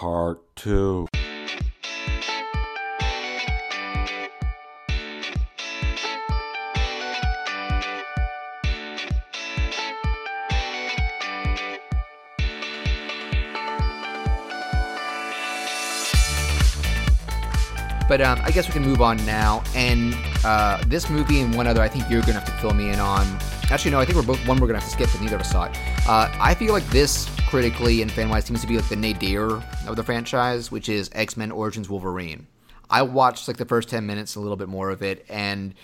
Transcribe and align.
Part 0.00 0.40
2. 0.56 1.06
But 18.08 18.22
um, 18.22 18.40
I 18.42 18.50
guess 18.52 18.66
we 18.66 18.72
can 18.72 18.82
move 18.82 19.02
on 19.02 19.18
now. 19.26 19.62
And 19.74 20.16
uh, 20.42 20.82
this 20.86 21.10
movie 21.10 21.42
and 21.42 21.54
one 21.54 21.66
other, 21.66 21.82
I 21.82 21.88
think 21.88 22.08
you're 22.08 22.22
gonna 22.22 22.32
have 22.32 22.46
to 22.46 22.52
fill 22.52 22.72
me 22.72 22.88
in 22.88 22.98
on. 22.98 23.26
Actually, 23.70 23.90
no, 23.90 24.00
I 24.00 24.06
think 24.06 24.16
we're 24.16 24.22
both 24.22 24.38
one 24.48 24.58
we're 24.58 24.66
gonna 24.66 24.80
have 24.80 24.88
to 24.88 24.94
skip, 24.94 25.10
but 25.12 25.20
neither 25.20 25.36
of 25.36 25.42
us 25.42 25.50
saw 25.50 25.64
it. 25.64 25.76
Uh, 26.08 26.34
I 26.40 26.54
feel 26.54 26.72
like 26.72 26.86
this 26.86 27.28
critically 27.50 28.00
and 28.00 28.12
fan 28.12 28.28
wise 28.28 28.44
seems 28.44 28.60
to 28.60 28.66
be 28.68 28.76
like 28.76 28.88
the 28.88 28.94
nadir 28.94 29.60
of 29.88 29.96
the 29.96 30.04
franchise, 30.04 30.70
which 30.70 30.88
is 30.88 31.10
X 31.12 31.36
Men 31.36 31.50
Origins 31.50 31.90
Wolverine. 31.90 32.46
I 32.88 33.02
watched 33.02 33.48
like 33.48 33.56
the 33.56 33.64
first 33.64 33.88
ten 33.88 34.06
minutes, 34.06 34.36
a 34.36 34.40
little 34.40 34.56
bit 34.56 34.68
more 34.68 34.90
of 34.90 35.02
it, 35.02 35.26
and 35.28 35.74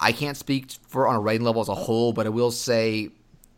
I 0.00 0.12
can't 0.12 0.34
speak 0.34 0.70
for 0.88 1.06
on 1.06 1.16
a 1.16 1.20
writing 1.20 1.44
level 1.44 1.60
as 1.60 1.68
a 1.68 1.74
whole, 1.74 2.14
but 2.14 2.24
I 2.24 2.30
will 2.30 2.50
say 2.50 3.10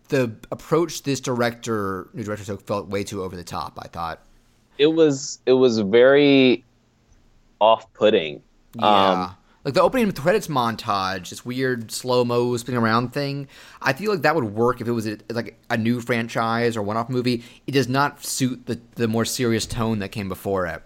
the 0.08 0.34
approach 0.50 1.04
this 1.04 1.20
director, 1.20 2.08
new 2.14 2.24
director 2.24 2.44
took, 2.44 2.66
felt 2.66 2.88
way 2.88 3.04
too 3.04 3.22
over 3.22 3.36
the 3.36 3.44
top. 3.44 3.78
I 3.80 3.86
thought. 3.86 4.18
It 4.78 4.88
was 4.88 5.38
it 5.46 5.52
was 5.52 5.78
very 5.78 6.64
off-putting. 7.60 8.42
Yeah. 8.74 9.10
Um, 9.12 9.36
like 9.64 9.74
the 9.74 9.82
opening 9.82 10.10
credits 10.12 10.48
montage, 10.48 11.30
this 11.30 11.44
weird 11.44 11.92
slow 11.92 12.24
mo 12.24 12.56
spinning 12.56 12.80
around 12.80 13.12
thing. 13.12 13.48
I 13.80 13.92
feel 13.92 14.10
like 14.10 14.22
that 14.22 14.34
would 14.34 14.44
work 14.44 14.80
if 14.80 14.88
it 14.88 14.92
was 14.92 15.06
a, 15.06 15.18
like 15.30 15.58
a 15.70 15.76
new 15.76 16.00
franchise 16.00 16.76
or 16.76 16.82
one 16.82 16.96
off 16.96 17.08
movie. 17.08 17.44
It 17.66 17.72
does 17.72 17.88
not 17.88 18.24
suit 18.24 18.66
the 18.66 18.80
the 18.96 19.08
more 19.08 19.24
serious 19.24 19.66
tone 19.66 20.00
that 20.00 20.08
came 20.10 20.28
before 20.28 20.66
it. 20.66 20.82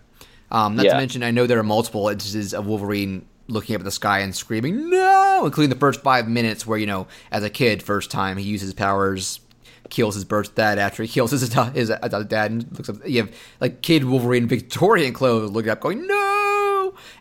Um, 0.51 0.77
not 0.77 0.85
to 0.85 0.97
mention, 0.97 1.23
I 1.23 1.31
know 1.31 1.47
there 1.47 1.59
are 1.59 1.65
multiple 1.65 2.09
instances 2.09 2.55
of 2.55 2.67
Wolverine 2.67 3.27
looking 3.49 3.75
up 3.75 3.81
at 3.81 3.85
the 3.85 3.91
sky 3.91 4.21
and 4.21 4.35
screaming 4.35 4.91
"No!" 4.91 5.43
including 5.45 5.71
the 5.71 5.77
first 5.81 6.03
five 6.03 6.29
minutes 6.29 6.67
where 6.67 6.79
you 6.79 6.87
know, 6.87 7.07
as 7.31 7.43
a 7.43 7.51
kid, 7.51 7.83
first 7.83 8.11
time 8.11 8.37
he 8.37 8.45
uses 8.45 8.69
his 8.69 8.75
powers, 8.75 9.41
kills 9.89 10.15
his 10.15 10.25
birth 10.25 10.55
dad 10.55 10.79
after 10.79 11.03
he 11.03 11.09
kills 11.09 11.31
his 11.31 11.43
adult, 11.43 11.75
his 11.75 11.91
adult 11.91 12.29
dad, 12.29 12.51
and 12.51 12.73
looks 12.73 12.89
up. 12.89 12.97
You 13.09 13.23
have 13.23 13.35
like 13.61 13.83
kid 13.83 14.05
Wolverine 14.05 14.47
Victorian 14.47 15.13
clothes 15.13 15.51
looking 15.51 15.71
up, 15.71 15.81
going 15.81 16.07
"No!" 16.07 16.26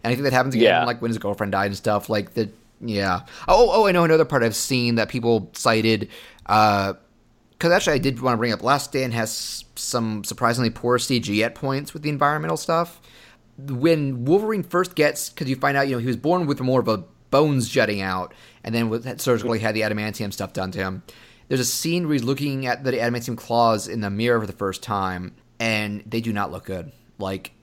And 0.06 0.12
I 0.12 0.16
think 0.16 0.24
that 0.26 0.34
happens 0.34 0.54
again, 0.54 0.66
Yeah. 0.66 0.86
like 0.86 1.02
when 1.02 1.10
his 1.10 1.18
girlfriend 1.18 1.52
died 1.52 1.66
and 1.68 1.76
stuff. 1.76 2.10
Like 2.10 2.36
the 2.36 2.50
yeah. 2.80 3.22
Oh, 3.48 3.70
oh, 3.74 3.88
I 3.88 3.92
know 3.92 4.04
another 4.04 4.24
part 4.26 4.44
I've 4.44 4.56
seen 4.56 4.96
that 4.96 5.10
people 5.10 5.50
cited. 5.54 6.10
Uh, 6.46 6.94
because 7.52 7.72
actually, 7.72 7.94
I 7.94 7.98
did 8.00 8.22
want 8.22 8.34
to 8.34 8.38
bring 8.38 8.52
up. 8.52 8.62
Last 8.62 8.86
Stand 8.92 9.14
has 9.14 9.64
some 9.76 10.24
surprisingly 10.24 10.70
poor 10.70 11.00
CG 11.00 11.42
at 11.44 11.56
points 11.56 11.94
with 11.94 12.04
the 12.04 12.10
environmental 12.10 12.58
stuff. 12.58 13.02
When 13.58 14.26
Wolverine 14.26 14.62
first 14.62 14.94
gets, 14.96 15.30
because 15.30 15.50
you 15.50 15.56
find 15.56 15.76
out, 15.78 15.88
you 15.88 15.94
know, 15.96 16.00
he 16.00 16.08
was 16.08 16.18
born 16.18 16.46
with 16.46 16.60
more 16.60 16.82
of 16.82 16.88
a 16.90 17.04
bones 17.32 17.68
jutting 17.70 18.02
out, 18.02 18.34
and 18.64 18.76
then 18.76 18.90
with 18.90 19.20
surgically 19.22 19.60
had 19.60 19.74
the 19.74 19.82
adamantium 19.82 20.32
stuff 20.34 20.54
done 20.54 20.70
to 20.72 20.80
him. 20.80 21.02
There's 21.48 21.62
a 21.62 21.66
scene 21.66 22.04
where 22.06 22.14
he's 22.14 22.24
looking 22.24 22.68
at 22.68 22.84
the 22.84 22.92
adamantium 22.92 23.38
claws 23.38 23.88
in 23.88 24.02
the 24.02 24.10
mirror 24.10 24.40
for 24.42 24.48
the 24.48 24.54
first 24.54 24.84
time, 24.84 25.34
and 25.60 26.04
they 26.06 26.20
do 26.22 26.34
not 26.34 26.52
look 26.52 26.66
good. 26.66 26.92
Like 27.18 27.54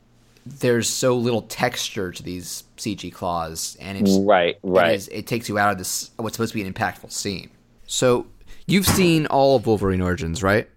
there's 0.44 0.88
so 0.88 1.16
little 1.16 1.42
texture 1.42 2.10
to 2.12 2.22
these 2.22 2.64
CG 2.76 3.12
claws, 3.12 3.76
and 3.80 3.98
it's 3.98 4.16
right, 4.18 4.58
right. 4.62 4.92
it, 4.92 4.94
is, 4.94 5.08
it 5.08 5.26
takes 5.26 5.48
you 5.48 5.58
out 5.58 5.72
of 5.72 5.78
this 5.78 6.10
what's 6.16 6.36
supposed 6.36 6.52
to 6.52 6.58
be 6.58 6.66
an 6.66 6.72
impactful 6.72 7.12
scene. 7.12 7.50
So 7.86 8.26
you've 8.66 8.86
seen 8.86 9.26
all 9.26 9.56
of 9.56 9.66
Wolverine 9.66 10.00
Origins, 10.00 10.42
right? 10.42 10.68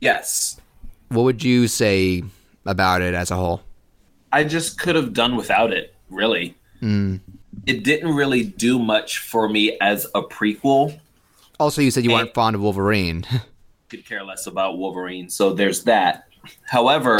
Yes. 0.00 0.60
What 1.08 1.22
would 1.22 1.42
you 1.42 1.68
say 1.68 2.22
about 2.66 3.00
it 3.02 3.14
as 3.14 3.30
a 3.30 3.36
whole? 3.36 3.62
I 4.32 4.44
just 4.44 4.78
could 4.78 4.94
have 4.94 5.14
done 5.14 5.36
without 5.36 5.72
it, 5.72 5.94
really. 6.10 6.54
Mm. 6.82 7.20
It 7.66 7.82
didn't 7.82 8.14
really 8.14 8.44
do 8.44 8.78
much 8.78 9.18
for 9.18 9.48
me 9.48 9.76
as 9.80 10.04
a 10.14 10.22
prequel. 10.22 11.00
Also, 11.58 11.80
you 11.80 11.90
said 11.90 12.04
you 12.04 12.10
Hey. 12.10 12.16
weren't 12.16 12.34
fond 12.34 12.54
of 12.54 12.62
Wolverine. 12.62 13.24
Could 13.88 14.04
care 14.04 14.22
less 14.22 14.46
about 14.46 14.76
Wolverine, 14.76 15.30
so 15.30 15.54
there's 15.54 15.84
that. 15.84 16.28
However, 16.66 17.18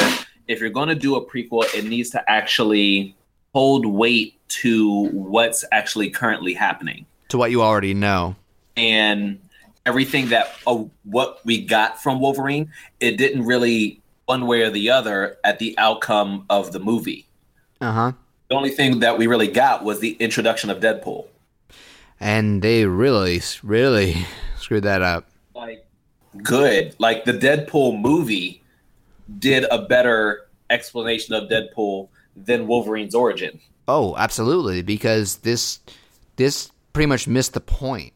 if 0.48 0.60
you're 0.60 0.70
going 0.70 0.88
to 0.88 0.94
do 0.94 1.14
a 1.16 1.24
prequel, 1.24 1.64
it 1.74 1.84
needs 1.84 2.10
to 2.10 2.30
actually 2.30 3.14
hold 3.54 3.86
weight 3.86 4.34
to 4.48 5.08
what's 5.10 5.64
actually 5.72 6.10
currently 6.10 6.54
happening. 6.54 7.06
to 7.28 7.38
what 7.38 7.50
you 7.50 7.62
already 7.62 7.94
know. 7.94 8.34
and 8.76 9.38
everything 9.86 10.28
that 10.28 10.54
uh, 10.66 10.84
what 11.04 11.40
we 11.44 11.64
got 11.64 12.02
from 12.02 12.20
Wolverine, 12.20 12.70
it 13.00 13.16
didn't 13.16 13.44
really 13.44 14.00
one 14.26 14.46
way 14.46 14.62
or 14.62 14.70
the 14.70 14.90
other 14.90 15.38
at 15.44 15.58
the 15.58 15.74
outcome 15.78 16.44
of 16.50 16.72
the 16.72 16.78
movie. 16.78 17.26
Uh 17.80 17.92
huh. 17.92 18.12
The 18.48 18.54
only 18.54 18.70
thing 18.70 19.00
that 19.00 19.16
we 19.18 19.26
really 19.26 19.48
got 19.48 19.84
was 19.84 20.00
the 20.00 20.12
introduction 20.20 20.68
of 20.70 20.80
Deadpool. 20.80 21.26
And 22.20 22.60
they 22.62 22.84
really, 22.84 23.40
really 23.62 24.26
screwed 24.58 24.84
that 24.84 25.02
up. 25.02 25.28
Like 25.54 25.86
good, 26.42 26.94
like 26.98 27.24
the 27.24 27.32
Deadpool 27.32 28.00
movie 28.00 28.62
did 29.38 29.64
a 29.70 29.82
better 29.82 30.48
explanation 30.70 31.34
of 31.34 31.48
Deadpool 31.48 32.08
than 32.36 32.66
Wolverine's 32.66 33.14
origin. 33.14 33.60
Oh, 33.86 34.16
absolutely, 34.16 34.82
because 34.82 35.38
this 35.38 35.80
this 36.36 36.70
pretty 36.92 37.06
much 37.06 37.26
missed 37.26 37.54
the 37.54 37.60
point 37.60 38.12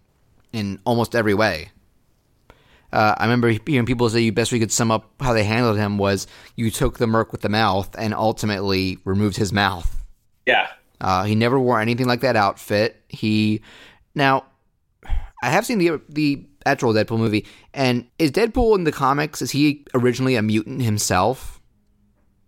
in 0.53 0.81
almost 0.85 1.15
every 1.15 1.35
way. 1.35 1.71
Uh, 2.93 3.15
I 3.17 3.25
remember 3.25 3.49
hearing 3.67 3.87
people 3.87 4.09
say 4.11 4.21
you 4.21 4.33
best 4.33 4.53
we 4.53 4.61
could 4.61 4.71
sum 4.71 4.91
up 4.91 5.11
how 5.19 5.33
they 5.33 5.45
handled 5.45 5.79
him 5.79 5.97
was 5.97 6.27
you 6.57 6.71
took 6.71 6.99
the 6.99 7.07
merc 7.07 7.33
with 7.33 7.41
the 7.41 7.49
mouth 7.49 7.95
and 7.99 8.13
ultimately 8.13 8.99
removed 9.05 9.37
his 9.37 9.53
mouth. 9.53 10.05
Yeah. 10.45 10.69
Uh, 11.01 11.25
he 11.25 11.35
never 11.35 11.59
wore 11.59 11.81
anything 11.81 12.07
like 12.07 12.21
that 12.21 12.37
outfit. 12.37 13.03
He 13.09 13.63
now 14.15 14.45
I 15.43 15.51
have 15.51 15.65
seen 15.65 15.79
the 15.79 16.01
the 16.09 16.47
actual 16.67 16.93
Deadpool 16.93 17.19
movie, 17.19 17.47
and 17.75 18.07
is 18.19 18.31
Deadpool 18.31 18.77
in 18.77 18.85
the 18.85 18.93
comics? 18.93 19.43
Is 19.43 19.51
he 19.51 19.85
originally 19.95 20.37
a 20.37 20.43
mutant 20.43 20.83
himself? 20.83 21.61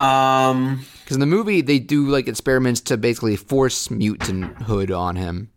Um 0.00 0.84
Because 1.02 1.16
in 1.16 1.20
the 1.20 1.26
movie 1.26 1.60
they 1.60 1.78
do 1.78 2.08
like 2.08 2.28
experiments 2.28 2.80
to 2.82 2.96
basically 2.96 3.36
force 3.36 3.88
mutanthood 3.88 4.96
on 4.96 5.16
him. 5.16 5.50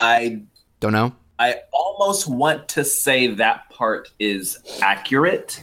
I 0.00 0.42
Don't 0.80 0.92
know. 0.92 1.14
I 1.38 1.56
almost 1.72 2.28
want 2.28 2.68
to 2.70 2.84
say 2.84 3.28
that 3.28 3.70
part 3.70 4.10
is 4.18 4.58
accurate. 4.82 5.62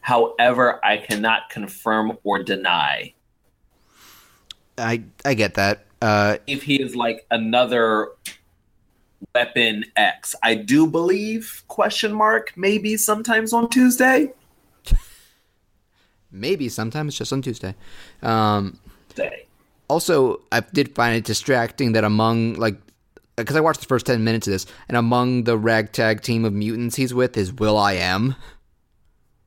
However, 0.00 0.84
I 0.84 0.98
cannot 0.98 1.50
confirm 1.50 2.18
or 2.22 2.42
deny. 2.42 3.14
I 4.78 5.02
I 5.24 5.34
get 5.34 5.54
that. 5.54 5.86
Uh, 6.00 6.38
If 6.46 6.62
he 6.62 6.80
is 6.80 6.94
like 6.94 7.26
another 7.30 8.08
weapon 9.34 9.84
X, 9.96 10.34
I 10.42 10.54
do 10.54 10.86
believe 10.86 11.62
question 11.68 12.12
mark 12.12 12.52
maybe 12.56 12.96
sometimes 12.96 13.52
on 13.52 13.68
Tuesday. 13.68 14.32
maybe 16.30 16.68
sometimes 16.68 17.16
just 17.16 17.32
on 17.32 17.42
Tuesday. 17.42 17.74
Um, 18.22 18.78
Day. 19.14 19.46
also, 19.88 20.40
I 20.52 20.60
did 20.60 20.94
find 20.94 21.16
it 21.16 21.24
distracting 21.24 21.92
that 21.92 22.04
among 22.04 22.54
like 22.54 22.76
because 23.36 23.56
I 23.56 23.60
watched 23.60 23.80
the 23.80 23.86
first 23.86 24.06
ten 24.06 24.24
minutes 24.24 24.46
of 24.46 24.52
this, 24.52 24.66
and 24.88 24.96
among 24.96 25.44
the 25.44 25.56
ragtag 25.56 26.22
team 26.22 26.44
of 26.44 26.52
mutants 26.52 26.96
he's 26.96 27.14
with 27.14 27.36
is 27.36 27.52
will.i.am. 27.52 28.34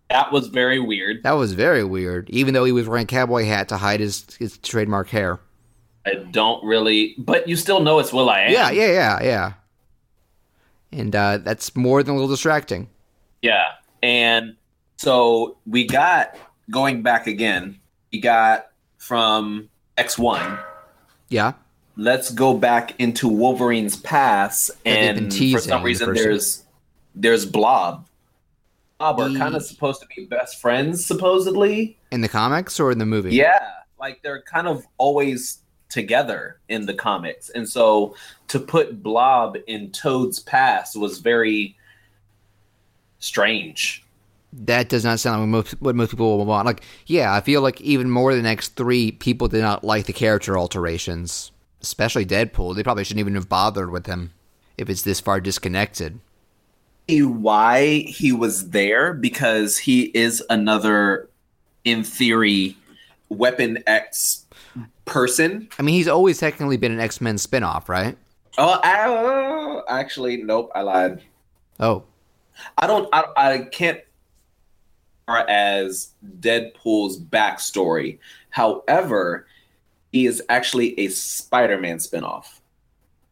That 0.10 0.32
was 0.34 0.48
very 0.48 0.80
weird. 0.80 1.24
That 1.24 1.34
was 1.34 1.54
very 1.54 1.86
weird, 1.86 2.30
even 2.30 2.54
though 2.54 2.66
he 2.66 2.74
was 2.74 2.86
wearing 2.88 3.04
a 3.04 3.08
cowboy 3.08 3.46
hat 3.46 3.70
to 3.70 3.78
hide 3.78 4.02
his 4.02 4.26
his 4.40 4.58
trademark 4.58 5.10
hair. 5.10 5.40
I 6.06 6.16
don't 6.16 6.64
really, 6.66 7.16
but 7.18 7.48
you 7.48 7.56
still 7.56 7.80
know 7.80 8.00
it's 8.00 8.12
will.i.am. 8.12 8.52
Yeah, 8.52 8.72
yeah, 8.72 8.92
yeah, 8.92 9.24
yeah. 9.24 9.54
And 10.92 11.16
uh, 11.16 11.38
that's 11.38 11.76
more 11.76 12.04
than 12.04 12.14
a 12.14 12.18
little 12.18 12.30
distracting. 12.30 12.90
Yeah. 13.42 13.64
And 14.04 14.56
so 14.98 15.58
we 15.66 15.86
got 15.88 16.36
going 16.70 17.02
back 17.02 17.28
again. 17.28 17.80
We 18.12 18.20
got 18.20 18.68
from 18.98 19.70
X1 19.98 20.62
Yeah. 21.30 21.54
let's 21.96 22.32
go 22.32 22.56
back 22.56 23.00
into 23.00 23.28
Wolverine's 23.28 23.96
past, 23.96 24.72
and 24.86 25.34
for 25.34 25.60
some 25.60 25.84
reason 25.84 26.08
first 26.08 26.24
there's 26.24 26.64
there's 27.16 27.46
Blob. 27.46 28.06
Blob 29.00 29.20
are 29.20 29.30
kind 29.38 29.56
of 29.56 29.64
supposed 29.64 30.02
to 30.02 30.08
be 30.16 30.26
best 30.26 30.62
friends, 30.62 31.04
supposedly. 31.06 31.98
In 32.12 32.22
the 32.22 32.30
comics 32.30 32.80
or 32.80 32.92
in 32.92 33.00
the 33.00 33.06
movie? 33.06 33.34
Yeah, 33.36 33.60
like 34.00 34.22
they're 34.22 34.44
kind 34.44 34.68
of 34.68 34.86
always 34.98 35.60
together 35.92 36.58
in 36.70 36.88
the 36.88 36.94
comics, 36.94 37.50
and 37.50 37.70
so 37.70 38.16
to 38.48 38.60
put 38.60 39.04
Blob 39.04 39.58
in 39.68 39.92
Toad's 39.92 40.40
past 40.40 40.96
was 40.96 41.20
very 41.20 41.78
strange. 43.20 44.04
That 44.54 44.90
does 44.90 45.06
not 45.06 45.20
sound 45.20 45.40
like 45.40 45.42
what 45.42 45.48
most, 45.48 45.82
what 45.82 45.96
most 45.96 46.10
people 46.12 46.38
will 46.38 46.46
want. 46.46 46.66
Like, 46.66 46.84
yeah, 47.06 47.34
I 47.34 47.40
feel 47.40 47.62
like 47.62 47.80
even 47.80 48.10
more 48.10 48.36
than 48.36 48.46
X 48.46 48.68
three, 48.68 49.12
people 49.12 49.48
did 49.48 49.62
not 49.62 49.84
like 49.84 50.08
the 50.08 50.14
character 50.14 50.58
alterations, 50.58 51.52
especially 51.82 52.26
Deadpool. 52.26 52.76
They 52.76 52.84
probably 52.84 53.04
shouldn't 53.06 53.22
even 53.22 53.36
have 53.36 53.48
bothered 53.48 53.92
with 53.92 54.08
him 54.08 54.34
if 54.78 54.90
it's 54.90 55.04
this 55.04 55.20
far 55.20 55.40
disconnected. 55.40 56.20
why 57.08 58.00
he 58.08 58.32
was 58.32 58.72
there 58.72 59.14
because 59.14 59.78
he 59.78 60.04
is 60.14 60.44
another, 60.50 61.30
in 61.86 62.04
theory, 62.04 62.76
Weapon 63.30 63.82
X 63.88 64.41
person. 65.12 65.70
I 65.78 65.82
mean, 65.84 65.96
he's 65.96 66.08
always 66.08 66.40
technically 66.40 66.78
been 66.78 66.92
an 66.92 67.00
X 67.00 67.22
Men 67.22 67.36
spinoff, 67.36 67.90
right? 67.90 68.18
Oh, 68.58 68.80
I, 68.84 69.08
uh, 69.08 69.82
actually, 69.90 70.38
nope, 70.38 70.72
I 70.74 70.82
lied. 70.82 71.22
Oh, 71.80 72.04
I 72.78 72.88
don't. 72.88 73.08
I, 73.14 73.26
I 73.36 73.58
can't. 73.72 74.00
As 75.48 76.10
Deadpool's 76.42 77.18
backstory, 77.18 78.20
however, 78.50 79.48
he 80.12 80.26
is 80.26 80.44
actually 80.50 81.00
a 81.00 81.08
Spider-Man 81.08 82.00
spinoff. 82.00 82.60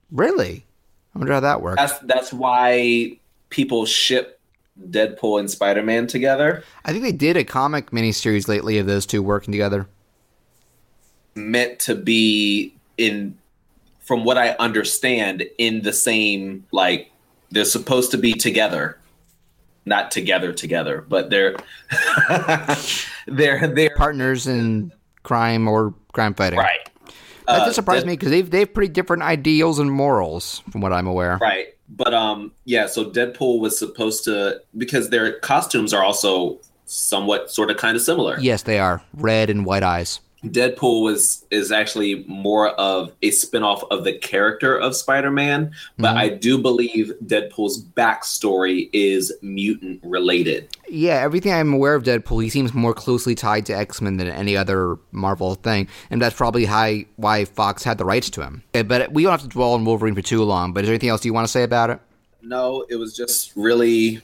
really? 0.09 0.65
I 1.13 1.19
wonder 1.19 1.33
how 1.33 1.41
that 1.41 1.61
works. 1.61 1.75
That's 1.81 1.99
that's 1.99 2.31
why 2.31 3.19
people 3.49 3.85
ship 3.85 4.39
Deadpool 4.89 5.41
and 5.41 5.51
Spider-Man 5.51 6.07
together. 6.07 6.63
I 6.85 6.91
think 6.91 7.03
they 7.03 7.11
did 7.11 7.35
a 7.35 7.43
comic 7.43 7.91
miniseries 7.91 8.47
lately 8.47 8.77
of 8.77 8.85
those 8.85 9.05
two 9.05 9.21
working 9.21 9.51
together. 9.51 9.87
Meant 11.39 11.80
to 11.80 11.95
be 11.95 12.75
in, 12.97 13.38
from 14.00 14.24
what 14.24 14.38
I 14.38 14.51
understand, 14.59 15.45
in 15.57 15.81
the 15.81 15.94
same 15.94 16.65
like 16.71 17.12
they're 17.51 17.65
supposed 17.65 18.12
to 18.12 18.18
be 18.18 18.33
together, 18.33 19.00
not 19.86 20.12
together 20.12 20.51
together, 20.53 21.06
but 21.07 21.30
they're 21.30 21.56
they're 23.27 23.68
they're 23.68 23.95
Partners 23.95 24.47
in 24.47 24.91
crime 25.24 25.68
or 25.68 25.94
crime 26.12 26.33
fighting. 26.33 26.59
right. 26.59 26.80
That 27.47 27.62
Uh, 27.62 27.65
just 27.65 27.75
surprised 27.75 28.06
me 28.06 28.13
because 28.13 28.30
they've 28.30 28.50
they 28.50 28.59
have 28.59 28.74
pretty 28.74 28.91
different 28.94 29.24
ideals 29.24 29.80
and 29.80 29.91
morals, 29.91 30.62
from 30.71 30.81
what 30.81 30.94
I'm 30.94 31.07
aware. 31.07 31.38
Right. 31.41 31.68
But 31.89 32.13
um 32.13 32.51
yeah, 32.65 32.86
so 32.86 33.09
Deadpool 33.09 33.59
was 33.59 33.77
supposed 33.80 34.24
to 34.25 34.62
because 34.77 35.09
their 35.09 35.39
costumes 35.39 35.94
are 35.94 36.03
also 36.03 36.59
somewhat 36.86 37.50
sort 37.51 37.71
of 37.71 37.77
kind 37.77 37.95
of 37.95 38.03
similar. 38.03 38.38
Yes, 38.39 38.63
they 38.63 38.80
are 38.80 39.01
red 39.15 39.50
and 39.50 39.65
white 39.65 39.83
eyes. 39.83 40.19
Deadpool 40.45 41.03
was 41.03 41.45
is 41.51 41.71
actually 41.71 42.24
more 42.27 42.69
of 42.69 43.12
a 43.21 43.31
spin-off 43.31 43.83
of 43.91 44.06
the 44.06 44.13
character 44.13 44.77
of 44.77 44.95
Spider-Man, 44.95 45.71
but 45.97 46.13
Mhm. 46.13 46.18
I 46.18 46.30
do 46.30 46.57
believe 46.57 47.12
Deadpool's 47.25 47.83
backstory 47.83 48.89
is 48.94 49.33
mutant 49.41 50.00
related. 50.03 50.69
Yeah, 50.89 51.15
everything 51.15 51.51
I'm 51.51 51.74
aware 51.74 51.95
of 51.95 52.03
Deadpool, 52.03 52.41
he 52.41 52.50
seems 52.50 52.74
more 52.74 52.94
closely 52.94 53.36
tied 53.36 53.65
to 53.65 53.74
X 53.74 54.01
Men 54.01 54.18
than 54.18 54.27
any 54.27 54.56
other 54.56 54.97
Marvel 55.12 55.56
thing, 55.56 55.88
and 56.09 56.21
that's 56.21 56.36
probably 56.36 56.65
how, 56.65 56.94
why 57.18 57.44
Fox 57.45 57.83
had 57.83 57.97
the 57.97 58.06
rights 58.06 58.30
to 58.31 58.41
him. 58.41 58.63
Okay, 58.74 58.83
but 58.83 59.12
we 59.12 59.24
don't 59.24 59.31
have 59.31 59.41
to 59.41 59.47
dwell 59.47 59.74
on 59.74 59.83
Wolverine 59.83 60.15
for 60.15 60.21
too 60.21 60.44
long. 60.44 60.71
But 60.71 60.83
is 60.83 60.88
there 60.88 60.94
anything 60.94 61.09
else 61.09 61.25
you 61.25 61.33
want 61.33 61.47
to 61.47 61.51
say 61.51 61.63
about 61.63 61.89
it? 61.89 62.00
No, 62.41 62.86
it 62.89 62.95
was 62.95 63.13
just 63.15 63.51
really 63.57 64.21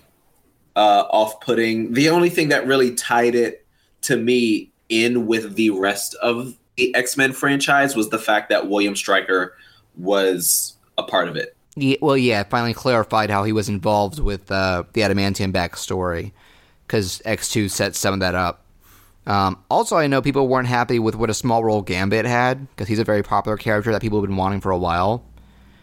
uh, 0.77 1.05
off-putting. 1.09 1.93
The 1.93 2.09
only 2.09 2.29
thing 2.29 2.49
that 2.49 2.65
really 2.67 2.95
tied 2.95 3.35
it 3.35 3.65
to 4.03 4.15
me 4.17 4.71
in 4.89 5.27
with 5.27 5.55
the 5.55 5.69
rest 5.71 6.15
of 6.15 6.55
the 6.77 6.93
X-Men 6.95 7.33
franchise 7.33 7.95
was 7.95 8.09
the 8.09 8.19
fact 8.19 8.49
that 8.49 8.67
William 8.67 8.95
Stryker 8.95 9.55
was 9.95 10.75
a 10.97 11.03
part 11.03 11.27
of 11.27 11.35
it. 11.35 11.55
Yeah, 11.75 11.97
well, 12.01 12.17
yeah, 12.17 12.43
finally 12.43 12.73
clarified 12.73 13.29
how 13.29 13.43
he 13.43 13.51
was 13.51 13.67
involved 13.67 14.19
with 14.19 14.51
uh, 14.51 14.83
the 14.93 15.01
Adamantium 15.01 15.51
backstory 15.51 16.31
because 16.87 17.21
X2 17.25 17.69
set 17.69 17.95
some 17.95 18.13
of 18.13 18.19
that 18.21 18.35
up. 18.35 18.65
Um, 19.27 19.63
also, 19.69 19.97
I 19.97 20.07
know 20.07 20.21
people 20.21 20.47
weren't 20.47 20.67
happy 20.67 20.99
with 20.99 21.15
what 21.15 21.29
a 21.29 21.33
small 21.33 21.63
role 21.63 21.81
Gambit 21.81 22.25
had 22.25 22.69
because 22.69 22.87
he's 22.87 22.99
a 22.99 23.03
very 23.03 23.23
popular 23.23 23.57
character 23.57 23.91
that 23.91 24.01
people 24.01 24.19
have 24.21 24.29
been 24.29 24.37
wanting 24.37 24.61
for 24.61 24.71
a 24.71 24.77
while. 24.77 25.25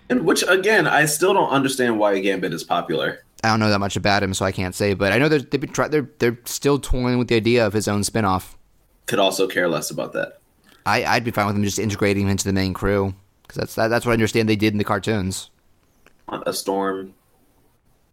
And 0.09 0.25
which 0.25 0.45
again, 0.47 0.87
I 0.87 1.07
still 1.07 1.35
don't 1.35 1.49
understand 1.49 1.99
why 1.99 2.19
Gambit 2.21 2.53
is 2.53 2.63
popular. 2.63 3.25
I 3.43 3.49
don't 3.49 3.61
know 3.61 3.71
that 3.71 3.81
much 3.81 3.97
about 3.97 4.23
him, 4.23 4.35
so 4.35 4.45
I 4.45 4.53
can't 4.53 4.75
say. 4.75 4.95
But 4.95 5.13
I 5.13 5.19
know 5.19 5.29
they're, 5.29 5.41
they've 5.41 5.61
been 5.61 5.73
try- 5.73 5.89
they're 5.89 6.09
they're 6.19 6.39
still 6.45 6.79
toying 6.79 7.19
with 7.19 7.29
the 7.29 7.35
idea 7.35 7.67
of 7.67 7.73
his 7.73 7.89
own 7.89 8.03
spinoff. 8.03 8.55
Could 9.07 9.19
also 9.19 9.47
care 9.47 9.69
less 9.69 9.91
about 9.91 10.13
that. 10.13 10.39
I, 10.87 11.05
I'd 11.05 11.25
be 11.25 11.31
fine 11.31 11.47
with 11.47 11.55
them 11.55 11.65
just 11.65 11.79
integrating 11.79 12.25
him 12.25 12.31
into 12.31 12.45
the 12.45 12.53
main 12.53 12.75
crew 12.75 13.15
because 13.43 13.57
that's 13.57 13.75
that, 13.75 13.89
that's 13.89 14.07
what 14.07 14.13
I 14.13 14.15
understand 14.15 14.49
they 14.49 14.57
did 14.57 14.73
in 14.73 14.79
the 14.79 14.85
cartoons. 14.85 15.51
A 16.47 16.53
storm, 16.53 17.15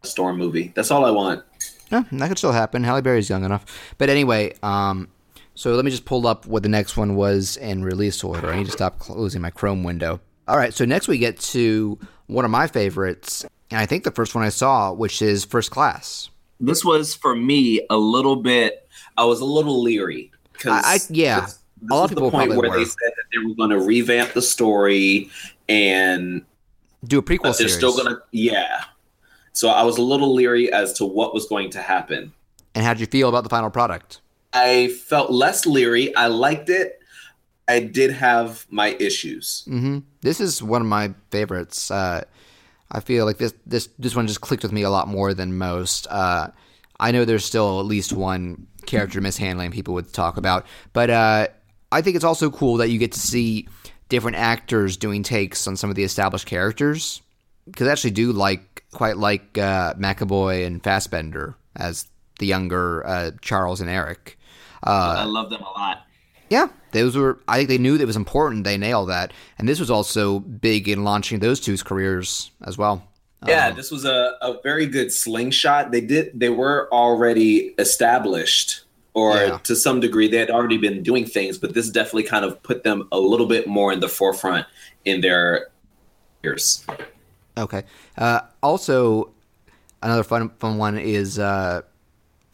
a 0.04 0.08
storm 0.08 0.38
movie. 0.38 0.74
That's 0.76 0.92
all 0.92 1.06
I 1.06 1.12
want. 1.12 1.44
Yeah, 1.92 2.04
that 2.12 2.28
could 2.28 2.38
still 2.38 2.52
happen. 2.52 2.84
Halle 2.84 3.02
Berry's 3.02 3.30
young 3.30 3.44
enough. 3.44 3.66
But 3.98 4.10
anyway, 4.10 4.54
um, 4.62 5.08
so 5.56 5.74
let 5.76 5.86
me 5.86 5.92
just 5.92 6.06
pull 6.06 6.28
up 6.28 6.46
what 6.46 6.64
the 6.64 6.70
next 6.70 6.98
one 6.98 7.16
was 7.16 7.58
in 7.58 7.84
release 7.84 8.24
order. 8.24 8.50
I 8.50 8.58
need 8.58 8.66
to 8.66 8.72
stop 8.72 9.00
closing 9.00 9.42
my 9.42 9.50
Chrome 9.50 9.84
window. 9.84 10.20
All 10.48 10.58
right, 10.58 10.74
so 10.74 10.86
next 10.86 11.08
we 11.08 11.18
get 11.18 11.40
to 11.40 11.98
one 12.28 12.46
of 12.46 12.52
my 12.52 12.68
favorites, 12.68 13.46
and 13.72 13.80
I 13.80 13.86
think 13.86 14.04
the 14.04 14.12
first 14.12 14.36
one 14.36 14.44
I 14.44 14.50
saw, 14.50 14.92
which 14.92 15.22
is 15.22 15.46
First 15.46 15.72
Class. 15.72 16.30
This 16.60 16.84
was 16.84 17.16
for 17.16 17.36
me 17.36 17.86
a 17.90 17.98
little 17.98 18.36
bit. 18.36 18.88
I 19.18 19.26
was 19.26 19.40
a 19.40 19.46
little 19.46 19.82
leery 19.82 20.32
because 20.60 20.84
I- 20.86 20.94
I- 20.96 21.00
yeah. 21.10 21.42
This, 21.42 21.60
A 21.90 21.96
lot 21.96 22.12
of 22.12 22.16
the 22.16 22.30
point 22.30 22.50
where 22.56 22.70
were. 22.70 22.78
they 22.78 22.84
said 22.86 23.12
that 23.16 23.24
they 23.32 23.40
were 23.40 23.56
going 23.56 23.70
to 23.72 23.80
revamp 23.80 24.34
the 24.34 24.42
story 24.42 25.30
and 25.70 26.44
Do 27.06 27.20
a 27.20 27.24
prequel 27.24 27.44
they're 27.44 27.54
series. 27.70 27.76
still 27.76 27.96
gonna 27.96 28.18
yeah 28.32 28.84
so 29.54 29.70
i 29.70 29.84
was 29.84 29.98
a 29.98 30.02
little 30.02 30.34
leery 30.34 30.72
as 30.74 30.92
to 30.94 31.06
what 31.06 31.34
was 31.34 31.46
going 31.48 31.70
to 31.72 31.82
happen 31.82 32.34
And 32.76 32.84
how 32.86 32.94
did 32.94 33.00
you 33.00 33.06
feel 33.08 33.30
about 33.30 33.44
the 33.44 33.50
final 33.50 33.70
product? 33.70 34.20
i 34.52 34.90
felt 35.08 35.32
less 35.32 35.66
leery 35.66 36.14
i 36.16 36.28
liked 36.28 36.70
it 36.70 37.00
i 37.70 37.80
did 37.80 38.12
have 38.12 38.66
my 38.70 38.90
issues 39.00 39.64
hmm 39.68 40.00
This 40.22 40.40
is 40.42 40.62
one 40.62 40.82
of 40.82 40.88
my 40.88 41.14
favorites. 41.32 41.90
Uh, 41.92 42.24
I 42.92 43.00
feel 43.00 43.24
like 43.26 43.38
this 43.38 43.54
this 43.66 43.88
this 44.00 44.16
one 44.16 44.28
just 44.28 44.42
clicked 44.42 44.64
with 44.64 44.74
me 44.74 44.82
a 44.82 44.90
lot 44.90 45.08
more 45.08 45.34
than 45.34 45.58
most. 45.58 46.08
Uh, 46.10 46.48
I 47.00 47.12
know 47.12 47.24
there's 47.24 47.46
still 47.46 47.80
at 47.80 47.86
least 47.86 48.12
one 48.12 48.68
character 48.90 49.22
mishandling 49.22 49.72
people 49.72 49.94
would 49.94 50.12
talk 50.12 50.38
about, 50.38 50.66
but 50.94 51.10
uh, 51.10 51.48
I 51.92 52.02
think 52.02 52.16
it's 52.16 52.26
also 52.26 52.50
cool 52.50 52.78
that 52.78 52.90
you 52.90 53.00
get 53.00 53.14
to 53.14 53.20
see 53.20 53.68
different 54.10 54.38
actors 54.38 54.98
doing 54.98 55.24
takes 55.24 55.68
on 55.68 55.78
some 55.78 55.90
of 55.90 55.96
the 55.96 56.04
established 56.04 56.46
characters. 56.46 57.22
Because 57.66 57.88
I 57.88 57.92
actually 57.92 58.12
do 58.12 58.32
like 58.32 58.84
quite 58.92 59.18
like 59.18 59.58
uh, 59.58 59.94
McAvoy 59.94 60.66
and 60.66 60.84
Fassbender 60.84 61.56
as 61.76 62.08
the 62.40 62.48
younger 62.48 63.06
uh, 63.06 63.32
Charles 63.42 63.82
and 63.82 63.90
Eric. 63.90 64.38
i 64.84 65.24
love 65.26 65.50
them 65.50 65.62
a 65.62 65.70
lot 65.80 66.04
Yeah, 66.50 66.68
those 66.92 67.16
were. 67.16 67.40
I 67.48 67.58
think 67.58 67.70
they 67.70 67.78
knew 67.78 67.98
that 67.98 68.04
it 68.04 68.08
was 68.08 68.16
important. 68.16 68.64
They 68.64 68.78
nailed 68.78 69.10
that, 69.10 69.34
and 69.58 69.70
this 69.70 69.80
was 69.80 69.92
also 69.92 70.40
big 70.40 70.88
in 70.88 71.04
launching 71.04 71.40
those 71.40 71.60
two's 71.60 71.84
careers 71.84 72.50
as 72.64 72.78
well. 72.78 73.09
Yeah 73.48 73.68
Um, 73.68 73.76
this 73.76 73.90
was 73.92 74.06
a, 74.06 74.36
a 74.42 74.60
very 74.64 74.86
good 74.86 75.12
slingshot 75.14 75.92
they 75.92 76.02
did 76.02 76.32
they 76.40 76.50
were 76.50 76.90
already 76.92 77.74
established 77.80 78.82
or 79.14 79.36
Yeah. 79.36 79.58
to 79.64 79.76
some 79.76 80.00
degree 80.00 80.28
they 80.28 80.38
had 80.38 80.50
already 80.52 80.78
been 80.78 81.04
doing 81.04 81.26
things 81.26 81.58
but 81.58 81.74
this 81.74 81.90
definitely 81.90 82.24
kind 82.24 82.44
of 82.46 82.62
put 82.64 82.84
them 82.84 83.08
a 83.12 83.20
little 83.20 83.48
bit 83.48 83.68
more 83.68 83.94
in 83.94 84.00
the 84.02 84.10
forefront 84.10 84.66
in 85.06 85.22
their 85.22 85.68
years 86.44 86.86
okay. 87.58 87.84
Uh, 88.18 88.40
also, 88.64 89.32
another 90.02 90.24
fun 90.24 90.50
fun 90.60 90.78
one 90.78 90.98
is, 90.98 91.38
uh, 91.40 91.82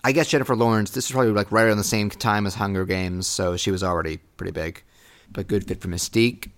I 0.03 0.12
guess 0.12 0.27
Jennifer 0.27 0.55
Lawrence. 0.55 0.91
This 0.91 1.05
is 1.05 1.12
probably 1.12 1.31
like 1.31 1.51
right 1.51 1.63
around 1.63 1.77
the 1.77 1.83
same 1.83 2.10
time 2.10 2.48
as 2.48 2.55
Hunger 2.55 2.86
Games, 2.86 3.27
so 3.27 3.55
she 3.57 3.69
was 3.69 3.83
already 3.83 4.17
pretty 4.38 4.51
big, 4.51 4.83
but 5.32 5.48
good 5.48 5.67
fit 5.67 5.82
for 5.82 5.88
Mystique. 5.88 6.50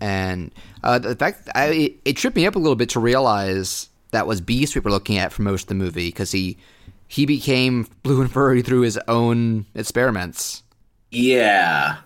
And 0.00 0.52
uh, 0.84 0.98
the 0.98 1.16
fact 1.16 1.48
I, 1.54 1.96
it, 2.04 2.16
tripped 2.16 2.36
me 2.36 2.46
up 2.46 2.54
a 2.56 2.58
little 2.58 2.76
bit 2.76 2.88
to 2.90 3.00
realize 3.00 3.88
that 4.12 4.26
was 4.26 4.40
Beast 4.40 4.74
we 4.74 4.80
were 4.80 4.90
looking 4.90 5.18
at 5.18 5.32
for 5.32 5.42
most 5.42 5.62
of 5.62 5.68
the 5.68 5.74
movie 5.74 6.08
because 6.08 6.30
he 6.32 6.56
he 7.08 7.26
became 7.26 7.86
blue 8.02 8.20
and 8.20 8.30
furry 8.30 8.62
through 8.62 8.82
his 8.82 8.98
own 9.08 9.66
experiments. 9.74 10.62
Yeah, 11.10 11.96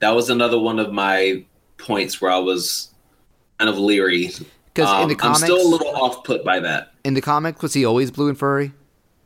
that 0.00 0.10
was 0.10 0.30
another 0.30 0.58
one 0.58 0.78
of 0.78 0.92
my 0.92 1.44
points 1.78 2.20
where 2.20 2.30
I 2.30 2.38
was 2.38 2.90
kind 3.58 3.68
of 3.70 3.78
leery. 3.78 4.30
Because 4.74 4.94
in 5.00 5.02
Um, 5.02 5.08
the 5.08 5.14
comics, 5.16 5.42
I'm 5.42 5.46
still 5.46 5.66
a 5.66 5.68
little 5.68 5.94
off 5.96 6.24
put 6.24 6.44
by 6.44 6.60
that. 6.60 6.92
in 7.04 7.14
the 7.14 7.20
comic, 7.20 7.62
was 7.62 7.74
he 7.74 7.84
always 7.84 8.10
blue 8.10 8.28
and 8.28 8.38
furry? 8.38 8.72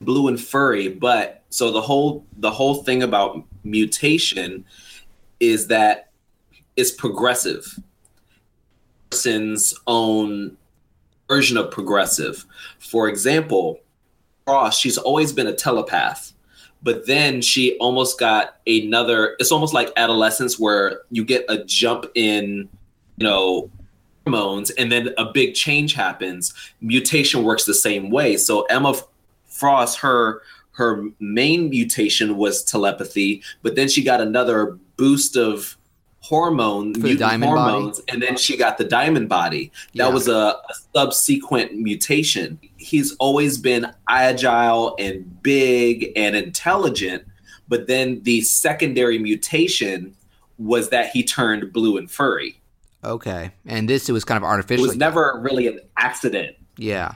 Blue 0.00 0.28
and 0.28 0.40
furry, 0.40 0.88
but 0.88 1.42
so 1.50 1.71
the 1.73 1.80
whole 1.80 2.26
the 2.37 2.50
whole 2.50 2.83
thing 2.83 3.02
about 3.02 3.42
mutation 3.64 4.64
is 5.40 5.68
that 5.68 6.05
it's 6.76 6.90
progressive. 6.90 7.78
Person's 9.11 9.75
own 9.87 10.56
version 11.28 11.56
of 11.56 11.71
progressive. 11.71 12.45
For 12.78 13.09
example, 13.09 13.80
Frost, 14.45 14.80
she's 14.80 14.99
always 14.99 15.33
been 15.33 15.47
a 15.47 15.54
telepath. 15.54 16.33
But 16.83 17.06
then 17.06 17.40
she 17.40 17.76
almost 17.78 18.21
got 18.21 18.59
another 18.66 19.35
it's 19.40 19.50
almost 19.50 19.75
like 19.75 19.92
adolescence 19.97 20.59
where 20.59 21.00
you 21.11 21.25
get 21.25 21.45
a 21.49 21.64
jump 21.64 22.06
in, 22.14 22.68
you 23.16 23.26
know, 23.26 23.71
hormones 24.25 24.71
and 24.71 24.92
then 24.92 25.11
a 25.18 25.25
big 25.25 25.54
change 25.54 25.95
happens. 25.95 26.52
Mutation 26.80 27.42
works 27.42 27.64
the 27.64 27.75
same 27.75 28.11
way. 28.11 28.37
So 28.37 28.62
Emma 28.64 28.95
Frost, 29.47 29.99
her 29.99 30.42
her 30.73 31.02
main 31.18 31.71
mutation 31.71 32.37
was 32.37 32.62
telepathy, 32.62 33.42
but 33.62 33.75
then 33.75 33.88
she 33.88 34.04
got 34.04 34.21
another 34.21 34.78
boost 34.97 35.37
of 35.37 35.76
hormone 36.20 36.92
the 36.92 36.99
mutant 37.00 37.20
diamond 37.20 37.54
body? 37.54 37.73
hormones, 37.73 38.00
and 38.08 38.20
then 38.23 38.37
she 38.37 38.56
got 38.56 38.78
the 38.78 38.85
diamond 38.85 39.28
body. 39.28 39.70
That 39.94 40.08
Yeah. 40.08 40.14
was 40.14 40.26
a, 40.28 40.32
a 40.32 40.75
subsequent 40.94 41.75
mutation. 41.75 42.58
He's 42.76 43.14
always 43.16 43.58
been 43.58 43.87
agile 44.08 44.96
and 44.99 45.40
big 45.42 46.12
and 46.16 46.35
intelligent, 46.35 47.25
but 47.68 47.87
then 47.87 48.23
the 48.25 48.40
secondary 48.42 49.18
mutation 49.18 50.14
was 50.58 50.88
that 50.90 51.11
he 51.11 51.23
turned 51.23 51.73
blue 51.73 51.96
and 51.96 52.11
furry. 52.11 52.61
Okay, 53.04 53.52
and 53.66 53.88
this 53.88 54.08
it 54.08 54.12
was 54.12 54.25
kind 54.25 54.37
of 54.37 54.42
artificial. 54.42 54.85
It 54.85 54.88
was 54.88 54.96
never 54.96 55.38
really 55.40 55.68
an 55.68 55.80
accident. 55.96 56.56
Yeah. 56.76 57.12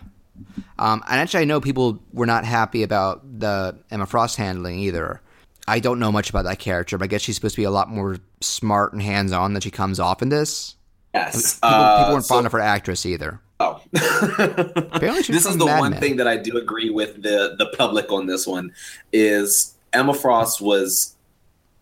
Um, 0.78 1.02
and 1.08 1.20
actually, 1.20 1.40
I 1.40 1.44
know 1.44 1.60
people 1.60 2.00
were 2.12 2.26
not 2.26 2.44
happy 2.44 2.82
about 2.82 3.40
the 3.40 3.76
Emma 3.90 4.06
Frost 4.06 4.36
handling 4.36 4.78
either. 4.78 5.20
I 5.68 5.78
don't 5.80 5.98
know 5.98 6.10
much 6.12 6.30
about 6.30 6.44
that 6.44 6.58
character, 6.58 6.98
but 6.98 7.04
I 7.04 7.06
guess 7.08 7.20
she's 7.22 7.34
supposed 7.36 7.54
to 7.54 7.60
be 7.60 7.64
a 7.64 7.70
lot 7.70 7.88
more 7.90 8.16
smart 8.40 8.92
and 8.92 9.00
hands 9.02 9.32
on 9.32 9.52
than 9.52 9.60
she 9.60 9.70
comes 9.70 10.00
off 10.00 10.22
in 10.22 10.28
this. 10.30 10.74
Yes, 11.14 11.54
People, 11.56 11.68
Uh, 11.68 11.98
people 11.98 12.12
weren't 12.14 12.24
so- 12.24 12.34
fond 12.34 12.46
of 12.46 12.52
her 12.52 12.60
actress 12.60 13.04
either. 13.06 13.40
Oh. 13.62 13.80
Apparently 13.94 15.22
she's 15.22 15.36
this 15.36 15.46
is 15.46 15.58
the 15.58 15.66
Mad 15.66 15.80
one 15.80 15.90
Men. 15.92 16.00
thing 16.00 16.16
that 16.16 16.26
I 16.26 16.36
do 16.38 16.56
agree 16.56 16.88
with 16.88 17.22
the 17.22 17.56
the 17.58 17.66
public 17.76 18.10
on 18.10 18.26
this 18.26 18.46
one 18.46 18.72
is 19.12 19.74
Emma 19.92 20.14
Frost 20.14 20.60
was 20.62 21.14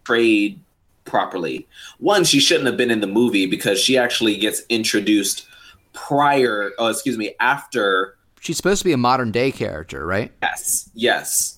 portrayed 0.05 0.59
properly. 1.05 1.67
One, 1.99 2.25
she 2.25 2.41
shouldn't 2.41 2.67
have 2.67 2.77
been 2.77 2.91
in 2.91 3.01
the 3.01 3.07
movie 3.07 3.47
because 3.47 3.79
she 3.79 3.97
actually 3.97 4.37
gets 4.37 4.63
introduced 4.69 5.47
prior, 5.93 6.73
oh, 6.79 6.89
excuse 6.89 7.17
me, 7.17 7.35
after. 7.41 8.17
She's 8.41 8.57
supposed 8.57 8.81
to 8.81 8.85
be 8.85 8.93
a 8.93 8.97
modern 8.99 9.31
day 9.31 9.51
character, 9.53 10.05
right? 10.07 10.33
Yes, 10.43 10.91
yes. 10.95 11.58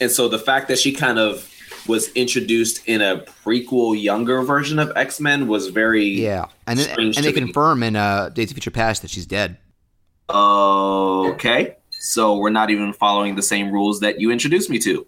And 0.00 0.10
so 0.10 0.28
the 0.28 0.38
fact 0.38 0.68
that 0.68 0.78
she 0.78 0.92
kind 0.92 1.18
of 1.18 1.50
was 1.86 2.12
introduced 2.12 2.86
in 2.86 3.00
a 3.00 3.18
prequel, 3.44 4.00
younger 4.00 4.42
version 4.42 4.78
of 4.78 4.92
X 4.96 5.20
Men 5.20 5.48
was 5.48 5.68
very 5.68 6.04
Yeah. 6.04 6.46
And 6.66 6.78
then, 6.78 6.98
and 6.98 7.14
they 7.14 7.28
me. 7.28 7.32
confirm 7.32 7.82
in 7.82 7.96
uh, 7.96 8.28
Days 8.28 8.50
of 8.50 8.54
Future 8.54 8.70
Past 8.70 9.02
that 9.02 9.10
she's 9.10 9.26
dead. 9.26 9.56
Okay. 10.30 11.76
So 11.90 12.36
we're 12.36 12.50
not 12.50 12.70
even 12.70 12.92
following 12.92 13.34
the 13.36 13.42
same 13.42 13.72
rules 13.72 14.00
that 14.00 14.20
you 14.20 14.30
introduced 14.30 14.70
me 14.70 14.78
to. 14.80 15.06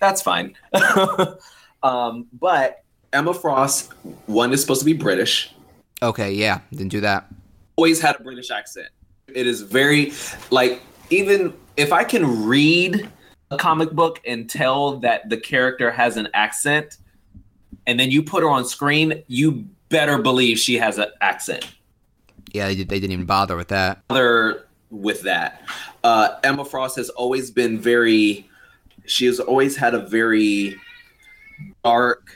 That's 0.00 0.22
fine. 0.22 0.54
um, 1.82 2.26
but 2.32 2.84
Emma 3.12 3.34
Frost, 3.34 3.92
one 4.26 4.52
is 4.52 4.60
supposed 4.60 4.80
to 4.80 4.84
be 4.84 4.92
British, 4.92 5.52
Okay, 6.00 6.32
yeah, 6.32 6.60
didn't 6.70 6.90
do 6.90 7.00
that. 7.00 7.26
always 7.74 8.00
had 8.00 8.14
a 8.20 8.22
British 8.22 8.52
accent. 8.52 8.86
It 9.26 9.48
is 9.48 9.62
very, 9.62 10.12
like, 10.50 10.80
even 11.10 11.52
if 11.76 11.92
I 11.92 12.04
can 12.04 12.46
read 12.46 13.08
a 13.50 13.56
comic 13.56 13.92
book 13.92 14.20
and 14.26 14.48
tell 14.48 14.98
that 15.00 15.28
the 15.28 15.36
character 15.36 15.90
has 15.90 16.16
an 16.16 16.28
accent, 16.34 16.98
and 17.86 17.98
then 17.98 18.10
you 18.10 18.22
put 18.22 18.42
her 18.42 18.48
on 18.50 18.64
screen, 18.64 19.22
you 19.26 19.66
better 19.88 20.18
believe 20.18 20.58
she 20.58 20.74
has 20.74 20.98
an 20.98 21.08
accent. 21.20 21.66
Yeah, 22.52 22.68
they, 22.68 22.76
they 22.76 23.00
didn't 23.00 23.12
even 23.12 23.26
bother 23.26 23.56
with 23.56 23.68
that. 23.68 24.06
bother 24.08 24.66
with 24.90 25.22
that. 25.22 25.62
Uh, 26.04 26.38
Emma 26.44 26.64
Frost 26.64 26.96
has 26.96 27.10
always 27.10 27.50
been 27.50 27.78
very. 27.78 28.48
She 29.06 29.26
has 29.26 29.40
always 29.40 29.76
had 29.76 29.94
a 29.94 30.00
very 30.06 30.76
dark 31.84 32.30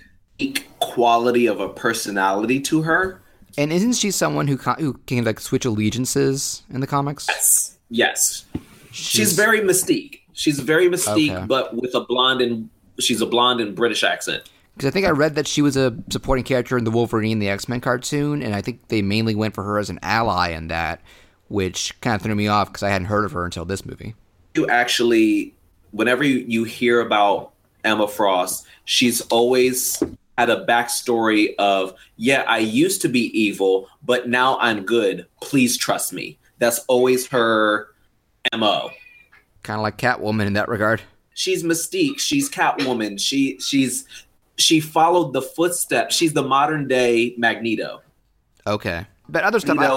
quality 0.81 1.47
of 1.47 1.61
a 1.61 1.69
personality 1.69 2.61
to 2.61 2.83
her. 2.83 3.21
And 3.59 3.73
isn't 3.73 3.95
she 3.95 4.11
someone 4.11 4.49
who 4.49 4.57
co- 4.57 4.75
who 4.75 4.95
can 5.07 5.25
like 5.25 5.40
switch 5.40 5.64
allegiances 5.64 6.62
in 6.71 6.81
the 6.81 6.87
comics? 6.87 7.26
Yes, 7.28 7.78
yes. 7.90 8.45
She's, 8.92 9.33
very 9.33 9.61
mystique. 9.61 10.21
She's 10.32 10.58
very 10.60 10.88
mystique, 10.88 11.30
Okay. 11.34 11.46
but 11.46 11.74
with 11.74 11.94
a 11.94 12.00
blonde 12.00 12.40
and 12.40 12.68
she's 13.00 13.20
a 13.20 13.26
blonde 13.26 13.60
and 13.60 13.74
British 13.74 14.02
accent. 14.04 14.48
Because 14.74 14.88
I 14.88 14.90
think 14.90 15.06
I 15.06 15.10
read 15.10 15.34
that 15.34 15.46
she 15.46 15.60
was 15.60 15.76
a 15.76 15.94
supporting 16.10 16.44
character 16.44 16.78
in 16.78 16.84
the 16.84 16.90
Wolverine 16.90 17.38
the 17.38 17.48
X 17.50 17.68
Men 17.68 17.80
cartoon, 17.80 18.42
and 18.42 18.54
I 18.54 18.62
think 18.62 18.88
they 18.88 19.02
mainly 19.02 19.34
went 19.34 19.54
for 19.54 19.62
her 19.64 19.78
as 19.78 19.90
an 19.90 19.98
ally 20.02 20.48
in 20.50 20.68
that, 20.68 21.00
which 21.48 21.98
kind 22.00 22.16
of 22.16 22.22
threw 22.22 22.34
me 22.34 22.48
off 22.48 22.68
because 22.68 22.82
I 22.82 22.88
hadn't 22.88 23.08
heard 23.08 23.24
of 23.26 23.32
her 23.32 23.44
until 23.44 23.64
this 23.66 23.84
movie. 23.84 24.14
you 24.54 24.66
actually 24.68 25.54
whenever 25.90 26.24
you, 26.24 26.38
you 26.48 26.64
hear 26.64 27.00
about 27.02 27.52
emma 27.84 28.08
frost 28.08 28.66
she's 28.86 29.20
always 29.22 30.02
had 30.38 30.48
a 30.48 30.64
backstory 30.66 31.54
of 31.58 31.92
yeah 32.16 32.44
i 32.46 32.56
used 32.58 33.02
to 33.02 33.08
be 33.08 33.26
evil 33.38 33.88
but 34.02 34.28
now 34.28 34.56
i'm 34.60 34.84
good 34.84 35.26
please 35.42 35.76
trust 35.76 36.12
me 36.12 36.38
that's 36.58 36.78
always 36.88 37.26
her 37.26 37.88
mo 38.56 38.90
Kind 39.62 39.78
of 39.78 39.83
like 39.83 39.97
Catwoman 39.99 40.47
in 40.47 40.52
that 40.54 40.69
regard. 40.69 41.02
she's 41.35 41.62
mystique 41.62 42.19
she's 42.19 42.50
catwoman 42.50 43.19
she 43.19 43.59
she's 43.59 44.04
she 44.57 44.81
followed 44.81 45.33
the 45.33 45.40
footsteps 45.40 46.14
she's 46.14 46.33
the 46.35 46.42
modern 46.42 46.87
day 46.88 47.35
magneto 47.38 48.02
Okay, 48.66 49.07
but 49.28 49.42
other 49.45 49.59
stuff, 49.59 49.75
You 49.76 49.83
I, 49.83 49.87
know- 49.88 49.97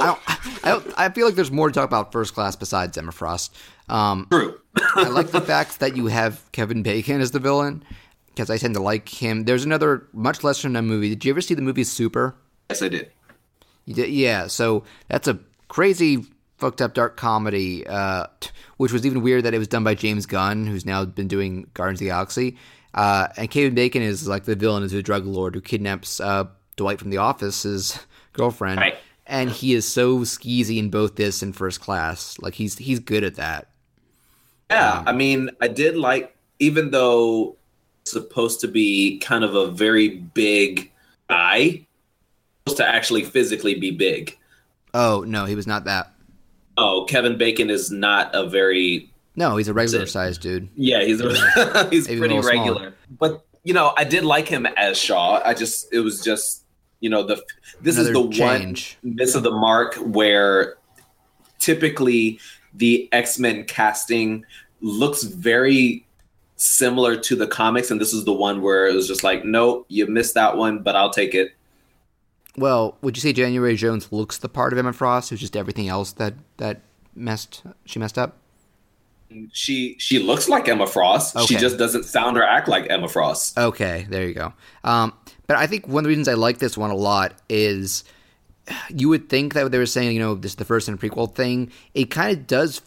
I, 0.64 0.72
don't, 0.74 1.00
I, 1.00 1.06
I 1.06 1.10
feel 1.10 1.26
like 1.28 1.36
there's 1.36 1.52
more 1.52 1.68
to 1.68 1.74
talk 1.74 1.86
about 1.86 2.12
First 2.12 2.34
Class 2.34 2.56
besides 2.56 2.98
Emma 2.98 3.12
Frost. 3.12 3.56
Um, 3.90 4.28
true 4.32 4.60
I 4.96 5.10
like 5.10 5.28
the 5.28 5.42
fact 5.42 5.80
that 5.82 5.96
you 5.96 6.08
have 6.08 6.42
Kevin 6.52 6.82
Bacon 6.82 7.22
as 7.22 7.30
the 7.32 7.40
villain 7.40 7.84
because 8.28 8.50
I 8.50 8.58
tend 8.58 8.74
to 8.76 8.82
like 8.82 9.08
him. 9.08 9.44
There's 9.44 9.64
another 9.66 10.08
much 10.14 10.44
lesser 10.44 10.68
known 10.70 10.88
movie. 10.88 11.10
Did 11.10 11.26
you 11.26 11.32
ever 11.32 11.42
see 11.42 11.54
the 11.54 11.62
movie 11.62 11.84
Super? 11.84 12.36
yes 12.72 12.82
i 12.82 12.88
did 12.88 13.12
You 13.86 13.94
did, 13.94 14.10
yeah. 14.10 14.48
So 14.48 14.84
that's 15.10 15.28
a 15.28 15.38
crazy, 15.68 16.26
fucked 16.58 16.82
up, 16.82 16.94
dark 16.94 17.18
comedy, 17.18 17.86
uh, 17.88 18.28
t- 18.40 18.50
which 18.78 18.92
was 18.92 19.06
even 19.06 19.22
weird 19.22 19.44
that 19.44 19.54
it 19.54 19.60
was 19.60 19.68
done 19.68 19.84
by 19.84 19.96
James 19.96 20.26
Gunn, 20.26 20.66
who's 20.66 20.86
now 20.86 21.04
been 21.06 21.28
doing 21.28 21.70
Guardians 21.74 22.00
of 22.00 22.06
the 22.06 22.10
Galaxy. 22.12 22.58
Uh, 22.94 23.28
and 23.38 23.50
Kevin 23.52 23.76
Bacon 23.76 24.02
is 24.02 24.28
like 24.28 24.46
the 24.46 24.56
villain, 24.56 24.84
is 24.84 24.94
a 24.94 25.04
drug 25.04 25.26
lord 25.26 25.54
who 25.56 25.62
kidnaps 25.62 26.20
uh, 26.22 26.46
Dwight 26.78 27.00
from 27.00 27.10
The 27.10 27.18
Office's 27.18 28.00
girlfriend, 28.34 28.80
Right. 28.80 28.96
and 29.28 29.50
he 29.50 29.74
is 29.74 29.86
so 29.88 30.20
skeezy 30.20 30.78
in 30.78 30.90
both 30.90 31.16
this 31.16 31.42
and 31.42 31.56
First 31.56 31.82
Class. 31.82 32.38
Like 32.40 32.54
he's 32.54 32.78
he's 32.78 33.00
good 33.00 33.24
at 33.26 33.36
that. 33.36 33.68
Yeah, 34.72 35.04
I 35.06 35.12
mean, 35.12 35.52
I 35.62 35.68
did 35.68 35.96
like, 35.98 36.36
even 36.60 36.92
though 36.92 37.56
supposed 38.06 38.62
to 38.62 38.68
be 38.68 39.20
kind 39.20 39.44
of 39.44 39.56
a 39.56 39.68
very 39.68 40.10
big 40.10 40.92
guy, 41.30 41.86
supposed 42.66 42.78
to 42.78 42.88
actually 42.88 43.24
physically 43.24 43.76
be 43.76 43.92
big. 43.92 44.38
Oh 44.94 45.24
no, 45.28 45.46
he 45.46 45.56
was 45.56 45.68
not 45.68 45.84
that. 45.86 46.14
Oh, 46.78 47.06
Kevin 47.08 47.38
Bacon 47.38 47.70
is 47.70 47.90
not 47.92 48.30
a 48.34 48.48
very 48.48 49.10
No, 49.36 49.56
he's 49.58 49.68
a 49.68 49.74
regular 49.74 50.06
sized 50.06 50.42
dude. 50.42 50.68
yeah, 50.76 51.04
he's 51.04 51.22
a, 51.22 51.88
he's 51.90 52.06
pretty 52.08 52.20
little 52.22 52.44
smaller. 52.44 52.58
regular. 52.74 52.94
But 53.20 53.46
you 53.64 53.74
know, 53.74 53.94
I 53.98 54.04
did 54.04 54.24
like 54.24 54.48
him 54.48 54.66
as 54.78 54.98
Shaw. 54.98 55.42
I 55.44 55.54
just 55.54 55.92
it 55.94 56.00
was 56.02 56.22
just 56.22 56.64
you 57.00 57.10
know 57.10 57.24
the 57.24 57.42
this 57.82 57.98
is 57.98 58.08
the 58.12 58.30
change. 58.30 58.98
one 59.02 59.16
miss 59.16 59.36
of 59.36 59.44
the 59.44 59.52
mark 59.52 59.96
where 59.96 60.76
typically 61.60 62.40
the 62.74 63.10
X 63.12 63.40
Men 63.40 63.64
casting 63.66 64.46
looks 64.82 65.24
very 65.24 66.06
similar 66.58 67.16
to 67.18 67.36
the 67.36 67.48
comics, 67.48 67.92
and 67.92 68.00
this 68.00 68.14
is 68.14 68.26
the 68.26 68.34
one 68.34 68.62
where 68.62 68.88
it 68.88 68.94
was 68.94 69.08
just 69.08 69.24
like, 69.24 69.44
nope, 69.44 69.86
you 69.90 70.06
missed 70.08 70.34
that 70.36 70.56
one, 70.58 70.80
but 70.80 70.96
I'll 70.96 71.10
take 71.10 71.34
it. 71.34 71.52
Well, 72.58 72.98
would 73.02 73.18
you 73.18 73.22
say 73.22 73.34
January 73.34 73.76
Jones 73.76 74.12
looks 74.12 74.38
the 74.38 74.50
part 74.50 74.74
of 74.74 74.80
Emma 74.80 74.94
Frost? 74.94 75.30
Who's 75.30 75.40
just 75.40 75.58
everything 75.58 75.88
else 75.90 76.14
that 76.14 76.34
that 76.58 76.82
messed 77.16 77.64
she 77.86 78.00
messed 78.00 78.18
up? 78.18 78.38
She 79.52 79.96
she 79.98 80.20
looks 80.20 80.48
like 80.48 80.68
Emma 80.68 80.88
Frost. 80.88 81.38
She 81.48 81.56
just 81.56 81.78
doesn't 81.78 82.04
sound 82.04 82.38
or 82.38 82.44
act 82.44 82.68
like 82.68 82.90
Emma 82.90 83.10
Frost. 83.10 83.58
Okay, 83.58 84.06
there 84.10 84.26
you 84.26 84.34
go. 84.34 84.54
Um, 84.84 85.14
but 85.48 85.58
I 85.58 85.68
think 85.68 85.88
one 85.88 86.00
of 86.00 86.04
the 86.04 86.10
reasons 86.10 86.28
I 86.28 86.36
like 86.36 86.60
this 86.60 86.78
one 86.78 86.92
a 86.92 86.96
lot 86.96 87.34
is 87.50 88.04
you 88.90 89.10
would 89.10 89.30
think 89.30 89.54
that 89.54 89.72
they 89.72 89.78
were 89.78 89.86
saying, 89.86 90.14
you 90.14 90.20
know, 90.20 90.36
this 90.36 90.54
is 90.54 90.56
the 90.56 90.66
first 90.66 90.88
and 90.88 91.00
prequel 91.00 91.34
thing. 91.34 91.72
It 91.94 92.06
kind 92.06 92.38
of 92.38 92.48
does 92.48 92.82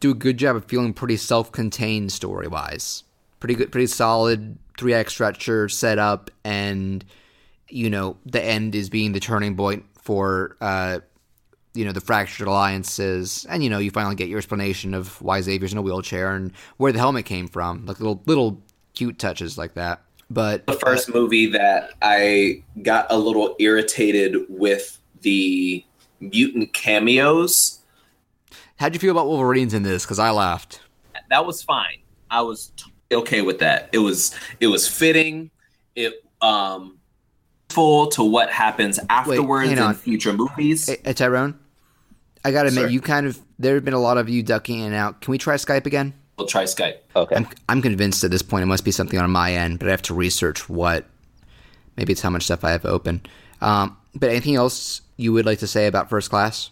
do 0.00 0.12
a 0.12 0.14
good 0.14 0.38
job 0.38 0.56
of 0.56 0.64
feeling 0.64 0.92
pretty 0.92 1.16
self-contained 1.16 2.12
story-wise. 2.12 3.04
Pretty 3.40 3.54
good, 3.54 3.72
pretty 3.72 3.86
solid 3.88 4.58
three 4.78 4.94
act 4.94 5.10
structure 5.10 5.68
set 5.68 5.98
up, 5.98 6.30
and 6.44 7.04
you 7.72 7.90
know 7.90 8.16
the 8.26 8.42
end 8.42 8.74
is 8.74 8.90
being 8.90 9.12
the 9.12 9.20
turning 9.20 9.56
point 9.56 9.84
for 9.98 10.56
uh, 10.60 11.00
you 11.74 11.84
know 11.84 11.92
the 11.92 12.00
fractured 12.00 12.46
alliances, 12.46 13.46
and 13.48 13.64
you 13.64 13.70
know 13.70 13.78
you 13.78 13.90
finally 13.90 14.14
get 14.14 14.28
your 14.28 14.38
explanation 14.38 14.94
of 14.94 15.20
why 15.22 15.40
Xavier's 15.40 15.72
in 15.72 15.78
a 15.78 15.82
wheelchair 15.82 16.34
and 16.34 16.52
where 16.76 16.92
the 16.92 16.98
helmet 16.98 17.24
came 17.24 17.48
from, 17.48 17.86
like 17.86 17.98
little 17.98 18.22
little 18.26 18.60
cute 18.94 19.18
touches 19.18 19.56
like 19.56 19.74
that. 19.74 20.02
But 20.30 20.66
the 20.66 20.74
first 20.74 21.12
movie 21.12 21.46
that 21.46 21.92
I 22.02 22.62
got 22.82 23.06
a 23.10 23.18
little 23.18 23.56
irritated 23.58 24.36
with 24.48 24.98
the 25.22 25.84
mutant 26.20 26.72
cameos. 26.72 27.80
how'd 28.76 28.94
you 28.94 29.00
feel 29.00 29.10
about 29.10 29.26
Wolverines 29.26 29.74
in 29.74 29.82
this? 29.82 30.04
Because 30.04 30.18
I 30.18 30.30
laughed. 30.30 30.80
That 31.30 31.46
was 31.46 31.62
fine. 31.62 31.98
I 32.30 32.42
was 32.42 32.72
totally 32.76 33.22
okay 33.22 33.42
with 33.42 33.58
that. 33.60 33.88
It 33.92 33.98
was 33.98 34.34
it 34.60 34.66
was 34.66 34.86
fitting. 34.86 35.50
It 35.96 36.24
um 36.40 36.98
to 37.74 38.22
what 38.22 38.50
happens 38.50 38.98
afterwards 39.10 39.70
hang 39.70 39.78
in 39.78 39.94
future 39.94 40.32
movies. 40.32 40.88
Hey, 40.88 40.98
hey, 41.04 41.12
Tyrone, 41.12 41.58
I 42.44 42.50
gotta 42.50 42.68
admit, 42.68 42.84
Sir. 42.84 42.88
you 42.88 43.00
kind 43.00 43.26
of 43.26 43.40
there 43.58 43.74
have 43.74 43.84
been 43.84 43.94
a 43.94 44.00
lot 44.00 44.18
of 44.18 44.28
you 44.28 44.42
ducking 44.42 44.80
in 44.80 44.86
and 44.86 44.94
out. 44.94 45.20
Can 45.20 45.32
we 45.32 45.38
try 45.38 45.54
Skype 45.54 45.86
again? 45.86 46.14
we'll 46.42 46.48
try 46.48 46.64
Skype. 46.64 46.96
Okay. 47.14 47.36
I'm 47.36 47.46
I'm 47.68 47.82
convinced 47.82 48.24
at 48.24 48.30
this 48.30 48.42
point 48.42 48.62
it 48.62 48.66
must 48.66 48.84
be 48.84 48.90
something 48.90 49.18
on 49.18 49.30
my 49.30 49.54
end, 49.54 49.78
but 49.78 49.88
I 49.88 49.90
have 49.90 50.02
to 50.02 50.14
research 50.14 50.68
what. 50.68 51.06
Maybe 51.96 52.12
it's 52.12 52.22
how 52.22 52.30
much 52.30 52.44
stuff 52.44 52.64
I 52.64 52.70
have 52.70 52.86
open. 52.86 53.20
Um, 53.60 53.96
but 54.14 54.30
anything 54.30 54.56
else 54.56 55.02
you 55.18 55.32
would 55.34 55.44
like 55.44 55.58
to 55.58 55.66
say 55.66 55.86
about 55.86 56.08
First 56.08 56.30
Class? 56.30 56.70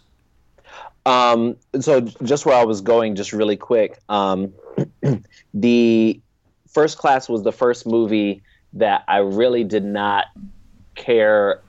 Um, 1.05 1.57
so 1.79 2.01
just 2.01 2.47
where 2.47 2.57
I 2.57 2.65
was 2.65 2.81
going, 2.81 3.17
just 3.17 3.35
really 3.35 3.57
quick, 3.57 3.99
um, 4.09 4.55
the 5.55 6.21
First 6.69 6.97
Class 6.97 7.29
was 7.29 7.43
the 7.43 7.53
first 7.53 7.87
movie 7.87 8.43
that 8.73 9.05
I 9.09 9.19
really 9.19 9.63
did 9.63 9.85
not 9.85 10.27
care 10.95 11.61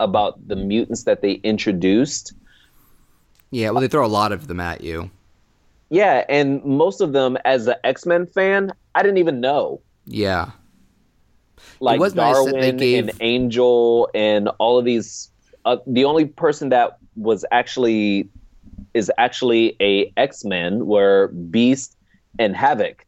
about 0.00 0.46
the 0.48 0.56
mutants 0.56 1.04
that 1.04 1.22
they 1.22 1.32
introduced. 1.42 2.32
Yeah, 3.50 3.70
well, 3.70 3.80
they 3.80 3.88
throw 3.88 4.04
a 4.04 4.08
lot 4.08 4.32
of 4.32 4.48
them 4.48 4.60
at 4.60 4.82
you. 4.82 5.10
Yeah, 5.88 6.24
and 6.28 6.62
most 6.64 7.00
of 7.00 7.12
them, 7.12 7.38
as 7.44 7.66
an 7.68 7.76
X 7.84 8.04
Men 8.06 8.26
fan, 8.26 8.72
I 8.94 9.02
didn't 9.02 9.18
even 9.18 9.40
know. 9.40 9.80
Yeah, 10.04 10.50
Like 11.80 11.98
was 12.00 12.14
nice 12.14 12.34
Darwin 12.34 12.52
they 12.60 12.72
gave- 12.72 13.08
and 13.08 13.16
Angel 13.20 14.08
and 14.14 14.48
all 14.58 14.78
of 14.78 14.84
these. 14.84 15.30
Uh, 15.64 15.78
the 15.86 16.04
only 16.04 16.24
person 16.26 16.68
that 16.70 16.98
was 17.16 17.44
actually 17.50 18.28
is 18.94 19.10
actually 19.18 19.76
a 19.80 20.12
X 20.16 20.44
Men 20.44 20.86
were 20.86 21.28
Beast 21.50 21.96
and 22.38 22.54
Havoc. 22.56 23.04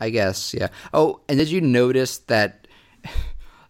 I 0.00 0.10
guess. 0.10 0.52
Yeah. 0.52 0.68
Oh, 0.92 1.20
and 1.28 1.38
did 1.38 1.48
you 1.50 1.60
notice 1.60 2.18
that 2.18 2.66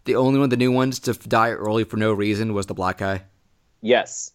the 0.04 0.16
only 0.16 0.38
one 0.38 0.44
of 0.44 0.50
the 0.50 0.56
new 0.56 0.72
ones 0.72 0.98
to 1.00 1.12
die 1.14 1.50
early 1.50 1.84
for 1.84 1.96
no 1.96 2.12
reason 2.12 2.54
was 2.54 2.66
the 2.66 2.74
black 2.74 2.98
guy? 2.98 3.22
Yes. 3.80 4.32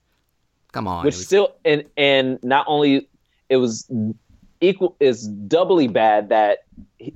Come 0.71 0.87
on. 0.87 1.05
which 1.05 1.15
was- 1.15 1.25
still 1.25 1.55
and 1.65 1.83
and 1.97 2.39
not 2.43 2.65
only 2.67 3.07
it 3.49 3.57
was 3.57 3.89
equal 4.61 4.95
is 4.99 5.27
doubly 5.27 5.87
bad 5.87 6.29
that 6.29 6.59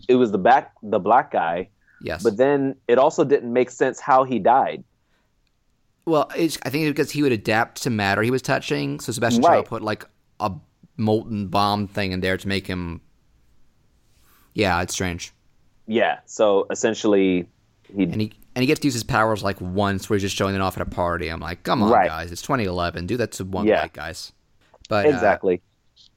it 0.07 0.15
was 0.15 0.31
the 0.31 0.37
back 0.37 0.73
the 0.83 0.99
black 0.99 1.31
guy 1.31 1.67
yes. 2.01 2.23
but 2.23 2.37
then 2.37 2.75
it 2.87 2.97
also 2.97 3.23
didn't 3.23 3.51
make 3.51 3.69
sense 3.69 3.99
how 3.99 4.23
he 4.23 4.39
died 4.39 4.83
Well, 6.05 6.31
it's, 6.35 6.57
I 6.63 6.69
think 6.69 6.85
it's 6.85 6.91
because 6.91 7.11
he 7.11 7.21
would 7.23 7.31
adapt 7.31 7.83
to 7.83 7.89
matter 7.89 8.21
he 8.23 8.31
was 8.31 8.41
touching. 8.41 8.99
So 8.99 9.11
Sebastian 9.11 9.43
Right. 9.43 9.57
Shaw 9.57 9.63
put 9.63 9.81
like 9.81 10.05
a 10.39 10.51
molten 10.97 11.47
bomb 11.47 11.87
thing 11.87 12.11
in 12.11 12.21
there 12.21 12.37
to 12.37 12.47
make 12.47 12.65
him. 12.67 13.01
Yeah, 14.53 14.81
it's 14.81 14.93
strange. 14.93 15.33
yeah 15.87 16.19
so 16.25 16.65
essentially 16.71 17.47
he 17.95 18.05
he 18.05 18.31
and 18.55 18.63
he 18.63 18.67
gets 18.67 18.79
to 18.81 18.87
use 18.87 18.93
his 18.93 19.03
powers 19.03 19.43
like 19.43 19.59
once, 19.61 20.09
where 20.09 20.15
he's 20.17 20.23
just 20.23 20.35
showing 20.35 20.55
it 20.55 20.61
off 20.61 20.75
at 20.77 20.81
a 20.85 20.89
party. 20.89 21.29
I'm 21.29 21.39
like, 21.39 21.63
come 21.63 21.81
on, 21.83 21.91
Right. 21.91 22.07
guys, 22.07 22.31
it's 22.31 22.41
2011. 22.41 23.07
Do 23.07 23.17
that 23.17 23.31
to 23.33 23.45
one 23.45 23.65
Yeah. 23.67 23.81
white 23.81 23.93
guys. 23.93 24.31
But 24.89 25.05
uh, 25.05 25.09
exactly 25.09 25.61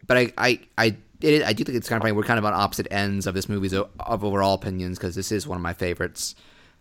but 0.07 0.17
I 0.17 0.33
I 0.37 0.61
I 0.77 0.97
it, 1.21 1.43
I 1.45 1.53
do 1.53 1.65
think 1.65 1.77
it's 1.79 1.89
kind 1.89 1.97
of 1.99 2.03
funny. 2.03 2.13
We're 2.13 2.25
kind 2.25 2.39
of 2.39 2.45
on 2.45 2.53
opposite 2.53 2.89
ends 2.91 3.27
of 3.27 3.35
this 3.35 3.49
movie's 3.49 3.73
of 3.73 3.89
overall 4.25 4.55
opinions 4.55 4.99
because 4.99 5.15
this 5.15 5.31
is 5.33 5.47
one 5.47 5.57
of 5.57 5.63
my 5.63 5.73
favorites. 5.73 6.35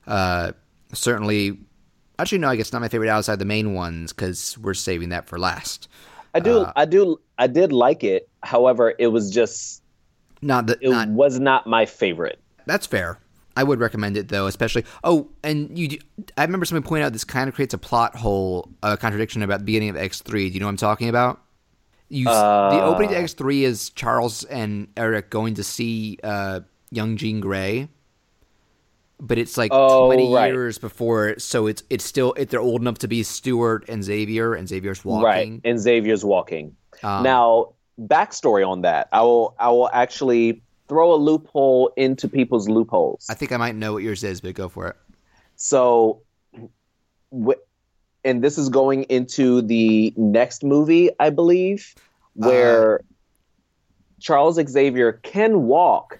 Uh, 0.07 0.51
certainly, 0.91 1.57
actually, 2.19 2.39
no, 2.39 2.49
I 2.49 2.55
guess 2.57 2.73
not 2.73 2.81
my 2.81 2.89
favorite 2.89 3.09
outside 3.09 3.39
the 3.39 3.45
main 3.45 3.73
ones 3.73 4.11
because 4.11 4.57
we're 4.57 4.73
saving 4.73 5.09
that 5.09 5.27
for 5.27 5.39
last. 5.39 5.87
i 6.33 6.39
do 6.39 6.59
uh, 6.61 6.73
i 6.75 6.83
do 6.85 7.19
i 7.37 7.47
did 7.47 7.71
like 7.71 8.03
it 8.03 8.27
however 8.41 8.93
it 8.99 9.07
was 9.07 9.29
just 9.31 9.81
Not 10.41 10.65
the 10.67 10.77
it 10.81 10.89
not 10.89 11.07
was 11.09 11.39
not 11.39 11.67
my 11.67 11.85
favorite 11.85 12.39
That's 12.65 12.87
fair. 12.87 13.19
I 13.55 13.63
would 13.63 13.79
recommend 13.79 14.17
it 14.17 14.29
though, 14.29 14.47
especially. 14.47 14.83
Oh, 15.03 15.29
and 15.43 15.77
you, 15.77 15.99
I 16.37 16.43
remember 16.43 16.65
somebody 16.65 16.87
pointed 16.87 17.05
out 17.05 17.13
this 17.13 17.23
kind 17.23 17.47
of 17.47 17.55
creates 17.55 17.73
a 17.73 17.77
plot 17.77 18.15
hole, 18.15 18.69
a 18.81 18.97
contradiction 18.97 19.43
about 19.43 19.59
the 19.59 19.65
beginning 19.65 19.89
of 19.89 19.97
X 19.97 20.21
three. 20.21 20.49
Do 20.49 20.53
you 20.55 20.59
know 20.59 20.65
what 20.67 20.71
I'm 20.71 20.77
talking 20.77 21.09
about? 21.09 21.41
You, 22.09 22.27
s 22.27 22.45
the 22.65 22.81
Uh. 22.81 22.85
opening 22.85 23.09
to 23.11 23.17
X 23.17 23.33
three 23.33 23.63
is 23.63 23.89
Charles 23.91 24.43
and 24.45 24.87
Eric 24.97 25.29
going 25.29 25.53
to 25.55 25.63
see 25.63 26.17
uh, 26.23 26.61
young 26.91 27.17
Jean 27.17 27.39
Grey, 27.39 27.89
but 29.19 29.37
it's 29.37 29.57
like 29.57 29.71
Oh, 29.73 30.07
20 30.07 30.33
right. 30.33 30.51
years 30.51 30.77
before, 30.77 31.35
so 31.39 31.67
it's 31.67 31.83
it's 31.89 32.03
still 32.03 32.33
it, 32.33 32.49
they're 32.49 32.59
old 32.61 32.81
enough 32.81 32.99
to 32.99 33.07
be 33.07 33.23
Stewart 33.23 33.85
and 33.87 34.03
Xavier, 34.03 34.53
and 34.53 34.67
Xavier's 34.67 35.03
walking. 35.05 35.23
right 35.25 35.61
and 35.63 35.79
xavier's 35.79 36.25
walking 36.25 36.75
Um, 37.03 37.23
now 37.23 37.73
backstory 37.99 38.67
on 38.67 38.81
that 38.81 39.07
i 39.11 39.21
will 39.21 39.55
i 39.59 39.69
will 39.69 39.89
actually 39.93 40.61
throw 40.89 41.13
a 41.13 41.15
loophole 41.15 41.91
into 41.97 42.27
people's 42.27 42.67
loopholes 42.69 43.25
I 43.29 43.33
think 43.33 43.51
I 43.51 43.57
might 43.57 43.75
know 43.75 43.93
what 43.93 44.03
yours 44.03 44.23
is, 44.23 44.41
but 44.41 44.53
go 44.53 44.69
for 44.69 44.87
it. 44.89 44.95
So, 45.55 46.21
wh- 47.31 47.61
and 48.23 48.43
this 48.43 48.57
is 48.57 48.69
going 48.69 49.03
into 49.03 49.61
the 49.61 50.13
next 50.17 50.63
movie, 50.63 51.09
I 51.19 51.29
believe, 51.29 51.93
Uh, 51.95 51.99
where 52.33 53.01
Charles 54.19 54.55
Xavier 54.55 55.13
can 55.23 55.63
walk, 55.63 56.19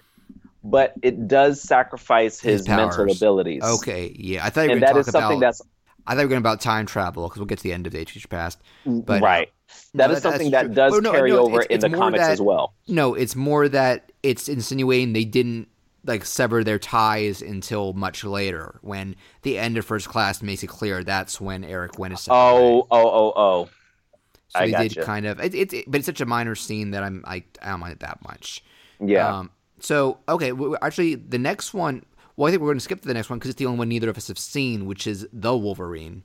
but 0.62 0.94
it 1.02 1.26
does 1.26 1.60
sacrifice 1.60 2.40
His 2.40 2.60
his, 2.60 2.68
mental 2.68 3.10
abilities. 3.10 3.62
Okay, 3.62 4.14
yeah, 4.18 4.44
I 4.44 4.50
thought 4.50 4.62
you 4.62 4.68
were 4.70 4.76
and 4.76 4.82
going 4.82 4.94
that 4.94 5.00
to 5.02 5.08
is 5.08 5.12
something 5.12 5.38
about. 5.38 5.40
that's 5.40 5.62
I 6.06 6.12
thought 6.12 6.18
we 6.18 6.24
were 6.24 6.28
going 6.30 6.38
about 6.40 6.60
time 6.60 6.86
travel 6.86 7.28
because 7.28 7.38
we'll 7.40 7.46
get 7.46 7.58
to 7.58 7.64
the 7.64 7.72
end 7.72 7.86
of 7.86 7.92
Days 7.92 8.02
of 8.02 8.08
Future 8.10 8.28
Past. 8.28 8.58
But, 8.84 9.22
uh, 9.22 9.24
right. 9.24 9.52
That 9.94 10.08
No, 10.08 10.14
is 10.14 10.22
that- 10.22 10.30
something 10.32 10.50
that 10.50 10.74
does 10.74 11.00
no, 11.00 11.12
carry 11.12 11.30
no, 11.30 11.38
over 11.40 11.62
it's- 11.62 11.66
in 11.70 11.74
it's 11.76 11.84
the 11.92 11.98
comics 11.98 12.22
that- 12.24 12.32
as 12.32 12.40
well. 12.40 12.74
No, 12.86 13.14
it's 13.14 13.34
more 13.34 13.68
that 13.68 14.12
it's 14.22 14.48
insinuating 14.48 15.12
they 15.14 15.24
didn't 15.24 15.68
like 16.06 16.26
sever 16.26 16.62
their 16.62 16.78
ties 16.78 17.40
until 17.40 17.94
much 17.94 18.24
later 18.24 18.78
when 18.82 19.16
the 19.42 19.58
end 19.58 19.78
of 19.78 19.86
First 19.86 20.06
Class 20.08 20.42
makes 20.42 20.62
it 20.62 20.66
clear 20.66 21.02
that's 21.02 21.40
when 21.40 21.64
Eric 21.64 21.98
went 21.98 22.18
separate 22.18 22.36
Oh, 22.38 22.86
oh, 22.90 23.08
oh, 23.10 23.32
oh. 23.34 23.68
so 24.48 24.58
I 24.60 24.70
they 24.70 24.88
did 24.88 25.02
kind 25.02 25.24
of. 25.24 25.40
It, 25.40 25.54
it's 25.54 25.72
it, 25.72 25.84
but 25.90 25.96
it's 25.98 26.06
such 26.06 26.20
a 26.20 26.26
minor 26.26 26.54
scene 26.54 26.90
that 26.90 27.02
I'm 27.02 27.24
I, 27.26 27.42
I 27.62 27.70
don't 27.70 27.80
mind 27.80 27.94
it 27.94 28.00
that 28.00 28.22
much. 28.22 28.62
Yeah. 29.00 29.34
Um, 29.38 29.50
so 29.80 30.18
okay, 30.28 30.50
w- 30.50 30.76
actually, 30.82 31.14
the 31.14 31.38
next 31.38 31.72
one. 31.72 32.04
Well, 32.36 32.48
I 32.48 32.50
think 32.50 32.62
we're 32.62 32.68
going 32.68 32.78
to 32.78 32.84
skip 32.84 33.00
to 33.02 33.08
the 33.08 33.14
next 33.14 33.30
one 33.30 33.38
because 33.38 33.50
it's 33.50 33.58
the 33.58 33.66
only 33.66 33.78
one 33.78 33.88
neither 33.88 34.10
of 34.10 34.16
us 34.16 34.28
have 34.28 34.38
seen, 34.38 34.86
which 34.86 35.06
is 35.06 35.26
the 35.32 35.56
Wolverine. 35.56 36.22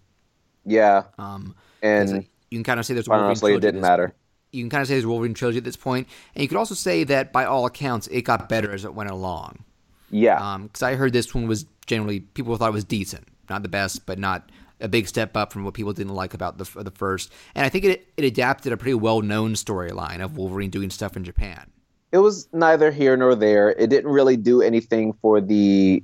yeah. 0.65 1.03
Um, 1.17 1.55
And 1.81 2.25
you 2.49 2.57
can 2.57 2.63
kind 2.63 2.79
of 2.79 2.85
say 2.85 2.93
there's 2.93 3.07
a 3.07 3.11
Wolverine 3.11 3.27
honestly, 3.27 3.53
it 3.53 3.61
didn't 3.61 3.81
matter. 3.81 4.13
you 4.51 4.63
can 4.63 4.69
kind 4.69 4.81
of 4.81 4.87
say 4.87 4.95
there's 4.95 5.03
a 5.05 5.09
Wolverine 5.09 5.33
trilogy 5.35 5.59
at 5.59 5.63
this 5.63 5.75
point, 5.77 6.07
and 6.35 6.41
you 6.41 6.47
could 6.47 6.57
also 6.57 6.75
say 6.75 7.03
that 7.05 7.31
by 7.31 7.45
all 7.45 7.65
accounts, 7.65 8.07
it 8.07 8.23
got 8.23 8.49
better 8.49 8.71
as 8.71 8.85
it 8.85 8.93
went 8.93 9.09
along. 9.09 9.63
Yeah. 10.09 10.57
Because 10.63 10.81
I 10.81 10.95
heard 10.95 11.13
this 11.13 11.33
one 11.35 11.47
was 11.47 11.65
generally 11.85 12.21
people 12.21 12.57
thought 12.57 12.69
it 12.69 12.73
was 12.73 12.83
decent, 12.83 13.27
not 13.49 13.61
the 13.61 13.69
best, 13.69 14.05
but 14.07 14.17
not 14.17 14.49
a 14.81 14.87
big 14.87 15.07
step 15.07 15.35
up 15.37 15.51
from 15.53 15.63
what 15.65 15.73
people 15.73 15.93
didn't 15.93 16.15
like 16.15 16.33
about 16.33 16.57
the 16.57 16.83
the 16.83 16.91
first. 16.91 17.31
And 17.53 17.65
I 17.65 17.69
think 17.69 17.85
it 17.85 18.07
it 18.17 18.23
adapted 18.23 18.73
a 18.73 18.77
pretty 18.77 18.95
well 18.95 19.21
known 19.21 19.53
storyline 19.53 20.19
of 20.23 20.35
Wolverine 20.37 20.71
doing 20.71 20.89
stuff 20.89 21.15
in 21.15 21.23
Japan. 21.23 21.69
It 22.11 22.17
was 22.19 22.47
neither 22.53 22.91
here 22.91 23.15
nor 23.17 23.35
there. 23.35 23.69
It 23.71 23.89
didn't 23.89 24.11
really 24.11 24.37
do 24.37 24.61
anything 24.61 25.13
for 25.21 25.39
the 25.41 26.03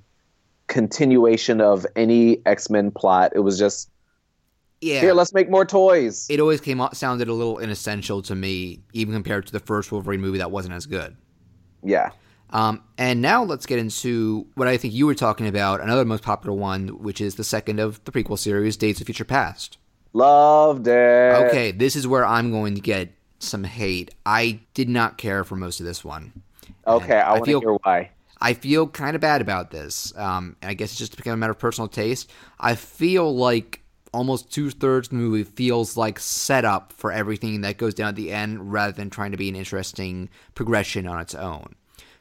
continuation 0.67 1.61
of 1.61 1.85
any 1.95 2.45
X 2.45 2.69
Men 2.69 2.91
plot. 2.91 3.31
It 3.35 3.39
was 3.39 3.57
just 3.59 3.89
Yeah, 4.81 4.99
here, 5.01 5.13
let's 5.13 5.33
make 5.33 5.49
more 5.49 5.65
toys. 5.65 6.27
it 6.29 6.39
always 6.39 6.61
came 6.61 6.81
out 6.81 6.97
sounded 6.97 7.27
a 7.27 7.33
little 7.33 7.59
inessential 7.59 8.21
to 8.23 8.35
me, 8.35 8.81
even 8.93 9.13
compared 9.13 9.45
to 9.47 9.51
the 9.53 9.59
first 9.59 9.91
Wolverine 9.91 10.21
movie 10.21 10.39
that 10.39 10.51
wasn't 10.51 10.73
as 10.73 10.85
good. 10.85 11.15
yeah, 11.83 12.11
Um, 12.49 12.81
and 12.97 13.21
now 13.21 13.43
let's 13.43 13.65
get 13.67 13.77
into 13.79 14.47
what 14.55 14.67
I 14.67 14.77
think 14.77 14.93
you 14.93 15.05
were 15.05 15.13
talking 15.15 15.47
about, 15.47 15.81
another 15.81 16.03
most 16.05 16.23
popular 16.23 16.55
one, 16.57 16.87
which 17.01 17.21
is 17.21 17.35
the 17.35 17.43
second 17.43 17.79
of 17.79 18.03
the 18.05 18.11
prequel 18.11 18.37
series, 18.39 18.75
Days 18.77 18.99
of 18.99 19.05
Future 19.05 19.25
Past. 19.25 19.77
loved 20.13 20.87
it. 20.87 20.91
Okay, 21.47 21.71
this 21.71 21.95
is 21.95 22.07
where 22.07 22.25
I'm 22.25 22.49
going 22.51 22.73
to 22.75 22.81
get 22.81 23.11
some 23.45 23.63
hate. 23.63 24.13
I 24.25 24.59
did 24.73 24.89
not 24.89 25.17
care 25.17 25.43
for 25.43 25.55
most 25.55 25.79
of 25.79 25.85
this 25.85 26.03
one. 26.03 26.43
okay, 26.87 27.19
I 27.19 27.35
I 27.35 27.41
feel- 27.41 27.59
hear 27.61 27.73
why. 27.83 28.11
I 28.41 28.53
feel 28.53 28.85
kind 28.87 29.15
of 29.15 29.21
bad 29.21 29.39
about 29.41 29.71
this. 29.71 30.13
Um, 30.17 30.57
I 30.61 30.73
guess 30.73 30.91
it's 30.91 30.99
just 30.99 31.15
become 31.15 31.33
a 31.33 31.37
matter 31.37 31.51
of 31.51 31.57
personal 31.59 31.87
taste. 31.87 32.29
I 32.59 32.75
feel 32.75 33.33
like 33.35 33.81
almost 34.13 34.51
two 34.51 34.69
thirds 34.69 35.07
of 35.07 35.11
the 35.11 35.15
movie 35.17 35.43
feels 35.43 35.95
like 35.95 36.19
setup 36.19 36.91
for 36.93 37.11
everything 37.13 37.61
that 37.61 37.77
goes 37.77 37.93
down 37.93 38.09
at 38.09 38.15
the 38.15 38.31
end 38.31 38.71
rather 38.73 38.91
than 38.91 39.09
trying 39.09 39.31
to 39.31 39.37
be 39.37 39.47
an 39.49 39.55
interesting 39.55 40.29
progression 40.53 41.07
on 41.07 41.19
its 41.21 41.33
own. 41.33 41.75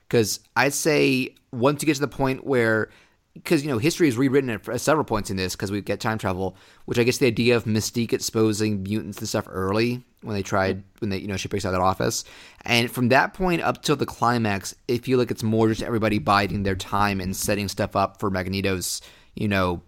Because 0.08 0.38
I'd 0.56 0.72
say 0.72 1.34
once 1.52 1.82
you 1.82 1.87
get 1.87 1.94
to 1.96 2.00
the 2.00 2.08
point 2.08 2.46
where, 2.46 2.90
because, 3.34 3.64
you 3.64 3.70
know, 3.70 3.78
history 3.78 4.06
is 4.06 4.16
rewritten 4.16 4.50
at 4.50 4.68
at 4.68 4.80
several 4.80 5.04
points 5.04 5.30
in 5.30 5.37
this 5.37 5.56
because 5.56 5.72
we 5.72 5.80
get 5.82 5.98
time 5.98 6.18
travel, 6.18 6.56
which 6.84 6.98
I 6.98 7.02
guess 7.02 7.18
the 7.18 7.26
idea 7.26 7.56
of 7.56 7.64
Mystique 7.64 8.12
exposing 8.12 8.84
mutants 8.84 9.18
and 9.18 9.28
stuff 9.28 9.46
early 9.50 10.04
when 10.24 10.34
they 10.34 10.42
tried, 10.42 10.82
when 10.98 11.10
they, 11.10 11.18
you 11.18 11.28
know, 11.28 11.37
she 11.37 11.48
breaks 11.48 11.64
out 11.64 11.68
of 11.68 11.74
that 11.74 11.84
office. 11.84 12.24
And 12.62 12.90
from 12.90 13.08
that 13.10 13.34
point 13.34 13.62
up 13.62 13.82
till 13.82 13.96
the 13.96 14.06
climax, 14.06 14.74
I 14.90 14.98
feel 14.98 15.18
like 15.18 15.30
it's 15.30 15.42
more 15.42 15.68
just 15.68 15.82
everybody 15.82 16.18
biding 16.18 16.62
their 16.62 16.76
time 16.76 17.20
and 17.20 17.37
setting 17.37 17.68
stuff 17.68 17.94
up 17.94 18.20
for 18.20 18.30
Magneto's, 18.30 19.02
you 19.34 19.48
know, 19.48 19.82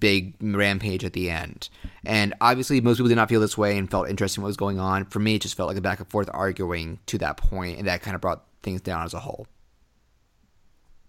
big 0.00 0.34
rampage 0.40 1.04
at 1.04 1.12
the 1.12 1.30
end. 1.30 1.68
And 2.04 2.34
obviously, 2.40 2.80
most 2.80 2.96
people 2.96 3.08
did 3.08 3.16
not 3.16 3.28
feel 3.28 3.40
this 3.40 3.56
way 3.56 3.78
and 3.78 3.90
felt 3.90 4.08
interested 4.08 4.38
in 4.38 4.42
what 4.42 4.48
was 4.48 4.56
going 4.56 4.80
on. 4.80 5.04
For 5.06 5.20
me, 5.20 5.36
it 5.36 5.42
just 5.42 5.56
felt 5.56 5.68
like 5.68 5.76
a 5.76 5.82
back 5.82 6.00
and 6.00 6.10
forth 6.10 6.28
arguing 6.32 6.98
to 7.06 7.18
that 7.18 7.36
point, 7.36 7.78
and 7.78 7.86
that 7.86 8.02
kind 8.02 8.14
of 8.14 8.20
brought 8.20 8.44
things 8.62 8.80
down 8.80 9.04
as 9.04 9.14
a 9.14 9.20
whole. 9.20 9.46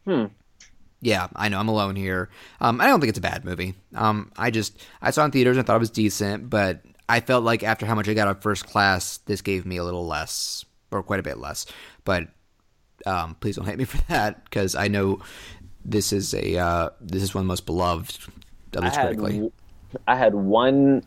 Hmm. 0.05 0.25
Yeah, 1.01 1.27
I 1.35 1.49
know 1.49 1.59
I'm 1.59 1.67
alone 1.67 1.95
here. 1.95 2.29
Um, 2.59 2.81
I 2.81 2.87
don't 2.87 2.99
think 2.99 3.09
it's 3.09 3.19
a 3.19 3.21
bad 3.21 3.45
movie. 3.45 3.75
Um, 3.93 4.31
I 4.35 4.49
just 4.49 4.83
I 5.01 5.11
saw 5.11 5.23
it 5.23 5.25
in 5.25 5.31
theaters 5.31 5.57
and 5.57 5.63
I 5.63 5.67
thought 5.67 5.75
it 5.75 5.79
was 5.79 5.91
decent, 5.91 6.49
but 6.49 6.81
I 7.09 7.19
felt 7.21 7.43
like 7.43 7.63
after 7.63 7.85
how 7.85 7.95
much 7.95 8.09
I 8.09 8.13
got 8.13 8.27
on 8.27 8.35
first 8.35 8.65
class, 8.65 9.17
this 9.19 9.41
gave 9.41 9.65
me 9.65 9.77
a 9.77 9.83
little 9.83 10.05
less, 10.05 10.65
or 10.91 11.03
quite 11.03 11.19
a 11.19 11.23
bit 11.23 11.37
less. 11.37 11.65
But 12.03 12.27
um, 13.05 13.35
please 13.39 13.55
don't 13.55 13.65
hate 13.65 13.77
me 13.77 13.85
for 13.85 13.97
that 14.09 14.43
because 14.43 14.75
I 14.75 14.87
know 14.87 15.19
this 15.85 16.11
is 16.11 16.33
a 16.33 16.57
uh, 16.57 16.89
this 16.99 17.23
is 17.23 17.33
one 17.33 17.41
of 17.41 17.45
the 17.45 17.49
most 17.49 17.65
beloved, 17.65 18.19
at 18.73 18.81
I 18.81 18.85
least 18.85 18.95
had, 18.97 19.17
critically. 19.17 19.51
I 20.07 20.15
had 20.15 20.35
one 20.35 21.03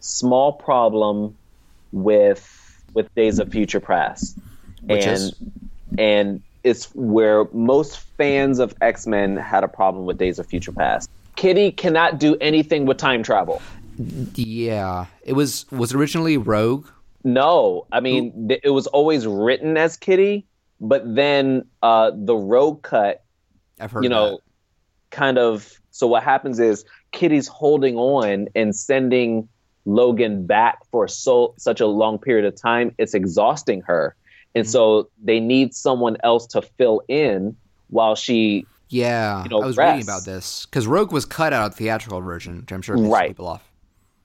small 0.00 0.52
problem 0.52 1.36
with 1.92 2.82
with 2.94 3.14
Days 3.14 3.38
of 3.38 3.50
Future 3.50 3.80
Past, 3.80 4.38
Which 4.82 5.04
and 5.04 5.16
is? 5.16 5.34
and 5.98 6.42
is 6.64 6.86
where 6.94 7.44
most 7.52 8.00
fans 8.00 8.58
of 8.58 8.74
X 8.80 9.06
Men 9.06 9.36
had 9.36 9.62
a 9.62 9.68
problem 9.68 10.04
with 10.04 10.18
Days 10.18 10.38
of 10.38 10.46
Future 10.46 10.72
Past. 10.72 11.08
Kitty 11.36 11.70
cannot 11.70 12.18
do 12.18 12.36
anything 12.40 12.84
with 12.84 12.96
time 12.96 13.22
travel. 13.22 13.62
Yeah, 14.34 15.06
it 15.24 15.32
was 15.34 15.66
was 15.70 15.94
originally 15.94 16.36
Rogue. 16.36 16.86
No, 17.24 17.86
I 17.92 18.00
mean 18.00 18.48
th- 18.48 18.60
it 18.62 18.70
was 18.70 18.86
always 18.88 19.26
written 19.26 19.76
as 19.76 19.96
Kitty, 19.96 20.46
but 20.80 21.02
then 21.14 21.64
uh, 21.82 22.12
the 22.14 22.36
Rogue 22.36 22.82
cut, 22.82 23.24
I've 23.80 23.90
heard. 23.90 24.04
you 24.04 24.08
know, 24.10 24.30
that. 24.30 24.38
kind 25.10 25.38
of. 25.38 25.72
So 25.90 26.06
what 26.06 26.22
happens 26.22 26.60
is 26.60 26.84
Kitty's 27.12 27.48
holding 27.48 27.96
on 27.96 28.46
and 28.54 28.74
sending 28.74 29.48
Logan 29.84 30.46
back 30.46 30.78
for 30.92 31.08
so 31.08 31.54
such 31.58 31.80
a 31.80 31.86
long 31.86 32.18
period 32.18 32.44
of 32.44 32.54
time. 32.54 32.94
It's 32.98 33.14
exhausting 33.14 33.80
her, 33.82 34.14
and 34.54 34.64
Mm-hmm. 34.64 34.70
so 34.70 35.10
they 35.22 35.40
need 35.40 35.74
someone 35.74 36.16
else 36.22 36.46
to 36.48 36.62
fill 36.62 37.02
in 37.08 37.56
while 37.90 38.14
she 38.14 38.64
yeah, 38.90 39.42
you 39.42 39.50
know, 39.50 39.60
I 39.60 39.66
was 39.66 39.76
reading 39.76 40.02
about 40.02 40.24
this 40.24 40.64
because 40.66 40.86
Rogue 40.86 41.12
was 41.12 41.26
cut 41.26 41.52
out 41.52 41.66
of 41.66 41.72
the 41.72 41.76
theatrical 41.84 42.20
version, 42.22 42.60
which 42.60 42.72
I'm 42.72 42.80
sure 42.80 42.96
pissed 42.96 43.10
Right. 43.10 43.28
people 43.28 43.46
off. 43.48 43.67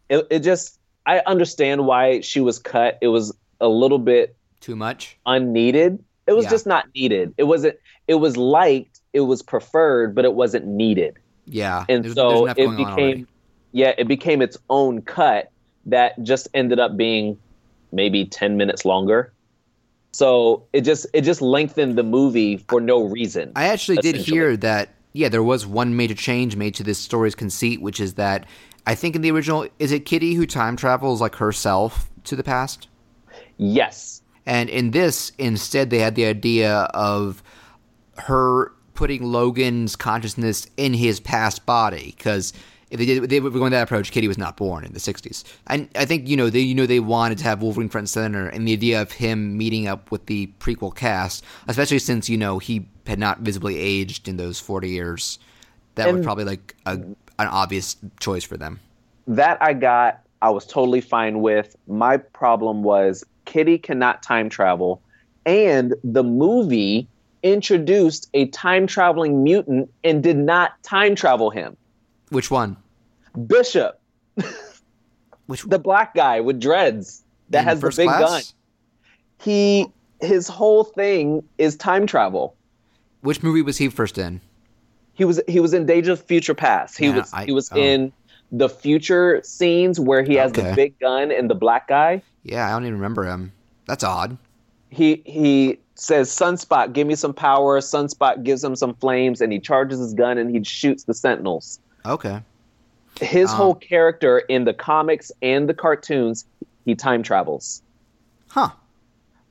It, 0.09 0.27
it 0.29 0.39
just 0.39 0.79
I 1.05 1.19
understand 1.25 1.85
why 1.85 2.21
she 2.21 2.39
was 2.39 2.59
cut. 2.59 2.97
It 3.01 3.07
was 3.09 3.35
a 3.59 3.67
little 3.67 3.99
bit 3.99 4.35
Too 4.61 4.75
much. 4.75 5.17
unneeded. 5.25 6.03
It 6.27 6.33
was 6.33 6.45
Yeah. 6.45 6.51
just 6.51 6.65
not 6.67 6.85
needed. 6.95 7.33
It 7.37 7.43
wasn't. 7.43 7.77
It 8.07 8.15
was 8.15 8.37
liked. 8.37 8.99
It 9.13 9.21
was 9.21 9.41
preferred, 9.41 10.15
but 10.15 10.25
it 10.25 10.33
wasn't 10.33 10.65
needed. 10.65 11.17
Yeah, 11.45 11.85
And 11.89 12.03
there's, 12.05 12.15
so 12.15 12.45
there's 12.45 12.57
it 12.57 12.65
going 12.65 12.77
on 12.79 12.85
already. 12.93 13.11
became, 13.13 13.27
yeah, 13.73 13.93
it 13.97 14.07
became 14.07 14.41
its 14.41 14.57
own 14.69 15.01
cut 15.01 15.51
that 15.87 16.21
just 16.23 16.47
ended 16.53 16.79
up 16.79 16.95
being 16.95 17.37
maybe 17.91 18.25
ten 18.25 18.55
minutes 18.55 18.85
longer. 18.85 19.33
So 20.13 20.63
it 20.73 20.81
just 20.81 21.05
it 21.13 21.21
just 21.21 21.41
lengthened 21.41 21.97
the 21.97 22.03
movie 22.03 22.57
for 22.69 22.79
no 22.79 23.01
reason. 23.03 23.51
I 23.55 23.65
actually 23.65 23.97
did 23.97 24.15
hear 24.15 24.55
that. 24.57 24.89
Yeah, 25.15 25.29
there 25.29 25.43
was 25.43 25.65
one 25.67 25.95
major 25.95 26.15
change 26.15 26.55
made 26.55 26.73
to 26.75 26.83
this 26.83 26.97
story's 26.97 27.35
conceit, 27.35 27.81
which 27.81 27.99
is 27.99 28.13
that 28.15 28.45
I 28.85 28.95
think 28.95 29.15
in 29.15 29.21
the 29.21 29.31
original, 29.31 29.67
is 29.79 29.91
it 29.91 30.01
Kitty 30.05 30.33
who 30.33 30.45
time 30.45 30.75
travels 30.75 31.21
like 31.21 31.35
herself 31.35 32.09
to 32.25 32.35
the 32.35 32.43
past? 32.43 32.87
yes, 33.57 34.21
And 34.45 34.69
in 34.69 34.91
this, 34.91 35.31
instead, 35.37 35.89
they 35.89 35.99
had 35.99 36.15
the 36.15 36.25
idea 36.25 36.73
of 36.93 37.41
her 38.17 38.71
putting 38.93 39.23
Logan's 39.23 39.95
consciousness 39.95 40.67
in 40.77 40.93
his 40.93 41.19
past 41.19 41.65
body 41.65 42.13
because 42.17 42.53
if 42.91 42.99
they 42.99 43.05
did, 43.05 43.29
they 43.29 43.39
were 43.39 43.49
going 43.49 43.71
that 43.71 43.83
approach. 43.83 44.11
Kitty 44.11 44.27
was 44.27 44.37
not 44.37 44.55
born 44.55 44.83
in 44.85 44.93
the 44.93 44.99
'60s, 44.99 45.43
and 45.65 45.89
I 45.95 46.05
think 46.05 46.27
you 46.29 46.37
know 46.37 46.51
they 46.51 46.59
you 46.59 46.75
know 46.75 46.85
they 46.85 46.99
wanted 46.99 47.39
to 47.39 47.43
have 47.45 47.63
Wolverine 47.63 47.89
front 47.89 48.03
and 48.03 48.09
center, 48.09 48.47
and 48.47 48.67
the 48.67 48.73
idea 48.73 49.01
of 49.01 49.11
him 49.13 49.57
meeting 49.57 49.87
up 49.87 50.11
with 50.11 50.27
the 50.27 50.51
prequel 50.59 50.93
cast, 50.95 51.43
especially 51.67 51.97
since 51.97 52.29
you 52.29 52.37
know 52.37 52.59
he 52.59 52.85
had 53.07 53.17
not 53.17 53.39
visibly 53.39 53.79
aged 53.79 54.27
in 54.27 54.37
those 54.37 54.59
40 54.59 54.89
years, 54.89 55.39
that 55.95 56.05
was 56.05 56.17
And- 56.17 56.23
probably 56.23 56.43
like 56.45 56.75
a, 56.85 56.99
an 57.39 57.47
obvious 57.47 57.95
choice 58.19 58.43
for 58.43 58.57
them. 58.57 58.79
that 59.27 59.57
I 59.61 59.73
got. 59.73 60.19
I 60.41 60.49
was 60.49 60.65
totally 60.65 60.99
fine 61.01 61.39
with. 61.41 61.75
My 61.87 62.17
problem 62.17 62.83
was 62.83 63.23
Kitty 63.45 63.77
cannot 63.77 64.21
time 64.23 64.49
travel, 64.49 65.01
and 65.45 65.95
the 66.03 66.23
movie 66.23 67.07
introduced 67.43 68.29
a 68.33 68.47
time 68.47 68.85
traveling 68.87 69.43
mutant 69.43 69.89
and 70.03 70.21
did 70.23 70.37
not 70.37 70.71
time 70.83 71.15
travel 71.15 71.49
him. 71.49 71.77
Which 72.29 72.49
one? 72.51 72.75
Bishop, 73.47 73.99
Which 75.47 75.63
the 75.63 75.79
black 75.79 76.13
guy 76.13 76.39
with 76.39 76.59
dreads 76.59 77.23
that 77.49 77.59
in 77.61 77.65
has 77.65 77.79
the 77.81 77.89
big 77.95 78.07
Class? 78.07 78.19
gun. 78.19 78.41
He 79.41 79.87
his 80.21 80.47
whole 80.47 80.83
thing 80.85 81.43
is 81.57 81.75
time 81.75 82.07
travel. 82.07 82.55
Which 83.21 83.43
movie 83.43 83.61
was 83.61 83.77
he 83.77 83.89
first 83.89 84.17
in? 84.17 84.41
He 85.13 85.25
was 85.25 85.41
he 85.47 85.59
was 85.59 85.73
in 85.73 85.85
Days 85.85 86.07
of 86.07 86.21
Future 86.23 86.53
Past. 86.55 86.97
He 86.97 87.07
Yeah, 87.07 87.17
was 87.17 87.33
I- 87.33 87.45
he 87.45 87.51
was 87.51 87.71
oh. 87.71 87.77
in 87.77 88.11
the 88.51 88.69
future 88.69 89.41
scenes 89.43 89.99
where 89.99 90.23
he 90.23 90.35
has 90.35 90.51
Okay. 90.51 90.69
the 90.69 90.75
big 90.75 90.99
gun 90.99 91.31
and 91.31 91.49
the 91.49 91.55
black 91.55 91.87
guy. 91.87 92.21
Yeah, 92.43 92.67
I 92.67 92.71
don't 92.71 92.83
even 92.83 92.95
remember 92.95 93.23
him. 93.25 93.51
That's 93.87 94.03
odd. 94.03 94.37
he 94.89 95.21
he 95.25 95.79
says 95.95 96.29
sunspot 96.29 96.93
give 96.93 97.07
me 97.07 97.15
some 97.15 97.33
power 97.33 97.79
sunspot 97.79 98.43
gives 98.43 98.63
him 98.63 98.75
some 98.75 98.93
flames 98.95 99.41
and 99.41 99.51
he 99.51 99.59
charges 99.59 99.99
his 99.99 100.13
gun 100.13 100.37
and 100.37 100.49
he 100.55 100.63
shoots 100.63 101.03
the 101.05 101.13
sentinels 101.13 101.79
Okay. 102.05 102.41
his 103.21 103.49
Um, 103.51 103.57
whole 103.57 103.75
character 103.75 104.39
in 104.39 104.65
the 104.65 104.73
comics 104.73 105.31
and 105.41 105.67
the 105.69 105.73
cartoons 105.73 106.45
he 106.85 106.93
time 106.95 107.21
travels 107.23 107.81
Huh. 108.49 108.69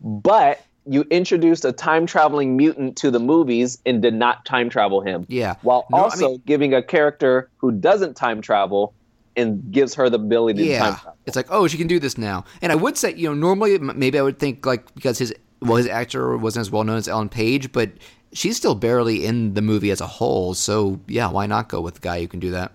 but 0.00 0.60
you 0.86 1.02
introduced 1.10 1.64
a 1.64 1.72
time 1.72 2.06
traveling 2.06 2.56
mutant 2.56 2.96
to 2.96 3.10
the 3.10 3.20
movies 3.20 3.78
and 3.86 4.02
did 4.02 4.14
not 4.14 4.44
time 4.44 4.68
travel 4.68 5.00
him 5.00 5.24
Yeah. 5.28 5.54
while 5.62 5.86
No, 5.90 5.98
I 5.98 6.00
also 6.02 6.28
mean- 6.30 6.42
giving 6.46 6.74
a 6.74 6.82
character 6.82 7.48
who 7.58 7.70
doesn't 7.72 8.14
time 8.16 8.40
travel 8.40 8.92
and 9.36 9.62
gives 9.72 9.94
her 9.94 10.10
the 10.10 10.16
ability 10.18 10.64
to 10.64 10.64
time 10.64 10.70
Yeah. 10.72 10.94
travel 10.96 11.16
It's 11.26 11.36
like, 11.36 11.46
oh, 11.50 11.66
she 11.68 11.78
can 11.78 11.86
do 11.86 11.98
this 12.00 12.18
now. 12.18 12.44
And 12.60 12.72
I 12.72 12.74
would 12.74 12.96
say, 12.98 13.14
you 13.14 13.28
know, 13.28 13.34
normally 13.34 13.78
maybe 13.78 14.18
I 14.18 14.22
would 14.22 14.38
think 14.38 14.66
like 14.66 14.92
because 14.94 15.18
his 15.18 15.32
well, 15.60 15.76
his 15.76 15.86
actor 15.86 16.36
wasn't 16.36 16.62
as 16.62 16.70
well 16.72 16.82
known 16.82 16.96
as 16.96 17.06
Ellen 17.06 17.28
Page, 17.28 17.70
but 17.70 17.90
she's 18.32 18.56
still 18.56 18.74
barely 18.74 19.24
in 19.24 19.54
the 19.54 19.62
movie 19.62 19.92
as 19.92 20.00
a 20.00 20.06
whole. 20.08 20.54
So 20.54 20.98
yeah, 21.06 21.30
why 21.30 21.46
not 21.46 21.68
go 21.68 21.80
with 21.80 21.94
the 21.94 22.00
guy 22.00 22.20
who 22.20 22.26
can 22.28 22.40
do 22.40 22.50
that? 22.50 22.72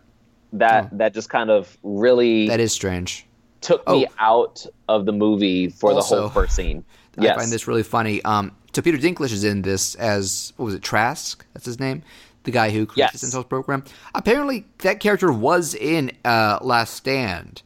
that 0.54 0.98
that 0.98 1.14
just 1.14 1.30
kind 1.30 1.50
of 1.52 1.78
really 1.84 2.48
That 2.48 2.62
is 2.62 2.72
strange. 2.72 3.26
took 3.60 3.86
me 3.90 4.06
Oh. 4.08 4.14
out 4.20 4.66
of 4.88 5.06
the 5.06 5.12
movie 5.12 5.68
for 5.68 5.94
the 5.94 6.00
whole 6.02 6.30
first 6.30 6.56
scene 6.56 6.86
yes 7.24 7.36
I 7.36 7.40
find 7.40 7.52
this 7.52 7.68
really 7.68 7.84
funny. 7.84 8.24
Um, 8.24 8.52
so 8.74 8.82
Peter 8.82 8.98
Dinklage 8.98 9.32
is 9.34 9.44
in 9.44 9.62
this 9.64 9.96
as 9.96 10.54
what 10.58 10.66
was 10.66 10.76
it, 10.76 10.82
Trask? 10.84 11.44
That's 11.54 11.66
his 11.66 11.80
name. 11.80 12.04
The 12.44 12.52
guy 12.52 12.70
who 12.70 12.86
creates 12.86 12.98
Yes. 12.98 13.12
the 13.14 13.18
Sentinels 13.20 13.46
program. 13.48 13.84
Apparently, 14.16 14.66
that 14.80 15.00
character 15.00 15.32
was 15.34 15.74
in 15.76 16.12
uh, 16.24 16.60
Last 16.62 16.94
Stand. 16.94 17.62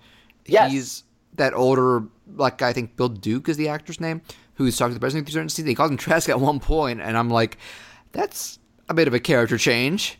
Yes. 0.45 0.71
He's 0.71 1.03
that 1.35 1.53
older, 1.53 2.03
like 2.35 2.61
I 2.61 2.73
think 2.73 2.95
Bill 2.95 3.09
Duke 3.09 3.47
is 3.49 3.57
the 3.57 3.67
actor's 3.69 3.99
name, 3.99 4.21
who's 4.55 4.77
talking 4.77 4.91
to 4.91 4.93
the 4.95 4.99
president 4.99 5.27
through 5.27 5.33
certain 5.33 5.49
scenes. 5.49 5.65
They 5.67 5.75
called 5.75 5.91
him 5.91 5.97
Trask 5.97 6.29
at 6.29 6.39
one 6.39 6.59
point, 6.59 6.99
and 7.01 7.17
I'm 7.17 7.29
like, 7.29 7.57
that's 8.11 8.57
a 8.89 8.93
bit 8.93 9.07
of 9.07 9.13
a 9.13 9.19
character 9.19 9.57
change. 9.57 10.17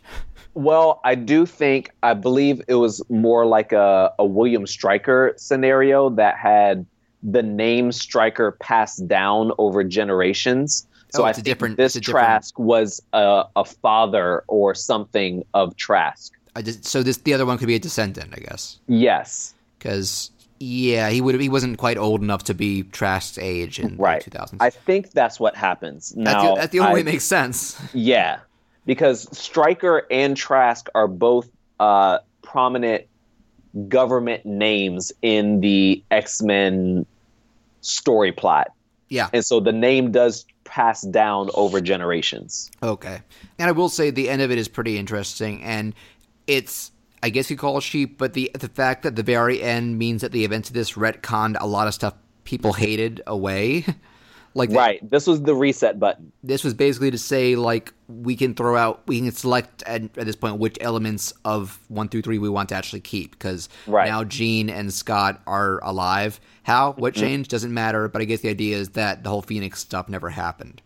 Well, 0.54 1.00
I 1.06 1.15
do 1.15 1.46
think 1.46 1.91
I 2.04 2.13
believe 2.13 2.62
it 2.67 2.76
was 2.76 3.02
more 3.10 3.46
like 3.46 3.72
a, 3.72 4.13
a 4.20 4.26
William 4.26 4.67
Stryker 4.67 5.34
scenario 5.38 6.10
that 6.12 6.38
had 6.38 6.86
the 7.23 7.43
name 7.43 7.91
Stryker 7.91 8.51
passed 8.53 9.07
down 9.07 9.51
over 9.57 9.84
generations. 9.84 10.88
So 11.13 11.23
Oh, 11.23 11.25
I 11.25 11.29
it's 11.31 11.38
think 11.38 11.45
different- 11.45 11.77
this 11.77 11.95
a 11.95 11.99
different- 11.99 12.25
Trask 12.25 12.57
was 12.60 13.01
a, 13.13 13.43
a 13.55 13.65
father 13.65 14.43
or 14.47 14.73
something 14.73 15.43
of 15.53 15.75
Trask. 15.75 16.31
I 16.55 16.62
just 16.62 16.86
so 16.86 17.03
this 17.03 17.17
the 17.17 17.34
other 17.34 17.45
one 17.45 17.57
could 17.57 17.67
be 17.67 17.75
a 17.75 17.79
descendant, 17.79 18.34
I 18.34 18.39
guess, 18.39 18.79
Yes, 18.88 19.53
because 19.77 20.31
yeah, 20.60 21.10
he 21.10 21.21
would 21.21 21.39
he 21.39 21.47
wasn't 21.49 21.77
quite 21.77 21.97
old 21.97 22.21
enough 22.21 22.43
to 22.45 22.53
be 22.53 22.84
Trask's 22.84 23.38
age 23.38 23.79
in 23.79 23.95
right. 23.97 24.23
the 24.23 24.31
2000s. 24.31 24.57
I 24.60 24.69
think 24.69 25.12
that's 25.12 25.39
what 25.39 25.55
happens. 25.55 26.10
that's, 26.10 26.17
Now, 26.43 26.55
the, 26.55 26.62
that's 26.62 26.71
the 26.71 26.79
only 26.79 26.91
I- 26.91 26.93
way 26.95 26.99
it 27.01 27.05
makes 27.05 27.23
sense. 27.23 27.79
Yeah, 27.93 28.39
because 28.86 29.27
Stryker 29.38 30.05
and 30.12 30.36
Trask 30.36 30.88
are 30.95 31.07
both 31.07 31.49
uh, 31.79 32.19
prominent 32.41 33.05
government 33.88 34.45
names 34.45 35.12
in 35.21 35.62
the 35.62 36.03
X 36.12 36.41
Men 36.41 37.05
story 37.82 38.32
plot. 38.32 38.70
Yeah. 39.10 39.30
And 39.34 39.46
so 39.46 39.60
the 39.60 39.74
name 39.74 40.12
does 40.12 40.46
pass 40.63 41.02
down 41.02 41.50
over 41.54 41.82
generations. 41.82 42.72
Okay. 42.82 43.22
And 43.60 43.67
I 43.67 43.72
will 43.74 43.89
say 43.89 44.10
the 44.10 44.30
end 44.30 44.41
of 44.41 44.52
it 44.52 44.58
is 44.58 44.67
pretty 44.67 44.98
interesting, 44.98 45.62
and 45.63 45.94
it's 46.48 46.91
I 47.22 47.30
guess 47.30 47.50
you 47.52 47.58
call 47.58 47.78
it 47.78 47.82
sheep, 47.82 48.17
but 48.17 48.34
the 48.34 48.52
the 48.54 48.70
fact 48.70 49.04
that 49.04 49.15
the 49.15 49.24
very 49.24 49.62
end 49.62 49.98
means 49.98 50.22
that 50.22 50.32
the 50.32 50.46
events 50.46 50.70
of 50.70 50.74
this 50.74 50.94
retconned 50.94 51.58
a 51.60 51.67
lot 51.67 51.88
of 51.88 51.94
stuff 51.94 52.13
people 52.44 52.74
hated 52.74 53.22
away. 53.28 53.86
like 54.54 54.70
the- 54.70 54.76
Right. 54.76 55.10
This 55.10 55.28
was 55.28 55.42
the 55.42 55.56
reset 55.56 56.00
button. 56.00 56.32
this 56.44 56.64
was 56.64 56.74
basically 56.74 57.12
to 57.12 57.18
say 57.18 57.56
like 57.56 57.94
we 58.08 58.36
can 58.36 58.54
throw 58.54 58.76
out 58.76 59.02
we 59.08 59.20
can 59.22 59.32
select 59.32 59.84
at, 59.84 60.02
at 60.04 60.26
this 60.26 60.36
point 60.36 60.58
which 60.58 60.78
elements 60.82 61.34
of 61.46 61.80
one 61.88 62.10
through 62.10 62.22
three 62.22 62.38
we 62.38 62.50
want 62.50 62.70
to 62.70 62.76
actually 62.76 63.00
keep 63.00 63.32
because 63.32 63.70
Right. 63.88 64.08
now 64.10 64.24
Jean 64.24 64.70
and 64.70 64.94
Scott 64.94 65.42
are 65.48 65.80
alive. 65.84 66.40
How 66.64 66.94
what 66.94 67.14
Mm-hmm. 67.14 67.22
changed 67.24 67.52
doesn't 67.52 67.74
matter, 67.74 68.08
but 68.10 68.22
I 68.22 68.26
guess 68.26 68.42
the 68.42 68.50
idea 68.50 68.78
is 68.78 68.90
that 68.90 69.24
the 69.24 69.30
whole 69.30 69.42
Phoenix 69.42 69.80
stuff 69.80 70.10
never 70.10 70.30
happened. 70.30 70.82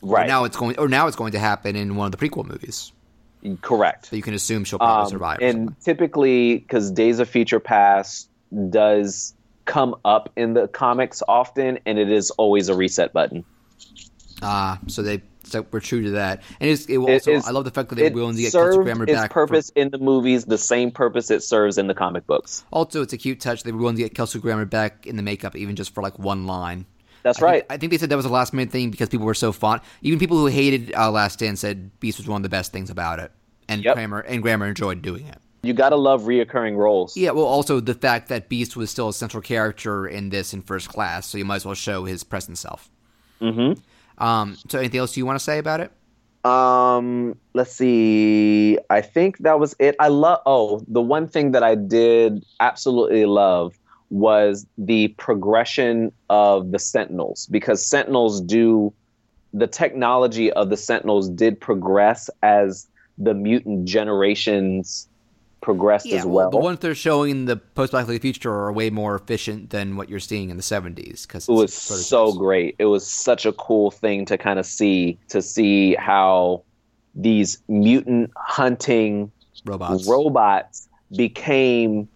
Or 0.00 0.14
Right. 0.16 0.28
now 0.28 0.44
it's 0.44 0.56
going 0.56 0.78
or 0.78 0.88
now 0.88 1.06
it's 1.08 1.16
going 1.16 1.32
to 1.32 1.38
happen 1.40 1.74
in 1.74 1.96
one 1.96 2.06
of 2.06 2.12
the 2.18 2.28
prequel 2.28 2.46
movies. 2.46 2.92
Correct. 3.62 4.06
So 4.06 4.16
you 4.16 4.22
can 4.22 4.34
assume 4.34 4.64
she'll 4.64 4.78
probably 4.78 5.04
Um, 5.04 5.10
survive. 5.10 5.38
and 5.40 5.80
typically, 5.80 6.58
because 6.58 6.90
Days 6.90 7.18
of 7.20 7.28
Future 7.28 7.60
Past 7.60 8.28
does 8.70 9.34
come 9.68 9.94
up 10.04 10.30
in 10.34 10.54
the 10.54 10.66
comics 10.66 11.22
often, 11.28 11.78
and 11.86 11.98
it 12.00 12.10
is 12.10 12.30
always 12.32 12.68
a 12.68 12.74
reset 12.74 13.12
button. 13.12 13.44
Ah, 14.42 14.78
so 14.88 15.02
they 15.02 15.22
so 15.44 15.64
we're 15.70 15.80
true 15.80 16.02
to 16.02 16.10
that. 16.10 16.42
And 16.60 16.68
it's, 16.68 16.84
it 16.86 16.98
will 16.98 17.10
also 17.10 17.32
is- 17.32 17.46
I 17.46 17.52
love 17.52 17.64
the 17.64 17.70
fact 17.70 17.88
that 17.88 17.94
they're 17.94 18.06
It 18.06 18.14
willing 18.14 18.36
to 18.36 18.42
get 18.42 18.52
Kelsey 18.52 18.78
Grammer 18.82 19.04
its 19.04 19.12
back. 19.14 19.30
purpose 19.30 19.70
in 19.74 19.88
the 19.90 19.96
movies, 19.98 20.44
the 20.44 20.58
same 20.58 20.90
purpose 20.90 21.30
it 21.30 21.42
serves 21.42 21.78
in 21.78 21.86
the 21.86 21.94
comic 21.94 22.26
books. 22.26 22.64
also, 22.70 23.00
it's 23.02 23.12
a 23.14 23.16
cute 23.16 23.40
touch. 23.40 23.62
They 23.62 23.72
were 23.72 23.78
willing 23.78 23.96
to 23.96 24.02
get 24.02 24.14
Kelsey 24.14 24.40
Grammer 24.40 24.66
back 24.66 25.06
in 25.06 25.16
the 25.16 25.22
makeup, 25.22 25.56
even 25.56 25.74
just 25.74 25.94
for 25.94 26.02
like 26.02 26.18
one 26.18 26.46
line. 26.46 26.84
That's 27.22 27.38
I 27.38 27.40
think- 27.40 27.50
right. 27.52 27.66
I 27.70 27.76
think 27.78 27.92
they 27.92 27.98
said 27.98 28.10
that 28.10 28.16
was 28.16 28.26
a 28.26 28.30
last 28.30 28.52
minute 28.52 28.70
thing 28.70 28.90
because 28.90 29.08
people 29.08 29.26
were 29.26 29.34
so 29.34 29.50
fond. 29.52 29.80
Even 30.02 30.18
people 30.18 30.36
who 30.38 30.46
hated 30.46 30.92
uh, 30.94 31.10
Last 31.10 31.34
Stand 31.34 31.58
said 31.58 31.98
Beast 31.98 32.18
was 32.18 32.28
one 32.28 32.40
of 32.40 32.42
the 32.42 32.48
best 32.50 32.70
things 32.72 32.90
about 32.90 33.18
it, 33.18 33.32
and 33.68 33.82
Yep. 33.82 33.94
Kramer 33.94 34.20
and 34.20 34.42
Grammer 34.42 34.66
enjoyed 34.66 35.00
doing 35.02 35.26
it. 35.26 35.38
You 35.62 35.72
gotta 35.72 35.96
love 35.96 36.22
reoccurring 36.22 36.76
roles. 36.76 37.16
Yeah, 37.16 37.32
well, 37.32 37.44
also 37.44 37.80
the 37.80 37.94
fact 37.94 38.28
that 38.28 38.48
Beast 38.48 38.76
was 38.76 38.90
still 38.90 39.08
a 39.08 39.12
central 39.12 39.42
character 39.42 40.06
in 40.06 40.30
this 40.30 40.54
in 40.54 40.62
First 40.62 40.88
Class, 40.88 41.26
so 41.26 41.38
you 41.38 41.44
might 41.44 41.56
as 41.56 41.66
well 41.66 41.74
show 41.74 42.04
his 42.04 42.22
present 42.22 42.58
self. 42.58 42.90
Mm-hmm. 43.40 43.80
Um, 44.22 44.56
so, 44.68 44.78
anything 44.78 45.00
else 45.00 45.16
you 45.16 45.26
want 45.26 45.38
to 45.38 45.44
say 45.44 45.58
about 45.58 45.80
it? 45.80 45.92
Um, 46.48 47.36
let's 47.54 47.72
see. 47.72 48.78
I 48.88 49.00
think 49.00 49.38
that 49.38 49.58
was 49.58 49.74
it. 49.78 49.96
I 49.98 50.08
love. 50.08 50.40
Oh, 50.46 50.84
the 50.86 51.02
one 51.02 51.26
thing 51.26 51.52
that 51.52 51.62
I 51.62 51.74
did 51.74 52.44
absolutely 52.60 53.26
love 53.26 53.78
was 54.10 54.66
the 54.78 55.08
progression 55.08 56.12
of 56.30 56.70
the 56.70 56.78
Sentinels 56.78 57.46
because 57.50 57.84
Sentinels 57.84 58.40
do 58.40 58.92
the 59.52 59.66
technology 59.66 60.52
of 60.52 60.70
the 60.70 60.76
Sentinels 60.76 61.28
did 61.28 61.60
progress 61.60 62.30
as 62.42 62.86
the 63.18 63.34
mutant 63.34 63.84
generations 63.84 65.08
progressed 65.60 66.06
Yeah, 66.06 66.18
as 66.18 66.26
well. 66.26 66.50
the 66.50 66.56
ones 66.58 66.78
they're 66.80 66.94
showing 66.94 67.30
in 67.30 67.44
the 67.46 67.56
post 67.56 67.92
Back 67.92 68.06
to 68.06 68.12
the 68.12 68.18
Future 68.18 68.52
are 68.52 68.72
way 68.72 68.90
more 68.90 69.14
efficient 69.14 69.70
than 69.70 69.96
what 69.96 70.08
you're 70.08 70.20
seeing 70.20 70.50
in 70.50 70.56
the 70.56 70.62
70s. 70.62 71.26
Because 71.26 71.48
it 71.48 71.52
was 71.52 71.74
so 71.74 72.32
great. 72.32 72.76
It 72.78 72.86
was 72.86 73.06
such 73.08 73.44
a 73.46 73.52
cool 73.52 73.90
thing 73.90 74.24
to 74.26 74.38
kind 74.38 74.58
of 74.58 74.66
see 74.66 75.18
to 75.28 75.42
see 75.42 75.94
how 75.94 76.62
these 77.14 77.58
mutant 77.68 78.30
hunting 78.36 79.32
robots. 79.64 80.06
robots 80.08 80.88
became 81.16 82.08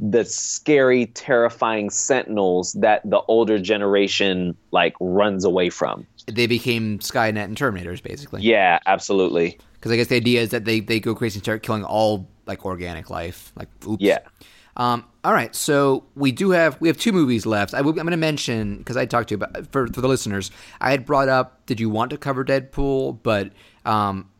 the 0.00 0.24
scary, 0.24 1.06
terrifying 1.06 1.88
sentinels 1.88 2.72
that 2.74 3.00
the 3.08 3.20
older 3.28 3.58
generation 3.58 4.56
like 4.72 4.94
runs 5.00 5.44
away 5.44 5.70
from. 5.70 6.06
they 6.26 6.46
became 6.46 6.98
Skynet 6.98 7.44
and 7.44 7.56
Terminators, 7.56 8.02
basically. 8.02 8.42
Yeah, 8.42 8.80
absolutely. 8.86 9.58
Because 9.74 9.92
I 9.92 9.96
guess 9.96 10.08
the 10.08 10.16
idea 10.16 10.42
is 10.42 10.50
that 10.50 10.64
they, 10.64 10.80
they 10.80 10.98
go 10.98 11.14
crazy 11.14 11.38
and 11.38 11.44
start 11.44 11.62
killing 11.62 11.84
all 11.84 12.28
like 12.46 12.64
organic 12.64 13.10
life. 13.10 13.52
Like, 13.56 13.68
oops. 13.86 14.02
Yeah. 14.02 14.18
Um, 14.76 15.04
all 15.22 15.32
right, 15.32 15.54
so 15.54 16.04
we 16.16 16.32
do 16.32 16.50
have 16.50 16.80
we 16.80 16.88
have 16.88 16.98
two 16.98 17.12
movies 17.12 17.46
left. 17.46 17.74
I, 17.74 17.78
am 17.78 17.92
going 17.92 18.06
to 18.06 18.16
mention 18.16 18.78
because 18.78 18.96
I 18.96 19.06
talked 19.06 19.28
to 19.28 19.34
you 19.34 19.36
about 19.36 19.70
for 19.70 19.86
for 19.86 20.00
the 20.00 20.08
listeners. 20.08 20.50
I 20.80 20.90
had 20.90 21.06
brought 21.06 21.28
up, 21.28 21.64
did 21.66 21.78
you 21.78 21.88
want 21.88 22.10
to 22.10 22.18
cover 22.18 22.44
Deadpool? 22.44 23.20
But 23.22 23.52
um, 23.84 24.30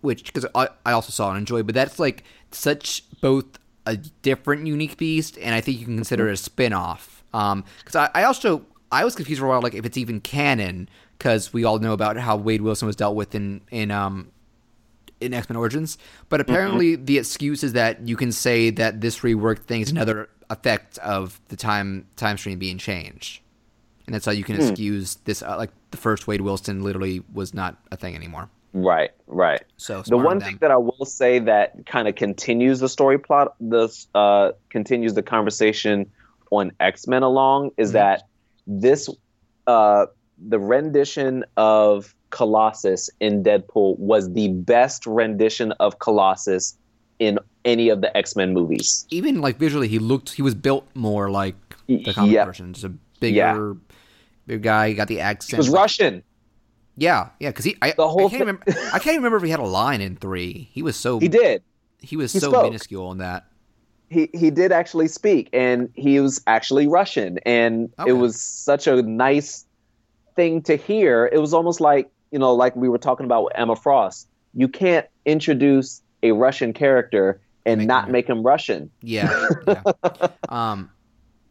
which 0.00 0.32
because 0.32 0.46
I, 0.54 0.68
I 0.86 0.92
also 0.92 1.10
saw 1.10 1.30
and 1.30 1.38
enjoyed, 1.38 1.66
but 1.66 1.74
that's 1.74 1.98
like 1.98 2.22
such 2.52 3.02
both 3.20 3.46
a 3.86 3.96
different, 3.96 4.66
unique 4.66 4.96
beast, 4.96 5.38
and 5.38 5.54
I 5.54 5.60
think 5.60 5.78
you 5.78 5.84
can 5.84 5.96
consider 5.96 6.28
it 6.28 6.32
a 6.32 6.36
spin 6.36 6.72
off. 6.72 7.24
Um, 7.32 7.64
because 7.78 7.96
I, 7.96 8.10
I 8.14 8.24
also 8.24 8.64
I 8.92 9.04
was 9.04 9.16
confused 9.16 9.40
for 9.40 9.46
a 9.46 9.48
while, 9.48 9.60
like 9.60 9.74
if 9.74 9.84
it's 9.84 9.98
even 9.98 10.20
canon, 10.20 10.88
because 11.18 11.52
we 11.52 11.64
all 11.64 11.80
know 11.80 11.92
about 11.92 12.16
how 12.16 12.36
Wade 12.36 12.62
Wilson 12.62 12.86
was 12.86 12.96
dealt 12.96 13.16
with 13.16 13.34
in 13.34 13.60
in 13.70 13.90
um 13.90 14.30
in 15.24 15.34
X 15.34 15.48
Men 15.48 15.56
Origins, 15.56 15.98
but 16.28 16.40
apparently 16.40 16.96
the 16.96 17.18
excuse 17.18 17.62
is 17.64 17.72
that 17.72 18.06
you 18.06 18.16
can 18.16 18.32
say 18.32 18.70
that 18.70 19.00
this 19.00 19.20
reworked 19.20 19.60
thing 19.64 19.80
is 19.80 19.90
another 19.90 20.28
effect 20.50 20.98
of 20.98 21.40
the 21.48 21.56
time 21.56 22.06
time 22.16 22.36
stream 22.36 22.58
being 22.58 22.78
changed, 22.78 23.40
and 24.06 24.14
that's 24.14 24.26
how 24.26 24.32
you 24.32 24.44
can 24.44 24.56
excuse 24.56 25.16
this. 25.24 25.42
Uh, 25.42 25.56
like 25.56 25.70
the 25.90 25.96
first 25.96 26.26
Wade 26.26 26.40
Wilson 26.42 26.82
literally 26.82 27.22
was 27.32 27.54
not 27.54 27.76
a 27.90 27.96
thing 27.96 28.14
anymore. 28.14 28.48
Right, 28.76 29.10
right. 29.28 29.62
So 29.76 30.02
The 30.02 30.16
one 30.18 30.40
thing 30.40 30.58
that 30.60 30.72
I 30.72 30.76
will 30.76 31.04
say 31.06 31.38
that 31.38 31.86
kind 31.86 32.08
of 32.08 32.16
continues 32.16 32.80
the 32.80 32.88
story 32.88 33.18
plot, 33.18 33.54
this 33.60 34.08
uh, 34.16 34.50
continues 34.68 35.14
the 35.14 35.22
conversation 35.22 36.10
on 36.50 36.72
X 36.80 37.06
Men 37.06 37.22
along, 37.22 37.70
is 37.76 37.90
Mhm. 37.90 37.92
that 37.92 38.22
this 38.66 39.08
uh, 39.68 40.06
the 40.48 40.58
rendition 40.58 41.44
of 41.56 42.14
Colossus 42.38 43.08
in 43.20 43.42
Deadpool 43.44 43.96
was 43.98 44.32
the 44.32 44.48
best 44.48 45.06
rendition 45.06 45.70
of 45.78 45.98
Colossus 46.00 46.76
in 47.20 47.38
any 47.64 47.88
of 47.90 48.00
the 48.00 48.10
X 48.16 48.34
Men 48.34 48.52
movies. 48.52 49.06
even 49.10 49.40
like 49.40 49.56
visually, 49.56 49.86
he 49.88 50.00
looked 50.00 50.30
he 50.34 50.42
was 50.42 50.54
built 50.54 50.84
more 50.94 51.30
like 51.30 51.54
the 51.86 52.12
comic 52.12 52.32
Yeah, 52.32 52.44
version, 52.44 52.72
just 52.74 52.84
a 52.84 52.92
bigger. 53.20 53.34
Yeah. 53.36 53.74
Big 54.46 54.62
guy, 54.62 54.88
he 54.88 54.94
got 54.94 55.08
the 55.08 55.20
accent. 55.20 55.52
he 55.52 55.56
was 55.58 55.68
Russian. 55.70 56.22
Yeah, 56.96 57.30
yeah, 57.40 57.48
because 57.50 57.64
he, 57.64 57.76
I, 57.80 57.92
The 57.96 58.06
whole 58.08 58.26
I 58.26 58.30
can't 58.30 58.40
remember. 58.40 58.62
I 58.92 58.98
can't 58.98 59.16
remember 59.16 59.36
if 59.38 59.42
he 59.44 59.50
had 59.50 59.60
a 59.60 59.64
line 59.66 60.00
in 60.00 60.16
three. 60.16 60.68
He 60.72 60.82
was 60.82 60.96
so 60.96 61.18
He 61.20 61.28
did. 61.28 61.62
he 62.00 62.16
was 62.16 62.32
He 62.32 62.40
so 62.40 62.50
spoke. 62.50 62.64
minuscule 62.64 63.10
in 63.12 63.18
that. 63.18 63.46
he 64.10 64.28
he 64.34 64.50
did 64.50 64.70
actually 64.72 65.08
speak 65.08 65.48
and 65.52 65.88
he 65.94 66.20
was 66.20 66.42
actually 66.46 66.86
russian 66.86 67.38
and 67.46 67.88
Okay. 67.98 68.10
it 68.10 68.12
was 68.24 68.38
such 68.40 68.86
a 68.86 69.02
nice 69.02 69.64
thing 70.36 70.60
to 70.62 70.76
hear 70.76 71.28
it 71.32 71.38
was 71.38 71.54
almost 71.54 71.80
like 71.80 72.10
you 72.34 72.40
know 72.40 72.52
like 72.52 72.74
we 72.74 72.88
were 72.88 72.98
talking 72.98 73.24
about 73.26 73.44
with 73.44 73.52
emma 73.56 73.76
frost 73.76 74.26
you 74.54 74.66
can't 74.66 75.06
introduce 75.24 76.02
a 76.24 76.32
russian 76.32 76.72
character 76.72 77.40
and 77.64 77.78
Make 77.78 77.88
not 77.88 78.06
him- 78.06 78.12
make 78.12 78.26
him 78.28 78.42
russian 78.42 78.90
Yeah, 79.02 79.46
yeah. 79.68 79.82
um, 80.48 80.90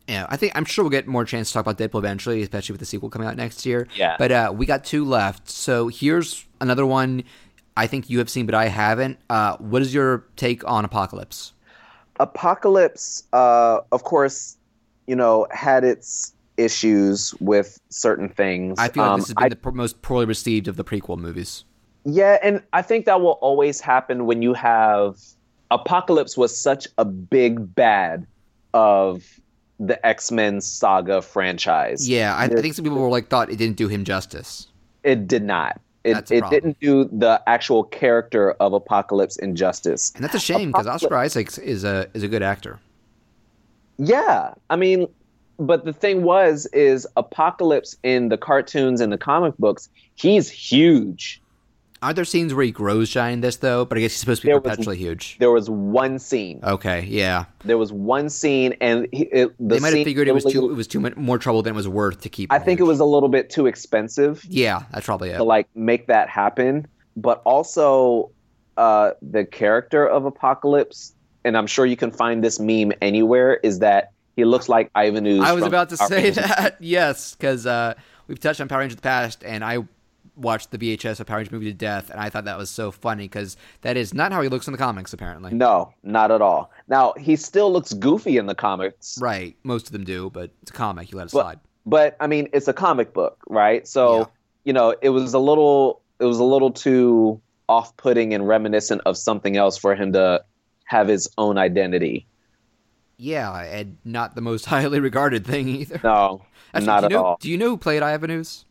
yeah. 0.08 0.28
I 0.30 0.36
think 0.38 0.52
I'm 0.56 0.66
sure 0.66 0.84
we'll 0.84 0.92
get 0.92 1.08
more 1.08 1.24
chance 1.26 1.48
to 1.48 1.54
talk 1.54 1.66
about 1.66 1.78
Deadpool 1.78 2.00
eventually, 2.00 2.42
especially 2.44 2.74
with 2.74 2.82
the 2.82 2.86
sequel 2.86 3.10
coming 3.10 3.28
out 3.28 3.38
next 3.38 3.66
year. 3.66 3.88
Yeah. 3.96 4.18
But 4.20 4.32
uh, 4.32 4.54
we 4.54 4.66
got 4.66 4.84
two 4.84 5.06
left. 5.06 5.50
So 5.50 5.88
here's 5.88 6.46
another 6.60 6.86
one. 6.86 7.24
I 7.78 7.88
think 7.88 8.10
you 8.10 8.20
have 8.20 8.30
seen, 8.30 8.46
but 8.46 8.54
I 8.54 8.68
haven't. 8.68 9.18
Uh, 9.30 9.56
what 9.58 9.82
is 9.82 9.94
your 9.94 10.26
take 10.36 10.68
on 10.70 10.84
Apocalypse? 10.86 11.54
apocalypse 12.20 13.24
uh 13.34 13.80
of 13.92 14.04
course 14.04 14.56
you 15.08 15.16
know 15.16 15.48
had 15.52 15.84
its 15.84 16.34
issues 16.58 17.34
with 17.40 17.80
certain 17.90 18.30
things 18.30 18.78
I 18.80 18.90
feel 18.90 19.04
like 19.04 19.12
Um, 19.12 19.20
this 19.20 19.30
has 19.30 19.36
been 19.36 19.50
the 19.50 19.56
pr- 19.56 19.72
most 19.72 20.02
poorly 20.02 20.26
received 20.26 20.68
of 20.68 20.76
the 20.76 20.84
prequel 20.84 21.18
movies. 21.18 21.66
Yeah, 22.06 22.38
and 22.44 22.62
I 22.74 22.82
think 22.82 23.06
that 23.06 23.22
will 23.22 23.40
always 23.42 23.80
happen 23.80 24.26
when 24.26 24.42
you 24.42 24.54
have 24.54 25.18
Apocalypse 25.72 26.38
was 26.38 26.56
such 26.56 26.88
a 26.98 27.06
big 27.06 27.74
bad 27.74 28.28
of 28.74 29.24
the 29.80 30.06
X 30.06 30.32
Men 30.32 30.62
saga 30.62 31.22
franchise. 31.22 32.08
Yeah, 32.08 32.36
I, 32.36 32.46
I 32.46 32.48
think 32.48 32.74
some 32.76 32.84
people 32.84 33.00
were 33.00 33.10
like 33.10 33.30
thought 33.30 33.50
it 33.50 33.58
didn't 33.58 33.78
do 33.78 33.88
him 33.88 34.04
justice. 34.04 34.68
It 35.04 35.28
did 35.28 35.44
not. 35.44 35.80
It, 36.04 36.30
it 36.32 36.44
didn't 36.50 36.80
do 36.82 37.06
the 37.06 37.42
actual 37.48 37.86
character 37.86 38.52
of 38.60 38.74
Apocalypse 38.74 39.38
injustice. 39.38 40.12
And 40.16 40.24
that's 40.24 40.36
a 40.36 40.40
shame 40.40 40.72
because 40.72 40.86
Oscar 40.86 41.16
Isaacs 41.16 41.58
is 41.58 41.86
a 41.86 42.08
is 42.14 42.24
a 42.24 42.28
good 42.28 42.44
actor. 42.44 42.80
Yeah, 43.98 44.54
I 44.70 44.76
mean, 44.76 45.08
but 45.60 45.86
the 45.86 45.94
thing 45.94 46.24
was, 46.24 46.66
is 46.68 47.08
Apocalypse 47.18 47.96
in 48.04 48.30
the 48.30 48.38
cartoons 48.38 49.02
and 49.02 49.12
the 49.12 49.18
comic 49.18 49.56
books, 49.58 49.90
he's 50.16 50.50
huge. 50.50 51.40
Aren't 52.02 52.18
there 52.18 52.26
scenes 52.26 52.54
where 52.54 52.66
he 52.66 52.72
grows 52.72 53.10
giant 53.10 53.36
in 53.36 53.42
this 53.42 53.56
though? 53.56 53.86
But 53.86 53.98
I 53.98 54.02
guess 54.02 54.12
he's 54.12 54.20
supposed 54.20 54.42
to 54.42 54.48
be 54.48 54.52
There 54.52 54.60
was- 54.60 54.64
perpetually 54.72 54.98
huge. 54.98 55.38
There 55.40 55.52
was 55.52 55.70
one 55.70 56.20
scene. 56.20 56.60
Okay, 56.62 57.06
yeah. 57.06 57.46
There 57.64 57.78
was 57.78 57.94
one 57.94 58.30
scene, 58.30 58.76
and 58.82 59.08
he, 59.14 59.24
it, 59.24 59.54
the 59.58 59.76
They 59.76 59.80
might 59.80 59.94
have 59.94 60.04
figured 60.04 60.28
it 60.28 60.34
was 60.34 60.44
too 60.44 60.70
it 60.70 60.74
was 60.76 60.88
too 60.88 61.00
much 61.00 61.16
more 61.16 61.38
trouble 61.38 61.62
than 61.62 61.74
it 61.74 61.78
was 61.78 61.88
worth 61.88 62.20
to 62.22 62.30
keep. 62.30 62.52
I 62.52 62.60
think 62.60 62.82
it 62.82 62.84
was 62.84 63.00
a 63.00 63.06
little 63.06 63.30
bit 63.30 63.50
too 63.50 63.68
expensive 63.68 64.44
Yeah, 64.50 64.84
that's 64.92 65.06
probably 65.06 65.30
it. 65.30 65.38
to 65.38 65.44
like 65.46 65.68
make 65.76 66.08
that 66.08 66.28
happen. 66.28 66.88
But 67.16 67.42
also, 67.46 68.32
uh, 68.76 69.12
the 69.22 69.46
character 69.46 70.06
of 70.06 70.26
Apocalypse, 70.26 71.14
and 71.46 71.56
I'm 71.56 71.68
sure 71.68 71.86
you 71.86 71.96
can 71.96 72.12
find 72.12 72.44
this 72.44 72.60
meme 72.60 72.92
anywhere, 73.02 73.60
is 73.64 73.80
that 73.80 74.12
he 74.36 74.46
looks 74.46 74.68
like 74.70 74.90
Ivan 74.96 75.26
Ooze. 75.26 75.42
I 75.44 75.54
was 75.54 75.64
about 75.64 75.90
to 75.90 75.98
Power 75.98 76.08
say 76.08 76.24
Rangers. 76.24 76.36
that. 76.46 76.78
Yes, 76.82 77.36
because 77.36 77.66
uh, 77.66 77.94
we've 78.28 78.40
touched 78.40 78.62
on 78.62 78.68
Power 78.68 78.80
Rangers 78.80 78.94
in 78.96 78.98
the 78.98 79.02
past, 79.04 79.44
and 79.44 79.64
I 79.64 79.80
watched 80.36 80.72
the 80.72 80.78
VHS 80.80 81.20
of 81.20 81.28
Power 81.28 81.38
Rangers 81.38 81.52
movie 81.52 81.66
to 81.68 81.74
death, 81.74 82.10
and 82.10 82.20
I 82.20 82.30
thought 82.30 82.46
that 82.46 82.58
was 82.58 82.70
so 82.70 82.90
funny 82.92 83.26
because 83.26 83.56
that 83.82 83.98
is 83.98 84.14
not 84.14 84.32
how 84.32 84.42
he 84.42 84.50
looks 84.50 84.68
in 84.68 84.72
the 84.72 84.78
comics, 84.80 85.14
apparently. 85.14 85.54
No, 85.54 85.94
not 86.04 86.32
at 86.32 86.42
all. 86.42 86.72
Now 86.88 87.14
he 87.20 87.36
still 87.36 87.72
looks 87.72 87.94
goofy 87.94 88.38
in 88.38 88.48
the 88.48 88.56
comics, 88.56 89.20
Right, 89.22 89.56
most 89.64 89.86
of 89.88 89.92
them 89.94 90.04
do, 90.04 90.32
but 90.32 90.50
it's 90.64 90.72
a 90.72 90.74
comic. 90.74 91.12
You 91.12 91.18
let 91.20 91.28
it 91.28 91.34
But- 91.34 91.42
slide. 91.42 91.60
but 91.86 92.16
I 92.20 92.28
mean 92.28 92.50
it's 92.54 92.68
a 92.68 92.74
comic 92.74 93.14
book, 93.14 93.38
right? 93.48 93.88
So 93.88 94.18
Yeah. 94.20 94.26
you 94.66 94.74
know 94.74 94.96
it 95.02 95.10
was 95.10 95.34
a 95.36 95.40
little 95.40 96.02
it 96.20 96.26
was 96.26 96.40
a 96.40 96.44
little 96.44 96.72
too 96.72 97.40
off-putting 97.70 98.34
and 98.34 98.48
reminiscent 98.48 99.02
of 99.06 99.18
something 99.18 99.56
else 99.58 99.78
for 99.78 99.94
him 99.96 100.14
to 100.14 100.44
have 100.86 101.08
his 101.08 101.30
own 101.38 101.58
identity. 101.58 102.26
Yeah, 103.18 103.58
and 103.62 103.98
not 104.04 104.36
the 104.36 104.42
most 104.42 104.66
highly 104.74 105.00
regarded 105.00 105.46
thing 105.46 105.68
either. 105.68 106.00
No, 106.04 106.42
Actually, 106.74 106.86
not 106.88 107.04
at 107.06 107.12
you 107.12 107.18
know, 107.18 107.24
all. 107.26 107.38
Do 107.40 107.50
you 107.50 107.58
know 107.58 107.70
who 107.70 107.78
played 107.78 108.02
Ooze? 108.30 108.66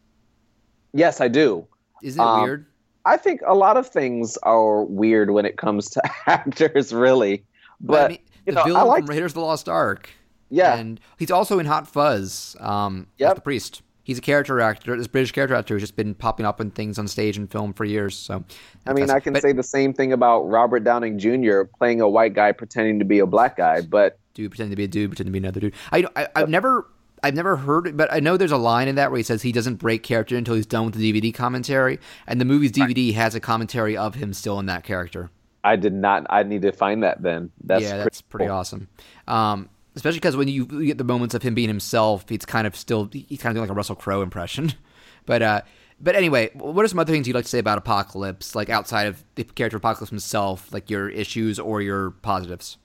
Yes, 0.92 1.20
I 1.20 1.28
do. 1.28 1.66
Isn't 2.02 2.20
it 2.20 2.24
Um, 2.26 2.42
weird? 2.42 2.66
I 3.05 3.16
think 3.16 3.40
a 3.46 3.55
lot 3.55 3.76
of 3.76 3.88
things 3.88 4.37
are 4.42 4.85
weird 4.85 5.31
when 5.31 5.44
it 5.46 5.57
comes 5.57 5.88
to 5.90 6.02
actors, 6.26 6.92
really. 6.92 7.44
But 7.81 8.05
I 8.05 8.09
mean, 8.09 8.18
you 8.46 8.52
the 8.52 8.52
know, 8.52 8.61
I 8.62 8.64
villain 8.66 8.87
like- 8.88 9.05
from 9.07 9.11
Raiders 9.14 9.31
of 9.33 9.35
the 9.35 9.40
Lost 9.40 9.68
Ark. 9.68 10.11
yeah, 10.50 10.76
And 10.76 11.00
he's 11.18 11.31
also 11.31 11.59
in 11.59 11.66
Hot 11.66 11.88
Fuzz 11.88 12.57
um, 12.61 13.07
Yep. 13.18 13.35
the 13.37 13.40
priest. 13.40 13.83
He's 14.05 14.18
a 14.18 14.20
character 14.20 14.61
actor, 14.61 14.96
this 14.96 15.07
British 15.07 15.31
character 15.31 15.55
actor 15.55 15.74
who's 15.74 15.83
just 15.85 15.94
been 15.96 16.14
popping 16.14 16.44
up 16.44 16.61
in 16.61 16.72
things 16.72 16.98
on 16.98 17.07
stage 17.07 17.37
and 17.37 17.48
film 17.50 17.72
for 17.72 17.85
years. 17.85 18.16
So, 18.18 18.44
I 18.85 18.92
mean, 18.92 19.09
I 19.11 19.20
can 19.20 19.33
but 19.33 19.42
say 19.42 19.52
the 19.52 19.62
same 19.62 19.92
thing 19.94 20.12
about 20.12 20.42
Robert 20.42 20.81
Downey 20.81 21.12
Jr. 21.12 21.62
playing 21.78 22.00
a 22.00 22.09
white 22.09 22.35
guy 22.35 22.50
pretending 22.50 22.98
to 22.98 23.05
be 23.05 23.20
a 23.20 23.26
black 23.26 23.57
guy. 23.57 23.81
But 23.81 24.18
dude 24.35 24.51
pretending 24.51 24.71
to 24.71 24.77
be 24.77 24.85
a 24.85 24.88
dude, 24.88 25.11
pretending 25.11 25.33
to 25.33 25.40
be 25.40 25.45
another 25.45 25.61
dude. 25.61 25.75
I, 25.90 26.05
I 26.16 26.29
I've 26.37 26.49
never, 26.49 26.88
I've 27.23 27.35
never 27.35 27.57
heard 27.57 27.87
it, 27.87 27.97
but 27.97 28.12
I 28.12 28.21
know 28.21 28.37
there's 28.37 28.53
a 28.53 28.57
line 28.57 28.88
in 28.88 28.97
that 28.97 29.11
where 29.11 29.18
he 29.18 29.23
says 29.23 29.42
he 29.42 29.53
doesn't 29.53 29.77
break 29.77 30.03
character 30.03 30.37
until 30.37 30.55
he's 30.55 30.66
done 30.66 30.87
with 30.87 30.95
the 30.95 31.12
DVD 31.12 31.33
commentary, 31.35 31.99
and 32.27 32.40
the 32.40 32.45
movie's 32.45 32.73
DVD 32.73 33.14
has 33.14 33.35
a 33.35 33.40
commentary 33.40 33.97
of 33.97 34.14
him 34.14 34.33
still 34.33 34.59
in 34.59 34.66
that 34.66 34.85
character. 34.85 35.31
I 35.64 35.77
did 35.77 35.92
not. 35.92 36.27
I 36.29 36.42
need 36.42 36.62
to 36.62 36.73
find 36.73 37.03
that 37.03 37.23
then. 37.23 37.51
That's 37.62 37.85
yeah, 37.85 37.90
pretty 37.90 38.03
that's 38.05 38.23
pretty 38.23 38.47
cool. 38.47 38.57
awesome. 38.57 38.88
Um, 39.29 39.68
especially 39.95 40.18
because 40.18 40.37
when 40.37 40.49
you 40.49 40.66
you 40.71 40.87
get 40.87 40.99
the 40.99 41.05
moments 41.05 41.35
of 41.35 41.42
him 41.42 41.55
being 41.55 41.68
himself, 41.68 42.31
it's 42.31 42.47
kind 42.47 42.66
of 42.66 42.75
still 42.75 43.09
he's 43.12 43.40
kind 43.40 43.51
of 43.51 43.55
doing 43.55 43.68
like 43.68 43.71
a 43.71 43.75
Russell 43.75 43.97
Crowe 43.97 44.23
impression. 44.23 44.73
but 45.27 45.42
uh, 45.42 45.61
but 46.01 46.16
anyway, 46.16 46.51
what 46.55 46.85
are 46.85 46.88
some 46.88 46.99
other 46.99 47.12
things 47.12 47.29
you'd 47.29 47.35
like 47.35 47.45
to 47.45 47.51
say 47.51 47.61
about 47.61 47.79
Apocalypse, 47.79 48.55
like 48.55 48.71
outside 48.71 49.07
of 49.07 49.25
the 49.37 49.45
character 49.45 49.77
Apocalypse 49.77 50.11
himself, 50.11 50.73
like 50.73 50.90
your 50.90 51.09
issues 51.09 51.61
or 51.61 51.81
your 51.81 52.11
positives? 52.11 52.79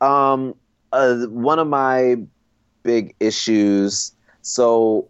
Um, 0.00 0.54
uh, 0.92 1.26
one 1.26 1.58
of 1.58 1.66
my 1.66 2.16
big 2.82 3.14
issues. 3.20 4.12
So, 4.42 5.08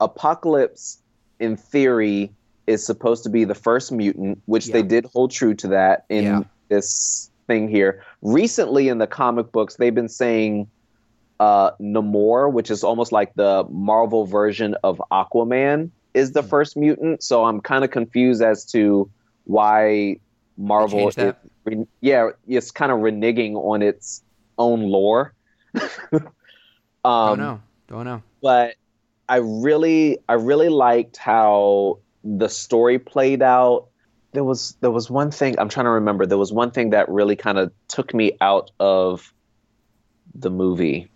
Apocalypse, 0.00 0.98
in 1.38 1.56
theory, 1.56 2.32
is 2.66 2.84
supposed 2.84 3.22
to 3.24 3.30
be 3.30 3.44
the 3.44 3.54
first 3.54 3.92
mutant, 3.92 4.40
which 4.46 4.68
they 4.68 4.82
did 4.82 5.04
hold 5.06 5.30
true 5.30 5.54
to 5.54 5.68
that 5.68 6.04
in 6.08 6.24
Yeah. 6.24 6.42
this 6.68 7.30
thing 7.46 7.68
here. 7.68 8.02
Recently, 8.22 8.88
in 8.88 8.98
the 8.98 9.06
comic 9.06 9.52
books, 9.52 9.76
they've 9.76 9.94
been 9.94 10.08
saying 10.08 10.68
uh, 11.40 11.72
Namor, 11.80 12.52
which 12.52 12.70
is 12.70 12.84
almost 12.84 13.12
like 13.12 13.34
the 13.34 13.66
Marvel 13.70 14.26
version 14.26 14.76
of 14.84 15.02
Aquaman, 15.10 15.90
is 16.14 16.32
the 16.32 16.42
first 16.42 16.76
mutant. 16.76 17.22
So 17.22 17.44
I'm 17.44 17.60
kind 17.60 17.82
of 17.84 17.90
confused 17.90 18.42
as 18.42 18.64
to 18.66 19.10
why 19.44 20.18
Marvel 20.58 21.08
is 21.08 21.16
yeah, 22.00 22.30
it's 22.46 22.70
kind 22.70 22.92
of 22.92 22.98
reneging 22.98 23.54
on 23.54 23.82
its 23.82 24.22
own 24.60 24.82
lore. 24.82 25.34
um, 26.12 26.20
Don't 27.04 27.38
know. 27.38 27.60
Don't 27.88 28.04
know. 28.04 28.22
but 28.40 28.76
I 29.28 29.36
really 29.36 30.18
I 30.28 30.34
really 30.34 30.68
liked 30.68 31.16
how 31.16 31.98
the 32.22 32.48
story 32.48 32.98
played 32.98 33.42
out. 33.42 33.88
There 34.32 34.44
was 34.44 34.76
there 34.80 34.90
was 34.90 35.10
one 35.10 35.30
thing 35.30 35.58
I'm 35.58 35.68
trying 35.68 35.86
to 35.86 35.90
remember. 35.90 36.26
There 36.26 36.38
was 36.38 36.52
one 36.52 36.70
thing 36.70 36.90
that 36.90 37.08
really 37.08 37.36
kind 37.36 37.58
of 37.58 37.72
took 37.88 38.14
me 38.14 38.32
out 38.40 38.70
of 38.78 39.32
the 40.34 40.50
movie. 40.50 41.08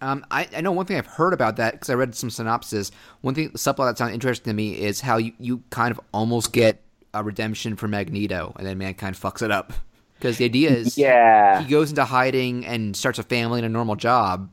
Um, 0.00 0.24
I, 0.30 0.48
I 0.56 0.60
know 0.62 0.72
one 0.72 0.86
thing 0.86 0.98
I've 0.98 1.06
heard 1.06 1.32
about 1.32 1.56
that 1.56 1.74
because 1.74 1.88
I 1.88 1.94
read 1.94 2.14
some 2.14 2.28
synopsis. 2.28 2.90
One 3.20 3.34
thing, 3.34 3.50
subplot 3.50 3.88
that 3.90 3.98
sounded 3.98 4.14
interesting 4.14 4.50
to 4.50 4.54
me 4.54 4.72
is 4.72 5.00
how 5.00 5.16
you, 5.16 5.32
you 5.38 5.62
kind 5.70 5.92
of 5.92 6.00
almost 6.12 6.52
get 6.52 6.82
a 7.14 7.22
redemption 7.22 7.76
for 7.76 7.86
Magneto, 7.86 8.52
and 8.58 8.66
then 8.66 8.78
Mankind 8.78 9.14
fucks 9.14 9.42
it 9.42 9.52
up. 9.52 9.72
Because 10.22 10.36
the 10.36 10.44
idea 10.44 10.70
is, 10.70 10.96
Yeah. 10.96 11.62
he 11.64 11.68
goes 11.68 11.90
into 11.90 12.04
hiding 12.04 12.64
and 12.64 12.96
starts 12.96 13.18
a 13.18 13.24
family 13.24 13.58
and 13.58 13.66
a 13.66 13.68
normal 13.68 13.96
job, 13.96 14.48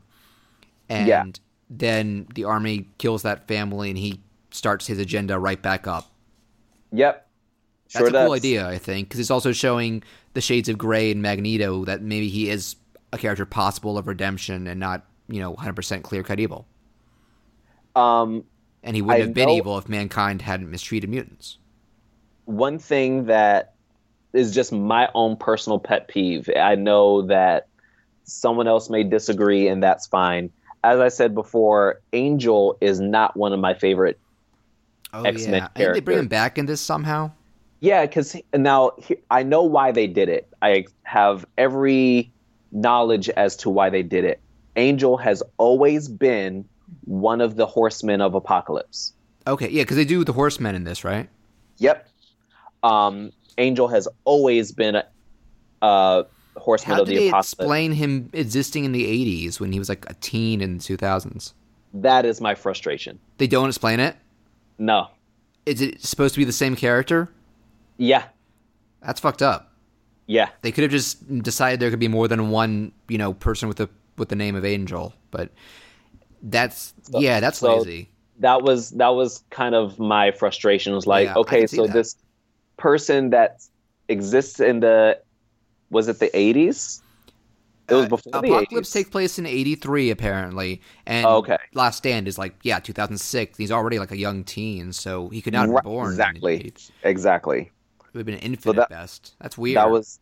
and 0.88 1.06
Yeah. 1.06 1.24
then 1.68 2.26
the 2.34 2.42
army 2.42 2.88
kills 2.98 3.22
that 3.22 3.46
family, 3.46 3.88
and 3.88 3.96
he 3.96 4.20
starts 4.50 4.88
his 4.88 4.98
agenda 4.98 5.38
right 5.38 5.62
back 5.62 5.86
up. 5.86 6.10
Yep. 6.90 7.24
That's 7.92 8.08
Sure 8.08 8.08
a 8.08 8.24
cool 8.24 8.32
idea, 8.32 8.66
I 8.66 8.78
think, 8.78 9.08
because 9.08 9.20
it's 9.20 9.30
also 9.30 9.52
showing 9.52 10.02
the 10.34 10.40
shades 10.40 10.68
of 10.68 10.76
gray 10.76 11.12
in 11.12 11.22
Magneto 11.22 11.84
that 11.84 12.02
maybe 12.02 12.28
he 12.28 12.48
is 12.50 12.74
a 13.12 13.18
character 13.18 13.46
possible 13.46 13.96
of 13.96 14.08
redemption 14.08 14.66
and 14.66 14.80
not, 14.80 15.06
you 15.28 15.38
know, 15.38 15.54
100% 15.54 16.02
clear 16.02 16.24
cut 16.24 16.40
evil. 16.40 16.66
Um, 17.94 18.44
And 18.82 18.96
he 18.96 19.02
wouldn't 19.02 19.22
I 19.22 19.26
have 19.26 19.34
been 19.34 19.48
evil 19.50 19.78
if 19.78 19.88
mankind 19.88 20.42
hadn't 20.42 20.68
mistreated 20.68 21.10
mutants. 21.10 21.58
one 22.46 22.76
thing 22.78 23.26
that 23.26 23.74
is 24.32 24.54
just 24.54 24.72
my 24.72 25.08
own 25.14 25.36
personal 25.36 25.78
pet 25.78 26.08
peeve. 26.08 26.48
I 26.56 26.74
know 26.74 27.22
that 27.22 27.66
someone 28.24 28.68
else 28.68 28.90
may 28.90 29.04
disagree, 29.04 29.68
and 29.68 29.82
that's 29.82 30.06
fine. 30.06 30.50
As 30.82 31.00
I 31.00 31.08
said 31.08 31.34
before, 31.34 32.00
Angel 32.12 32.78
is 32.80 33.00
not 33.00 33.36
one 33.36 33.52
of 33.52 33.60
my 33.60 33.74
favorite. 33.74 34.18
Oh 35.12 35.22
X-Men 35.22 35.54
yeah, 35.54 35.68
I 35.74 35.78
think 35.78 35.94
they 35.94 36.00
bring 36.00 36.18
him 36.20 36.28
back 36.28 36.56
in 36.56 36.66
this 36.66 36.80
somehow. 36.80 37.32
Yeah, 37.80 38.06
because 38.06 38.36
now 38.54 38.92
he, 38.98 39.16
I 39.30 39.42
know 39.42 39.62
why 39.62 39.90
they 39.92 40.06
did 40.06 40.28
it. 40.28 40.48
I 40.62 40.86
have 41.02 41.46
every 41.58 42.30
knowledge 42.72 43.28
as 43.30 43.56
to 43.56 43.70
why 43.70 43.90
they 43.90 44.02
did 44.02 44.24
it. 44.24 44.40
Angel 44.76 45.16
has 45.16 45.42
always 45.58 46.08
been 46.08 46.64
one 47.04 47.40
of 47.40 47.56
the 47.56 47.66
horsemen 47.66 48.20
of 48.20 48.34
Apocalypse. 48.34 49.14
Okay, 49.46 49.68
yeah, 49.68 49.82
because 49.82 49.96
they 49.96 50.04
do 50.04 50.22
the 50.24 50.32
Horsemen 50.32 50.74
in 50.74 50.84
this, 50.84 51.02
right? 51.02 51.28
Yep. 51.78 52.08
Um, 52.82 53.32
Angel 53.60 53.86
has 53.88 54.08
always 54.24 54.72
been 54.72 54.96
a, 54.96 55.04
a 55.82 56.24
horseman 56.56 56.96
How 56.96 57.02
of 57.02 57.08
did 57.08 57.16
the 57.16 57.20
they 57.20 57.28
Apocalypse. 57.28 57.52
explain 57.52 57.92
him 57.92 58.30
existing 58.32 58.84
in 58.84 58.92
the 58.92 59.04
'80s 59.04 59.60
when 59.60 59.72
he 59.72 59.78
was 59.78 59.88
like 59.88 60.04
a 60.10 60.14
teen 60.14 60.60
in 60.60 60.78
the 60.78 60.82
2000s? 60.82 61.52
That 61.94 62.24
is 62.24 62.40
my 62.40 62.54
frustration. 62.54 63.18
They 63.38 63.46
don't 63.46 63.68
explain 63.68 64.00
it. 64.00 64.16
No. 64.78 65.08
Is 65.66 65.80
it 65.80 66.02
supposed 66.02 66.34
to 66.34 66.38
be 66.40 66.44
the 66.44 66.52
same 66.52 66.74
character? 66.76 67.28
Yeah. 67.96 68.24
That's 69.02 69.20
fucked 69.20 69.42
up. 69.42 69.72
Yeah. 70.26 70.48
They 70.62 70.70
could 70.72 70.82
have 70.82 70.90
just 70.90 71.42
decided 71.42 71.80
there 71.80 71.90
could 71.90 71.98
be 71.98 72.08
more 72.08 72.28
than 72.28 72.50
one, 72.50 72.92
you 73.08 73.18
know, 73.18 73.32
person 73.34 73.68
with 73.68 73.76
the 73.78 73.88
with 74.16 74.28
the 74.28 74.36
name 74.36 74.54
of 74.54 74.64
Angel, 74.64 75.12
but 75.30 75.50
that's 76.42 76.94
yeah, 77.10 77.40
that's 77.40 77.58
so- 77.58 77.76
lazy. 77.78 78.08
That 78.38 78.62
was 78.62 78.90
that 78.92 79.08
was 79.08 79.44
kind 79.50 79.74
of 79.74 79.98
my 79.98 80.30
frustration. 80.30 80.94
Was 80.94 81.06
like, 81.06 81.26
Yeah, 81.26 81.34
okay, 81.36 81.66
so 81.66 81.86
that. 81.86 81.92
this 81.92 82.16
person 82.80 83.30
that 83.30 83.60
exists 84.08 84.58
in 84.58 84.80
the 84.80 85.20
was 85.90 86.08
it 86.08 86.18
the 86.18 86.36
eighties? 86.36 87.02
It 87.88 87.94
was 87.94 88.04
Uh, 88.06 88.08
before 88.08 88.32
the 88.32 88.38
Apocalypse 88.38 88.88
80s. 88.90 88.92
takes 88.92 89.10
place 89.10 89.38
in 89.38 89.46
'83 89.46 90.10
apparently, 90.10 90.80
and 91.06 91.26
Oh, 91.26 91.36
okay. 91.38 91.58
Last 91.74 91.98
Stand 91.98 92.28
is 92.28 92.38
like 92.38 92.54
yeah, 92.62 92.78
2006. 92.80 93.58
He's 93.58 93.72
already 93.72 93.98
like 93.98 94.12
a 94.12 94.16
young 94.16 94.44
teen, 94.44 94.92
so 94.92 95.28
he 95.30 95.40
could 95.42 95.52
not 95.52 95.62
have 95.62 95.70
Right, 95.70 95.82
been 95.84 95.92
born. 95.92 96.10
exactly. 96.12 96.56
the 96.58 96.64
80s. 96.70 96.90
Exactly. 97.02 97.60
It 97.62 98.14
would 98.14 98.18
have 98.20 98.26
been 98.26 98.34
an 98.36 98.40
infant 98.42 98.76
that- 98.76 98.88
best. 98.90 99.34
That's 99.40 99.58
weird. 99.58 99.76
That 99.76 99.90
was 99.90 100.20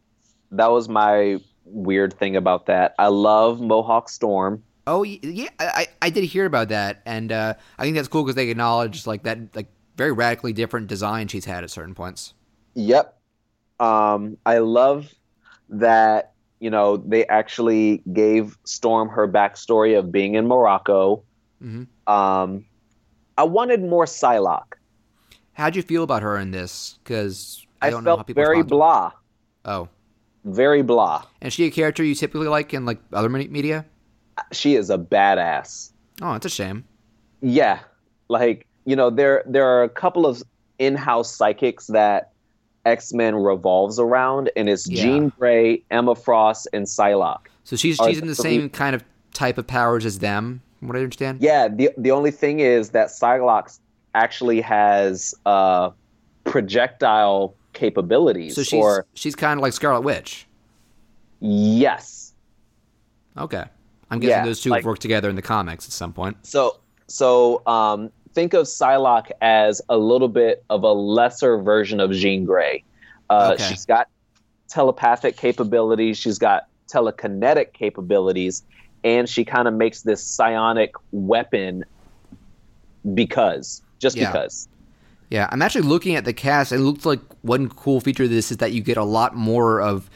that 0.53 0.71
was 0.71 0.88
my 0.88 1.38
weird 1.66 2.14
thing 2.18 2.37
about 2.37 2.64
that. 2.66 2.94
I 2.99 3.09
love 3.09 3.61
Mohawk 3.61 4.09
Storm. 4.09 4.62
Oh 4.87 5.03
yeah, 5.03 5.49
I, 5.61 5.66
I 5.66 5.87
I 6.07 6.11
did 6.11 6.25
hear 6.25 6.47
about 6.47 6.68
that, 6.71 7.03
and 7.05 7.31
uh, 7.31 7.53
I 7.79 7.83
think 7.83 7.94
that's 7.97 8.09
cool 8.09 8.23
because 8.25 8.37
they 8.37 8.49
acknowledge 8.49 9.07
like 9.07 9.25
that 9.25 9.55
like 9.55 9.66
very 9.99 10.12
radically 10.12 10.55
different 10.55 10.87
design 10.87 11.29
she's 11.29 11.44
had 11.44 11.64
at 11.64 11.71
certain 11.71 11.94
points. 11.94 12.33
Yep. 12.79 13.19
Um, 13.81 14.37
I 14.47 14.59
love 14.59 15.12
that, 15.71 16.33
you 16.61 16.71
know, 16.71 16.97
they 16.97 17.27
actually 17.27 18.03
gave 18.12 18.57
Storm 18.64 19.09
her 19.09 19.27
backstory 19.29 19.99
of 19.99 20.12
being 20.12 20.35
in 20.35 20.47
Morocco. 20.47 21.23
hmm 21.61 21.85
Um, 22.07 22.64
I 23.37 23.43
wanted 23.45 23.83
more 23.83 24.05
Psylocke. 24.05 24.75
How'd 25.55 25.75
you 25.77 25.83
feel 25.83 26.05
about 26.05 26.23
her 26.23 26.37
in 26.38 26.53
this? 26.53 26.99
Because 27.03 27.67
I 27.83 27.88
I, 27.88 27.91
don't 27.91 28.05
know 28.05 28.17
how 28.17 28.23
people 28.23 28.43
very 28.43 28.59
respond 28.62 28.69
to 28.69 28.75
her. 28.75 28.79
blah. 28.79 29.12
Oh, 29.64 29.88
Very 30.45 30.83
blah. 30.83 31.25
and 31.41 31.49
is 31.49 31.53
she 31.55 31.64
a 31.67 31.71
character 31.71 32.05
you 32.05 32.14
typically 32.14 32.47
like 32.49 32.73
in 32.75 32.85
like 32.87 32.99
other 33.12 33.29
media? 33.29 33.85
She 34.53 34.77
is 34.77 34.88
a 34.88 34.99
badass. 34.99 35.91
Oh, 36.23 36.35
it's 36.35 36.47
a 36.47 36.49
shame. 36.51 36.85
Yeah. 37.43 37.81
Like, 38.29 38.67
you 38.85 38.95
know, 38.95 39.11
there 39.11 39.43
there 39.47 39.67
are 39.67 39.83
a 39.83 39.88
couple 39.88 40.27
of 40.27 40.43
in-house 40.79 41.35
psychics 41.35 41.88
that 41.88 42.33
X-Men 42.88 43.35
revolves 43.37 43.98
around, 43.98 44.51
and 44.57 44.68
it's 44.68 44.88
Yeah. 44.88 45.03
Jean 45.03 45.29
Grey, 45.38 45.83
Emma 45.90 46.14
Frost, 46.14 46.66
and 46.72 46.87
Psylocke. 46.87 47.46
So 47.64 47.77
she's 47.77 47.96
she's 47.96 48.18
in 48.18 48.27
the 48.27 48.33
the 48.33 48.35
same 48.35 48.68
kind 48.70 48.94
of 48.96 49.05
type 49.35 49.59
of 49.59 49.66
powers 49.66 50.05
as 50.07 50.18
them. 50.20 50.62
From 50.79 50.88
what 50.88 50.96
I 50.96 51.01
understand. 51.01 51.40
Yeah, 51.40 51.68
the 51.68 51.90
the 51.98 52.11
only 52.12 52.31
thing 52.31 52.61
is 52.61 52.90
that 52.90 53.09
Psylocke 53.09 53.79
actually 54.14 54.61
has 54.62 55.35
uh, 55.46 55.90
projectile 56.44 57.55
capabilities. 57.72 58.55
So 58.55 58.62
she's 58.62 58.81
or 58.83 59.07
she's 59.14 59.35
kind 59.37 59.59
of 59.59 59.62
like 59.62 59.72
Scarlet 59.72 60.01
Witch. 60.03 60.46
yes, 61.40 62.33
Okay, 63.37 63.64
I'm 64.11 64.18
guessing 64.18 64.31
Yeah, 64.38 64.44
those 64.44 64.61
two 64.61 64.70
like- 64.70 64.85
work 64.85 64.98
together 64.98 65.29
in 65.31 65.37
the 65.37 65.42
comics 65.42 65.87
at 65.87 65.92
some 65.92 66.12
point. 66.12 66.37
so 66.42 66.79
so 67.07 67.62
um, 67.66 68.11
think 68.38 68.55
of 68.55 68.66
Psylocke 68.66 69.33
as 69.42 69.83
a 69.88 69.98
little 69.98 70.29
bit 70.29 70.65
of 70.71 70.85
a 70.85 70.92
lesser 70.92 71.58
version 71.58 71.98
of 71.98 72.13
Jean 72.13 72.44
Grey. 72.44 72.85
Uh, 73.29 73.54
Okay. 73.54 73.65
She's 73.69 73.85
got 73.85 74.06
telepathic 74.69 75.37
capabilities. 75.37 76.17
She's 76.17 76.38
got 76.38 76.69
telekinetic 76.88 77.73
capabilities, 77.73 78.63
and 79.02 79.29
she 79.29 79.44
kind 79.44 79.67
of 79.67 79.75
makes 79.75 80.02
this 80.02 80.23
psionic 80.23 80.92
weapon 81.10 81.85
because 83.13 83.83
just 83.98 84.17
Yeah. 84.17 84.31
because. 84.31 84.69
Yeah, 85.31 85.48
I'm 85.50 85.60
actually 85.60 85.88
looking 85.88 86.15
at 86.15 86.25
the 86.25 86.33
cast. 86.33 86.71
It 86.71 86.79
looks 86.79 87.04
like 87.04 87.21
one 87.42 87.69
cool 87.69 88.00
feature 88.00 88.23
of 88.25 88.31
this 88.31 88.52
is 88.52 88.58
that 88.58 88.71
you 88.71 88.81
get 88.81 88.96
a 88.96 89.04
lot 89.04 89.35
more 89.35 89.81
of 89.81 90.08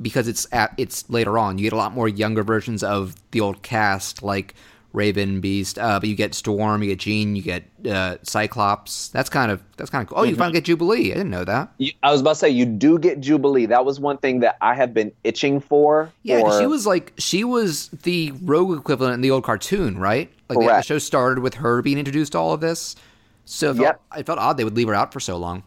because 0.00 0.26
it's 0.26 0.46
at, 0.52 0.72
it's 0.78 1.08
later 1.10 1.38
on. 1.38 1.58
You 1.58 1.64
get 1.64 1.74
a 1.74 1.76
lot 1.76 1.92
more 1.92 2.08
younger 2.08 2.42
versions 2.42 2.82
of 2.82 3.14
the 3.32 3.40
old 3.42 3.62
cast, 3.62 4.22
like 4.22 4.54
Raven, 4.94 5.40
Beast. 5.40 5.78
Uh, 5.78 6.00
but 6.00 6.08
you 6.08 6.14
get 6.14 6.34
Storm, 6.34 6.82
you 6.82 6.88
get 6.88 6.98
Jean, 6.98 7.36
you 7.36 7.42
get 7.42 7.64
uh, 7.88 8.16
Cyclops. 8.22 9.08
That's 9.08 9.28
kind 9.28 9.50
of 9.52 9.62
that's 9.76 9.90
kind 9.90 10.02
of 10.02 10.08
cool. 10.08 10.18
Oh, 10.18 10.22
you 10.22 10.30
Mm-hmm. 10.32 10.38
finally 10.38 10.54
get 10.54 10.64
Jubilee. 10.64 11.10
I 11.12 11.14
didn't 11.16 11.30
know 11.30 11.44
that. 11.44 11.72
You, 11.78 11.92
I 12.02 12.10
was 12.10 12.20
about 12.22 12.30
to 12.30 12.36
say 12.36 12.48
you 12.48 12.64
do 12.64 12.98
get 12.98 13.20
Jubilee. 13.20 13.66
That 13.66 13.84
was 13.84 14.00
one 14.00 14.16
thing 14.18 14.40
that 14.40 14.56
I 14.60 14.74
have 14.74 14.94
been 14.94 15.12
itching 15.24 15.60
for. 15.60 16.10
Yeah, 16.22 16.40
for- 16.40 16.58
she 16.58 16.66
was 16.66 16.86
like 16.86 17.12
she 17.18 17.44
was 17.44 17.88
the 17.88 18.32
rogue 18.42 18.78
equivalent 18.78 19.14
in 19.14 19.20
the 19.20 19.30
old 19.30 19.44
cartoon, 19.44 19.98
right? 19.98 20.30
Like 20.48 20.58
the, 20.58 20.64
the 20.66 20.80
show 20.82 20.98
started 20.98 21.42
with 21.42 21.54
her 21.54 21.82
being 21.82 21.98
introduced 21.98 22.32
to 22.32 22.38
all 22.38 22.54
of 22.54 22.60
this. 22.60 22.96
So 23.44 23.70
it 23.70 23.74
felt, 23.74 23.82
Yep. 23.84 24.00
I 24.10 24.22
felt 24.22 24.38
odd 24.38 24.56
they 24.56 24.64
would 24.64 24.76
leave 24.76 24.88
her 24.88 24.94
out 24.94 25.12
for 25.12 25.20
so 25.20 25.36
long. 25.36 25.62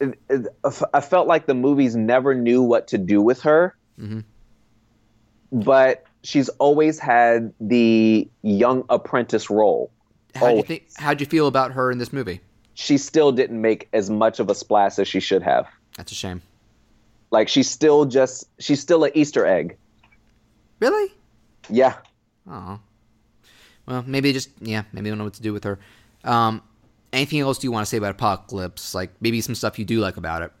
it- 0.00 0.18
it- 0.28 0.46
I 0.94 1.00
felt 1.00 1.26
like 1.26 1.46
the 1.46 1.54
movies 1.54 1.96
never 1.96 2.34
knew 2.34 2.62
what 2.62 2.86
to 2.88 2.98
do 2.98 3.20
with 3.22 3.40
her. 3.42 3.74
Mhm. 3.98 4.24
But 5.52 6.04
she's 6.28 6.50
always 6.60 6.98
had 6.98 7.54
the 7.58 8.28
young 8.42 8.84
apprentice 8.90 9.48
role. 9.48 9.90
How 10.34 10.50
do 10.50 10.56
you 10.56 10.62
think, 10.62 10.84
how'd 10.98 11.20
you 11.20 11.26
feel 11.26 11.46
about 11.46 11.72
her 11.72 11.90
in 11.90 11.96
this 11.96 12.12
movie? 12.12 12.42
She 12.74 12.98
still 12.98 13.32
didn't 13.32 13.58
make 13.58 13.88
as 13.94 14.10
much 14.10 14.38
of 14.38 14.50
a 14.50 14.54
splash 14.54 14.98
as 14.98 15.08
she 15.08 15.20
should 15.20 15.42
have. 15.42 15.66
That's 15.96 16.12
a 16.12 16.14
shame. 16.14 16.42
Like 17.30 17.48
she's 17.48 17.68
still 17.68 18.04
just 18.04 18.46
she's 18.58 18.78
still 18.78 19.04
an 19.04 19.12
Easter 19.14 19.46
egg. 19.46 19.76
Really? 20.80 21.12
Yeah. 21.70 21.94
Oh. 22.48 22.78
Well, 23.86 24.04
maybe 24.06 24.32
just 24.34 24.50
yeah, 24.60 24.82
maybe 24.92 25.08
I 25.08 25.10
don't 25.10 25.18
know 25.18 25.24
what 25.24 25.34
to 25.34 25.42
do 25.42 25.54
with 25.54 25.64
her. 25.64 25.78
Um, 26.24 26.62
anything 27.10 27.40
else 27.40 27.58
do 27.58 27.66
you 27.66 27.72
want 27.72 27.86
to 27.86 27.88
say 27.88 27.96
about 27.96 28.10
Apocalypse? 28.12 28.94
Like 28.94 29.10
maybe 29.20 29.40
some 29.40 29.54
stuff 29.54 29.78
you 29.78 29.86
do 29.86 29.98
like 30.00 30.18
about 30.18 30.42
it. 30.42 30.52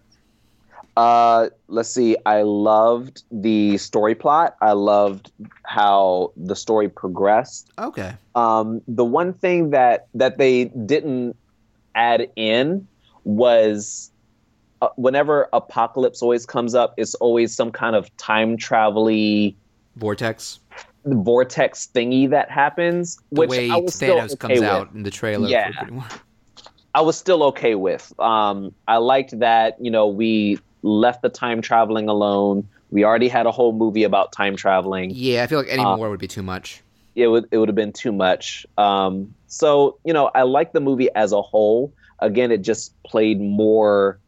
Uh, 0.98 1.48
let's 1.68 1.88
see. 1.88 2.16
I 2.26 2.42
loved 2.42 3.22
the 3.30 3.78
story 3.78 4.16
plot. 4.16 4.56
I 4.60 4.72
loved 4.72 5.30
how 5.62 6.32
the 6.36 6.56
story 6.56 6.88
progressed. 6.88 7.70
Okay. 7.78 8.16
Um, 8.34 8.82
the 8.88 9.04
one 9.04 9.32
thing 9.32 9.70
that 9.70 10.08
that 10.14 10.38
they 10.38 10.64
didn't 10.64 11.36
add 11.94 12.28
in 12.34 12.88
was 13.22 14.10
uh, 14.82 14.88
whenever 14.96 15.48
apocalypse 15.52 16.20
always 16.20 16.44
comes 16.44 16.74
up, 16.74 16.94
it's 16.96 17.14
always 17.14 17.54
some 17.54 17.70
kind 17.70 17.94
of 17.94 18.14
time 18.16 18.56
travel-y 18.56 19.54
Vortex. 19.94 20.58
vortex 21.04 21.88
thingy 21.94 22.28
that 22.28 22.50
happens. 22.50 23.20
The 23.30 23.42
which 23.42 23.50
way 23.50 23.70
I 23.70 23.76
was 23.76 23.94
still 23.94 24.16
Thanos 24.16 24.32
okay 24.32 24.36
comes 24.36 24.60
with. 24.60 24.68
out 24.68 24.92
in 24.94 25.04
the 25.04 25.12
trailer. 25.12 25.48
Yeah. 25.48 25.70
I 26.92 27.02
was 27.02 27.16
still 27.16 27.44
okay 27.44 27.76
with. 27.76 28.12
Um, 28.18 28.74
I 28.88 28.96
liked 28.96 29.38
that 29.38 29.76
you 29.80 29.92
know 29.92 30.08
we 30.08 30.58
left 30.82 31.22
the 31.22 31.28
time 31.28 31.60
traveling 31.62 32.08
alone. 32.08 32.68
We 32.90 33.04
already 33.04 33.28
had 33.28 33.46
a 33.46 33.50
whole 33.50 33.72
movie 33.72 34.04
about 34.04 34.32
time 34.32 34.56
traveling. 34.56 35.10
Yeah, 35.12 35.42
I 35.42 35.46
feel 35.46 35.58
like 35.58 35.68
any 35.70 35.82
Uh, 35.84 35.96
more 35.96 36.10
would 36.10 36.20
be 36.20 36.28
too 36.28 36.42
much. 36.42 36.82
It 37.14 37.26
would 37.28 37.46
it 37.50 37.58
would 37.58 37.68
have 37.68 37.76
been 37.76 37.92
too 37.92 38.12
much. 38.12 38.64
Um, 38.78 39.34
so 39.48 39.98
you 40.04 40.12
know 40.12 40.30
I 40.34 40.42
like 40.42 40.72
the 40.72 40.80
movie 40.80 41.08
as 41.14 41.32
a 41.32 41.42
whole. 41.42 41.92
Again, 42.20 42.50
it 42.52 42.62
just 42.62 42.92
played 43.02 43.40
more 43.40 44.18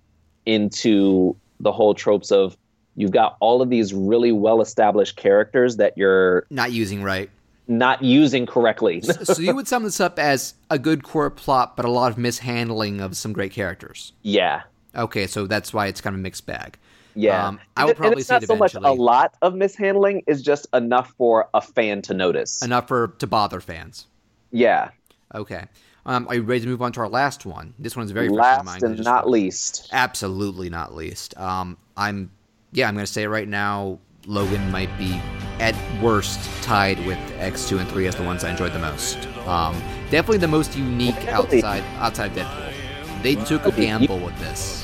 into 0.47 1.37
the 1.61 1.73
whole 1.73 1.95
tropes 1.95 2.31
of 2.33 2.57
you've 2.97 3.11
got 3.13 3.37
all 3.41 3.63
of 3.63 3.71
these 3.71 3.93
really 3.95 4.33
well 4.33 4.61
established 4.61 5.17
characters 5.17 5.77
that 5.77 5.97
you're 5.97 6.47
Not 6.51 6.73
using 6.73 7.03
right. 7.03 7.31
not 7.69 8.03
using 8.03 8.47
correctly. 8.47 9.01
so 9.03 9.41
you 9.41 9.55
would 9.55 9.69
sum 9.69 9.85
this 9.85 10.01
up 10.01 10.19
as 10.19 10.55
a 10.71 10.79
good 10.79 11.05
core 11.05 11.31
plot, 11.31 11.77
but 11.77 11.85
a 11.85 11.91
lot 11.91 12.11
of 12.11 12.19
mishandling 12.19 13.01
of 13.01 13.17
some 13.17 13.33
great 13.33 13.53
characters. 13.53 14.13
yeah. 14.23 14.63
Okay, 14.97 15.27
so 15.27 15.47
that's 15.47 15.73
why 15.73 15.87
it's 15.87 16.01
kind 16.01 16.15
of 16.15 16.21
a 16.21 16.23
mixed 16.23 16.47
bag. 16.47 16.77
Yeah, 17.15 17.49
Um, 17.49 17.61
I 17.77 17.85
would 17.85 17.91
it- 17.91 17.93
and 17.93 17.97
probably 17.99 18.21
it's 18.21 18.29
see 18.29 18.35
not 18.35 18.43
it 18.45 18.47
so 18.47 18.57
much 18.57 18.75
a 18.75 18.93
lot 18.93 19.35
of 19.43 19.55
mishandling; 19.55 20.23
is 20.27 20.43
just 20.43 20.67
enough 20.73 21.13
for 21.19 21.49
a 21.55 21.61
fan 21.61 22.03
to 22.03 22.15
notice. 22.15 22.63
Enough 22.63 22.89
for 22.89 23.09
to 23.19 23.27
bother 23.27 23.61
fans. 23.61 24.07
yeah, 24.53 24.91
Okay. 25.35 25.65
Um, 26.07 26.27
are 26.29 26.35
you 26.37 26.43
ready 26.43 26.63
to 26.63 26.67
move 26.67 26.81
on 26.83 26.93
to 26.93 27.01
our 27.01 27.09
last 27.09 27.45
one? 27.47 27.75
This 27.79 27.95
one's 27.97 28.11
very 28.11 28.29
fresh 28.29 28.35
in 28.37 28.39
last 28.41 28.65
mind. 28.65 28.81
'cause 28.83 28.91
I 28.91 28.95
and 28.95 29.05
not 29.05 29.29
least. 29.29 29.89
Absolutely 29.93 30.71
not 30.71 30.95
least. 30.95 31.39
Um, 31.39 31.77
I'm, 31.97 32.31
yeah, 32.73 32.89
I'm 32.89 32.95
going 32.95 33.07
to 33.07 33.13
say 33.13 33.25
it 33.25 33.29
right 33.29 33.47
now. 33.47 33.99
Logan 34.27 34.71
might 34.71 34.97
be, 34.99 35.21
at 35.61 35.75
worst, 36.03 36.41
tied 36.63 37.05
with 37.07 37.19
X 37.39 37.69
two 37.69 37.79
and 37.79 37.89
three 37.91 38.07
as 38.07 38.17
the 38.17 38.23
ones 38.23 38.45
I 38.45 38.51
enjoyed 38.51 38.73
the 38.73 38.79
most. 38.79 39.19
Um, 39.47 39.75
definitely 40.11 40.39
the 40.39 40.49
most 40.49 40.77
unique 40.77 41.29
outside 41.29 41.85
outside 41.99 42.33
Deadpool. 42.35 43.23
They 43.23 43.35
took 43.37 43.67
a 43.67 43.71
gamble 43.71 44.19
with 44.19 44.37
this. 44.41 44.80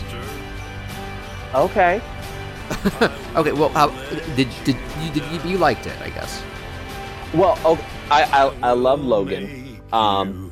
Okay. 1.56 2.00
Okay, 3.36 3.52
well, 3.52 3.68
how 3.70 3.88
did 4.34 4.48
did 4.64 4.76
you 5.02 5.10
did 5.12 5.22
you, 5.44 5.50
you 5.50 5.58
liked 5.58 5.86
it? 5.86 5.92
I 6.00 6.08
guess. 6.10 6.42
Well, 7.34 7.58
okay, 7.64 7.84
I, 8.10 8.22
I 8.24 8.70
I 8.70 8.72
love 8.72 9.04
Logan. 9.04 9.78
Um, 9.92 10.50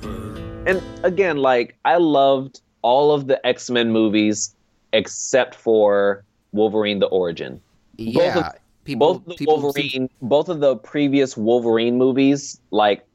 and 0.66 0.82
again, 1.02 1.38
like 1.38 1.76
I 1.84 1.96
loved 1.96 2.61
all 2.82 3.11
of 3.12 3.26
the 3.26 3.44
X 3.46 3.70
Men 3.70 3.90
movies 3.90 4.55
except 4.92 5.55
for 5.55 6.24
Wolverine: 6.52 6.98
The 6.98 7.07
Origin. 7.07 7.61
Yeah, 7.96 8.38
of- 8.48 8.55
people 8.84 9.14
both 9.14 9.26
the 9.26 9.34
people 9.34 9.61
Wolverine, 9.61 10.11
both 10.20 10.48
of 10.50 10.61
the 10.61 10.76
previous 10.76 11.36
Wolverine 11.36 11.96
movies, 11.96 12.61
like 12.70 13.07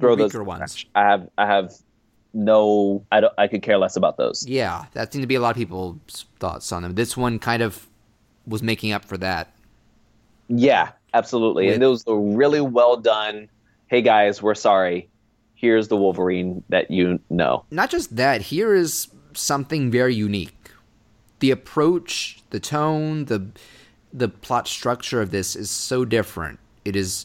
throw 0.00 0.16
those. 0.16 0.34
ones. 0.34 0.84
I 0.94 1.02
have 1.02 1.28
I 1.38 1.46
have 1.46 1.72
no. 2.34 3.06
I 3.12 3.20
don't. 3.20 3.32
I 3.38 3.46
could 3.46 3.62
care 3.62 3.78
less 3.78 3.96
about 3.96 4.16
those. 4.16 4.44
Yeah, 4.46 4.86
that 4.92 5.12
seemed 5.12 5.22
to 5.22 5.26
be 5.26 5.36
a 5.36 5.40
lot 5.40 5.50
of 5.50 5.56
people's 5.56 6.26
thoughts 6.40 6.72
on 6.72 6.82
them. 6.82 6.94
This 6.94 7.16
one 7.16 7.38
kind 7.38 7.62
of 7.62 7.88
was 8.46 8.62
making 8.62 8.92
up 8.92 9.04
for 9.04 9.16
that. 9.18 9.54
Yeah, 10.48 10.90
absolutely. 11.14 11.66
With- 11.66 11.74
and 11.74 11.82
it 11.82 11.86
was 11.86 12.04
a 12.06 12.14
really 12.14 12.60
well 12.60 12.96
done. 12.96 13.48
Hey 13.86 14.02
guys, 14.02 14.42
we're 14.42 14.54
sorry. 14.54 15.08
Here's 15.54 15.88
the 15.88 15.96
Wolverine 15.96 16.62
that 16.68 16.90
you 16.90 17.20
know. 17.30 17.64
not 17.70 17.88
just 17.88 18.16
that, 18.16 18.42
here 18.42 18.74
is 18.74 19.08
something 19.32 19.90
very 19.90 20.14
unique. 20.14 20.70
The 21.38 21.50
approach, 21.50 22.42
the 22.50 22.60
tone, 22.60 23.26
the 23.26 23.48
the 24.12 24.28
plot 24.28 24.68
structure 24.68 25.20
of 25.20 25.30
this 25.30 25.56
is 25.56 25.70
so 25.70 26.04
different. 26.04 26.58
It 26.84 26.96
is 26.96 27.24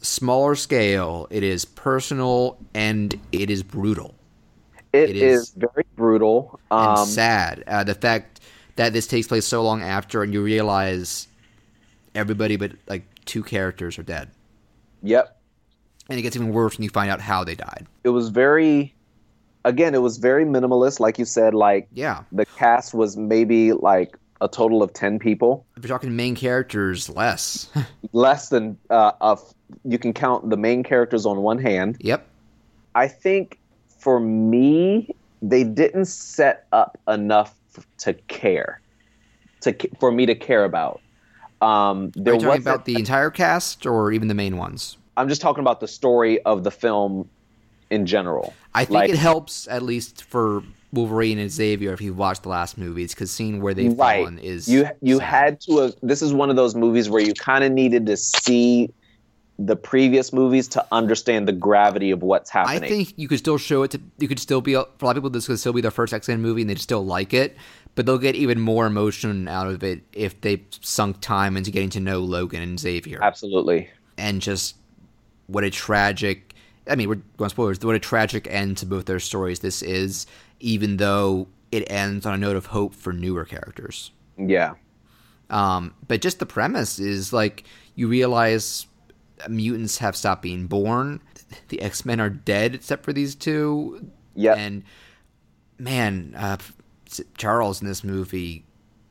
smaller 0.00 0.54
scale, 0.54 1.26
it 1.30 1.42
is 1.42 1.64
personal, 1.64 2.58
and 2.74 3.18
it 3.32 3.50
is 3.50 3.62
brutal 3.62 4.14
It 4.92 5.10
It 5.10 5.16
is, 5.16 5.42
is. 5.42 5.50
very 5.50 5.84
brutal. 5.96 6.58
and 6.70 6.98
Um, 6.98 7.06
sad. 7.06 7.64
Uh, 7.66 7.84
the 7.84 7.94
fact 7.94 8.40
that 8.76 8.92
this 8.92 9.06
takes 9.06 9.26
place 9.26 9.46
so 9.46 9.62
long 9.62 9.82
after, 9.82 10.22
and 10.22 10.32
you 10.32 10.42
realize 10.42 11.28
everybody 12.14 12.56
but 12.56 12.72
like 12.88 13.04
two 13.24 13.42
characters 13.42 13.98
are 13.98 14.02
dead, 14.02 14.30
yep. 15.02 15.38
and 16.08 16.18
it 16.18 16.22
gets 16.22 16.36
even 16.36 16.50
worse 16.52 16.78
when 16.78 16.84
you 16.84 16.90
find 16.90 17.10
out 17.10 17.20
how 17.20 17.44
they 17.44 17.54
died. 17.54 17.86
It 18.04 18.10
was 18.10 18.28
very. 18.30 18.94
Again, 19.64 19.94
it 19.94 20.00
was 20.00 20.16
very 20.16 20.44
minimalist, 20.44 21.00
like 21.00 21.18
you 21.18 21.24
said. 21.26 21.52
Like 21.52 21.88
Yeah, 21.92 22.22
the 22.32 22.46
cast 22.46 22.94
was 22.94 23.16
maybe 23.16 23.72
like 23.72 24.16
a 24.40 24.48
total 24.48 24.82
of 24.82 24.92
ten 24.92 25.18
people, 25.18 25.66
if 25.76 25.82
you're 25.84 25.88
talking 25.88 26.14
main 26.16 26.34
characters, 26.36 27.08
less. 27.10 27.68
less 28.12 28.48
than 28.48 28.78
uh, 28.88 29.12
of. 29.20 29.52
You 29.84 29.98
can 29.98 30.14
count 30.14 30.48
the 30.48 30.56
main 30.56 30.82
characters 30.82 31.26
on 31.26 31.42
one 31.42 31.58
hand. 31.58 31.98
yep. 32.00 32.26
I 32.94 33.06
think 33.08 33.58
for 33.98 34.20
me, 34.20 35.14
they 35.42 35.64
didn't 35.64 36.06
set 36.06 36.66
up 36.72 36.98
enough 37.08 37.54
to 37.98 38.14
care, 38.28 38.80
to 39.60 39.76
for 40.00 40.10
me 40.10 40.26
to 40.26 40.34
care 40.34 40.64
about. 40.64 41.00
Um, 41.60 42.12
there 42.14 42.34
Are 42.34 42.36
you 42.36 42.42
talking 42.42 42.62
about 42.62 42.84
the 42.84 42.94
entire 42.94 43.30
cast 43.30 43.84
or 43.86 44.12
even 44.12 44.28
the 44.28 44.34
main 44.34 44.56
ones? 44.56 44.96
I'm 45.16 45.28
just 45.28 45.40
talking 45.40 45.60
about 45.60 45.80
the 45.80 45.88
story 45.88 46.40
of 46.42 46.62
the 46.64 46.70
film 46.70 47.28
in 47.90 48.06
general. 48.06 48.54
I 48.74 48.84
think 48.84 48.94
Like- 48.94 49.10
it 49.10 49.16
helps 49.16 49.66
at 49.68 49.82
least 49.82 50.22
for 50.24 50.62
Wolverine 50.92 51.38
and 51.38 51.50
Xavier 51.50 51.92
if 51.92 52.00
you've 52.00 52.16
watched 52.16 52.44
the 52.44 52.48
last 52.48 52.78
movies 52.78 53.12
because 53.14 53.30
seeing 53.30 53.60
where 53.60 53.74
they've 53.74 53.96
Right. 53.98 54.20
fallen 54.20 54.38
is 54.38 54.68
You 54.68 54.88
you 55.02 55.18
sad. 55.18 55.24
had 55.24 55.60
to. 55.62 55.78
Have, 55.78 55.94
this 56.02 56.22
is 56.22 56.32
one 56.32 56.48
of 56.50 56.56
those 56.56 56.74
movies 56.74 57.10
where 57.10 57.20
you 57.22 57.34
kind 57.34 57.64
of 57.64 57.72
needed 57.72 58.06
to 58.06 58.16
see 58.16 58.90
the 59.58 59.76
previous 59.76 60.32
movies 60.32 60.68
to 60.68 60.86
understand 60.92 61.48
the 61.48 61.52
gravity 61.52 62.10
of 62.12 62.22
what's 62.22 62.48
happening. 62.48 62.84
I 62.84 62.88
think 62.88 63.14
you 63.16 63.26
could 63.26 63.38
still 63.38 63.58
show 63.58 63.82
it 63.82 63.90
to. 63.92 64.00
You 64.18 64.28
could 64.28 64.38
still 64.38 64.60
be 64.60 64.74
for 64.74 64.86
a 65.00 65.04
lot 65.04 65.16
of 65.16 65.22
people. 65.22 65.30
This 65.30 65.46
could 65.46 65.58
still 65.58 65.72
be 65.72 65.80
their 65.80 65.90
first 65.90 66.12
X 66.14 66.28
Men 66.28 66.40
movie, 66.40 66.62
and 66.62 66.70
they'd 66.70 66.78
still 66.78 67.04
like 67.04 67.34
it. 67.34 67.56
But 67.94 68.06
they'll 68.06 68.18
get 68.18 68.36
even 68.36 68.60
more 68.60 68.86
emotion 68.86 69.48
out 69.48 69.66
of 69.66 69.82
it 69.82 70.02
if 70.12 70.40
they 70.40 70.62
sunk 70.80 71.20
time 71.20 71.56
into 71.56 71.72
getting 71.72 71.90
to 71.90 72.00
know 72.00 72.20
Logan 72.20 72.62
and 72.62 72.78
Xavier, 72.78 73.18
Absolutely. 73.20 73.90
and 74.16 74.40
just 74.40 74.76
what 75.48 75.64
a 75.64 75.70
tragic. 75.70 76.54
I 76.88 76.94
mean, 76.94 77.08
we're 77.08 77.20
going 77.36 77.50
spoilers. 77.50 77.80
What 77.80 77.96
a 77.96 77.98
tragic 77.98 78.46
end 78.48 78.76
to 78.78 78.86
both 78.86 79.06
their 79.06 79.18
stories 79.18 79.58
this 79.60 79.82
is, 79.82 80.26
even 80.60 80.98
though 80.98 81.48
it 81.72 81.90
ends 81.90 82.24
on 82.24 82.34
a 82.34 82.38
note 82.38 82.56
of 82.56 82.66
hope 82.66 82.94
for 82.94 83.12
newer 83.12 83.44
characters. 83.44 84.12
Yeah. 84.38 84.74
Um, 85.50 85.94
but 86.06 86.20
just 86.20 86.38
the 86.38 86.46
premise 86.46 86.98
is 86.98 87.32
like 87.32 87.64
you 87.94 88.06
realize 88.06 88.86
mutants 89.48 89.98
have 89.98 90.16
stopped 90.16 90.42
being 90.42 90.66
born. 90.66 91.20
The 91.68 91.80
X 91.82 92.04
Men 92.04 92.20
are 92.20 92.30
dead 92.30 92.74
except 92.74 93.04
for 93.04 93.12
these 93.12 93.34
two. 93.34 94.10
Yeah. 94.34 94.54
And 94.54 94.84
man, 95.78 96.34
uh, 96.36 96.56
Charles 97.36 97.80
in 97.80 97.88
this 97.88 98.04
movie, 98.04 98.64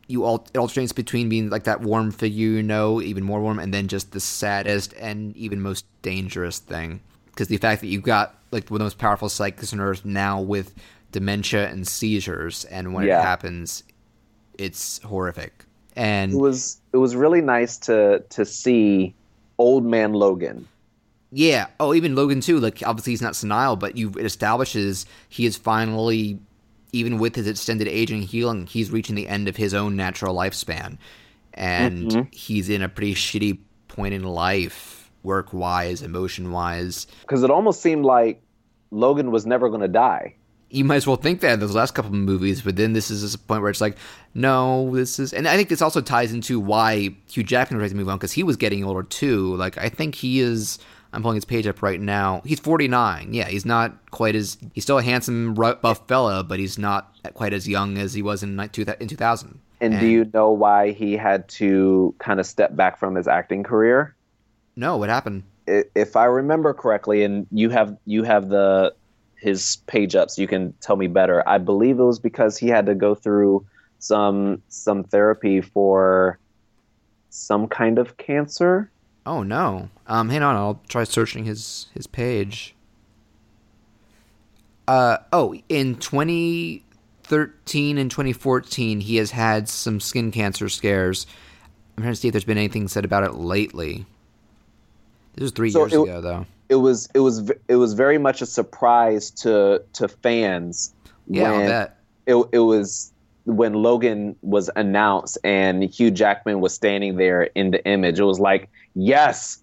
you 0.08 0.24
all 0.24 0.46
it 0.54 0.58
alternates 0.58 0.92
between 0.94 1.30
being 1.30 1.50
like 1.50 1.64
that 1.66 1.82
warm 1.82 2.12
figure 2.12 2.48
you 2.48 2.64
know, 2.64 3.02
even 3.02 3.24
more 3.24 3.42
warm, 3.42 3.60
and 3.60 3.74
then 3.74 3.88
just 3.88 4.12
the 4.12 4.20
saddest 4.20 4.94
and 5.00 5.36
even 5.36 5.62
most 5.62 5.86
dangerous 6.02 6.60
thing. 6.60 7.02
because 7.28 7.50
the 7.50 7.58
fact 7.58 7.82
that 7.82 7.88
you 7.88 8.02
got 8.02 8.36
like 8.52 8.70
one 8.70 8.78
of 8.78 8.80
the 8.80 8.86
most 8.86 8.98
powerful 8.98 9.30
psychics 9.30 9.74
on 9.74 9.80
Earth 9.80 10.04
now 10.06 10.42
with 10.42 10.74
dementia 11.12 11.68
and 11.70 11.88
seizures, 11.88 12.66
and 12.66 12.94
when 12.94 13.06
Yeah. 13.06 13.20
it 13.20 13.24
happens, 13.24 13.84
it's 14.58 15.00
horrific. 15.04 15.66
And 15.96 16.32
It 16.34 16.38
was 16.38 16.80
it 16.94 16.98
was 16.98 17.16
really 17.16 17.42
nice 17.42 17.78
to 17.80 18.24
to 18.30 18.46
see 18.46 19.14
old 19.58 19.86
man 19.86 20.14
Logan. 20.14 20.68
Yeah. 21.32 21.68
Oh, 21.80 21.94
even 21.94 22.16
Logan 22.16 22.42
too. 22.42 22.60
Like 22.60 22.82
obviously 22.86 23.12
he's 23.14 23.22
not 23.22 23.36
senile, 23.36 23.76
but 23.76 23.98
you 23.98 24.10
it 24.18 24.26
establishes 24.26 25.06
he 25.30 25.46
is 25.46 25.58
finally, 25.58 26.40
even 26.94 27.18
with 27.20 27.36
his 27.36 27.48
extended 27.48 27.88
aging 27.88 28.20
and 28.20 28.28
healing, 28.28 28.66
he's 28.66 28.92
reaching 28.92 29.16
the 29.16 29.28
end 29.28 29.48
of 29.48 29.58
his 29.58 29.74
own 29.74 29.96
natural 29.96 30.34
lifespan, 30.36 30.98
and 31.54 32.12
Mhm. 32.12 32.34
he's 32.34 32.70
in 32.70 32.82
a 32.82 32.88
pretty 32.90 33.14
shitty 33.14 33.58
point 33.90 34.14
in 34.14 34.24
life, 34.24 35.12
work 35.24 35.52
wise, 35.52 36.02
emotion 36.02 36.52
wise. 36.52 37.08
Because 37.22 37.44
it 37.44 37.52
almost 37.52 37.82
seemed 37.82 38.06
like 38.06 38.42
Logan 38.92 39.32
was 39.32 39.46
never 39.46 39.68
going 39.68 39.82
to 39.82 39.88
die. 39.90 40.36
You 40.70 40.84
might 40.84 40.98
as 40.98 41.08
well 41.08 41.16
think 41.16 41.40
that 41.42 41.54
in 41.54 41.60
those 41.60 41.74
last 41.76 41.94
couple 41.96 42.12
of 42.12 42.18
movies, 42.18 42.62
but 42.62 42.76
then 42.76 42.94
this 42.94 43.10
is 43.10 43.34
a 43.34 43.38
point 43.38 43.62
where 43.62 43.72
it's 43.72 43.80
like, 43.80 43.98
no, 44.34 44.94
this 44.94 45.18
is, 45.18 45.32
and 45.34 45.48
I 45.48 45.56
think 45.56 45.70
this 45.70 45.82
also 45.82 46.02
ties 46.02 46.34
into 46.34 46.60
why 46.60 47.16
Hugh 47.30 47.44
Jackman 47.44 47.78
was 47.78 47.84
ready 47.84 47.94
to 47.94 47.98
move 47.98 48.10
on 48.10 48.18
because 48.18 48.34
he 48.34 48.44
was 48.44 48.58
getting 48.58 48.84
older 48.84 49.04
too. 49.04 49.56
Like 49.56 49.78
I 49.78 49.90
think 49.90 50.16
he 50.16 50.40
is. 50.40 50.80
I'm 51.14 51.22
pulling 51.22 51.36
his 51.36 51.46
page 51.46 51.66
up 51.66 51.82
right 51.82 52.02
now. 52.02 52.42
He's 52.46 52.60
49. 52.60 53.34
Yeah, 53.34 53.48
he's 53.48 53.66
not 53.66 54.12
quite 54.12 54.36
as 54.36 54.58
he's 54.74 54.84
still 54.84 54.98
a 54.98 55.04
handsome 55.04 55.54
buff 55.54 56.06
fella, 56.06 56.44
but 56.44 56.60
he's 56.60 56.78
not 56.78 57.16
quite 57.34 57.54
as 57.54 57.66
young 57.66 57.98
as 57.98 58.14
he 58.14 58.22
was 58.22 58.44
in 58.44 58.58
ni- 58.58 58.68
two 58.68 58.84
thou- 58.84 58.96
in 59.00 59.08
2000. 59.08 59.60
And, 59.80 60.00
do 60.00 60.06
you 60.06 60.30
know 60.34 60.52
why 60.52 60.92
he 60.92 61.14
had 61.14 61.48
to 61.50 62.14
kind 62.20 62.42
of 62.42 62.46
step 62.46 62.76
back 62.76 63.00
from 63.00 63.16
his 63.16 63.28
acting 63.28 63.64
career? 63.64 64.16
No, 64.76 64.98
what 64.98 65.08
happened? 65.10 65.44
If 65.66 66.16
I 66.18 66.26
remember 66.26 66.74
correctly, 66.74 67.24
and 67.24 67.48
you 67.52 67.70
have 67.70 67.96
you 68.06 68.24
have 68.24 68.50
the 68.50 68.94
his 69.38 69.78
page 69.88 70.16
up, 70.16 70.30
so 70.30 70.42
you 70.42 70.48
can 70.48 70.74
tell 70.82 70.96
me 70.96 71.08
better. 71.08 71.48
I 71.48 71.58
believe 71.60 72.00
it 72.00 72.04
was 72.04 72.20
because 72.20 72.58
he 72.58 72.68
had 72.68 72.86
to 72.88 72.96
go 72.96 73.16
through 73.16 73.66
some 74.00 74.62
some 74.68 75.04
therapy 75.04 75.62
for 75.62 76.40
some 77.30 77.68
kind 77.68 78.00
of 78.00 78.18
cancer. 78.18 78.90
Oh 79.26 79.44
no. 79.44 79.90
Um, 80.08 80.30
hang 80.30 80.42
on, 80.44 80.56
I'll 80.56 80.82
try 80.90 81.04
searching 81.04 81.46
his 81.46 81.88
his 81.94 82.08
page. 82.08 82.74
Uh 84.88 85.18
oh, 85.34 85.54
in 85.70 85.96
2013 85.96 87.98
and 87.98 88.10
2014, 88.10 89.02
he 89.02 89.18
has 89.18 89.32
had 89.32 89.68
some 89.68 90.00
skin 90.00 90.32
cancer 90.32 90.70
scares. 90.70 91.28
I'm 91.98 92.04
trying 92.04 92.14
to 92.14 92.20
see 92.20 92.30
if 92.30 92.32
there's 92.32 92.46
been 92.46 92.58
anything 92.58 92.88
said 92.88 93.04
about 93.06 93.24
it 93.24 93.34
lately. 93.34 94.06
This 95.36 95.42
was 95.44 95.52
three 95.52 95.70
So 95.72 95.80
years 95.82 95.94
it- 95.94 96.02
ago, 96.04 96.22
though. 96.22 96.46
It 96.70 96.76
was 96.76 97.10
it 97.14 97.20
was 97.20 97.52
it 97.68 97.76
was 97.76 97.94
very 97.94 98.18
much 98.18 98.42
a 98.42 98.46
surprise 98.46 99.32
to 99.32 99.82
to 99.94 100.08
fans 100.08 100.94
Yeah, 101.28 101.52
when 101.52 101.72
it 102.26 102.50
it 102.52 102.60
was 102.60 103.12
when 103.46 103.74
Logan 103.74 104.36
was 104.42 104.70
announced 104.76 105.38
and 105.44 105.84
Hugh 105.84 106.12
Jackman 106.12 106.60
was 106.60 106.74
standing 106.74 107.16
there 107.16 107.44
in 107.44 107.72
the 107.72 107.84
image. 107.86 108.20
It 108.20 108.26
was 108.26 108.42
like, 108.42 108.70
yes, 108.94 109.60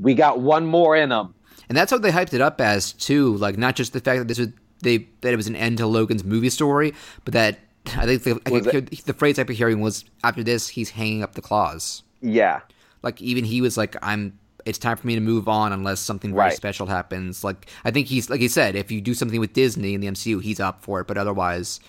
we 0.00 0.14
got 0.14 0.40
one 0.40 0.66
more 0.66 0.94
in 0.94 1.10
him. 1.10 1.34
And 1.68 1.76
that's 1.76 1.90
what 1.90 2.02
they 2.02 2.12
hyped 2.12 2.32
it 2.32 2.40
up 2.40 2.60
as 2.60 2.92
too. 2.92 3.36
Like 3.38 3.58
not 3.58 3.74
just 3.74 3.92
the 3.92 4.00
fact 4.00 4.20
that 4.20 4.28
this 4.28 4.38
was 4.38 4.48
they 4.82 5.08
that 5.22 5.32
it 5.32 5.36
was 5.36 5.48
an 5.48 5.56
end 5.56 5.78
to 5.78 5.86
Logan's 5.86 6.22
movie 6.22 6.50
story, 6.50 6.94
but 7.24 7.34
that 7.34 7.58
I 7.96 8.06
think 8.06 8.22
the, 8.22 8.40
I 8.46 8.80
the 8.80 9.14
phrase 9.14 9.38
I 9.38 9.44
kept 9.44 9.56
hearing 9.56 9.80
was 9.80 10.04
after 10.22 10.44
this 10.44 10.68
he's 10.68 10.90
hanging 10.90 11.22
up 11.22 11.34
the 11.34 11.42
claws. 11.42 12.02
Yeah, 12.20 12.60
like 13.06 13.22
even 13.22 13.44
he 13.44 13.60
was 13.60 13.76
like 13.76 13.96
i'm 14.02 14.38
it's 14.66 14.78
time 14.78 14.96
for 14.96 15.06
me 15.06 15.14
to 15.14 15.20
move 15.20 15.48
on 15.48 15.72
unless 15.72 16.00
something 16.00 16.32
very 16.32 16.46
Right. 16.48 16.56
special 16.56 16.86
happens 16.86 17.42
like 17.44 17.66
i 17.84 17.90
think 17.90 18.06
he's 18.08 18.28
like 18.28 18.40
he 18.40 18.48
said 18.48 18.76
if 18.76 18.90
you 18.90 19.00
do 19.00 19.14
something 19.14 19.40
with 19.40 19.52
disney 19.52 19.94
in 19.94 20.00
the 20.00 20.08
mcu 20.08 20.42
he's 20.42 20.60
up 20.60 20.82
for 20.82 21.00
it 21.00 21.06
but 21.06 21.16
otherwise 21.16 21.80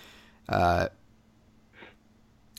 uh 0.50 0.88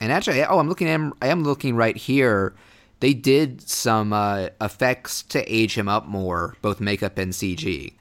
and 0.00 0.12
actually 0.12 0.42
oh 0.44 0.58
i'm 0.58 0.68
looking 0.68 0.88
at 0.88 1.00
i 1.22 1.28
am 1.28 1.44
looking 1.44 1.74
right 1.76 1.96
here 1.96 2.54
they 3.00 3.14
did 3.14 3.60
some 3.68 4.12
uh 4.12 4.48
effects 4.60 5.22
to 5.22 5.42
age 5.52 5.76
him 5.76 5.88
up 5.88 6.06
more 6.06 6.56
both 6.62 6.80
makeup 6.80 7.16
and 7.18 7.32
cg 7.32 7.92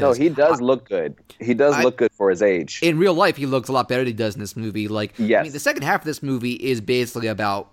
No, 0.00 0.12
he 0.12 0.28
does 0.28 0.60
look 0.60 0.88
good. 0.88 1.14
He 1.40 1.54
does 1.54 1.74
I- 1.74 1.82
look 1.84 1.96
good 1.98 2.10
for 2.12 2.30
his 2.30 2.42
age. 2.42 2.80
in 2.82 2.98
real 2.98 3.14
life 3.14 3.36
he 3.36 3.46
looks 3.46 3.68
a 3.68 3.72
lot 3.72 3.88
better 3.88 4.00
than 4.02 4.08
he 4.08 4.12
does 4.12 4.34
in 4.34 4.40
this 4.40 4.56
movie 4.56 4.88
like 4.88 5.12
i 5.20 5.22
Yes. 5.24 5.44
mean 5.44 5.52
the 5.52 5.60
second 5.60 5.82
half 5.82 6.00
of 6.00 6.04
this 6.06 6.22
movie 6.22 6.54
is 6.54 6.80
basically 6.80 7.28
about 7.28 7.70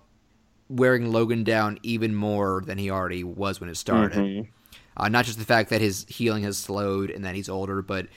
wearing 0.68 1.10
logan 1.12 1.44
down 1.44 1.78
even 1.82 2.14
more 2.14 2.62
than 2.64 2.78
he 2.78 2.90
already 2.90 3.22
was 3.24 3.60
when 3.60 3.68
it 3.68 3.76
started 3.76 4.18
Mhm. 4.18 4.48
Uh, 4.96 5.08
not 5.08 5.24
just 5.24 5.38
the 5.38 5.44
fact 5.44 5.70
that 5.70 5.80
his 5.80 6.04
healing 6.08 6.42
has 6.44 6.58
slowed 6.58 7.08
and 7.10 7.24
that 7.24 7.34
he's 7.34 7.48
older, 7.48 7.80
but 7.80 8.08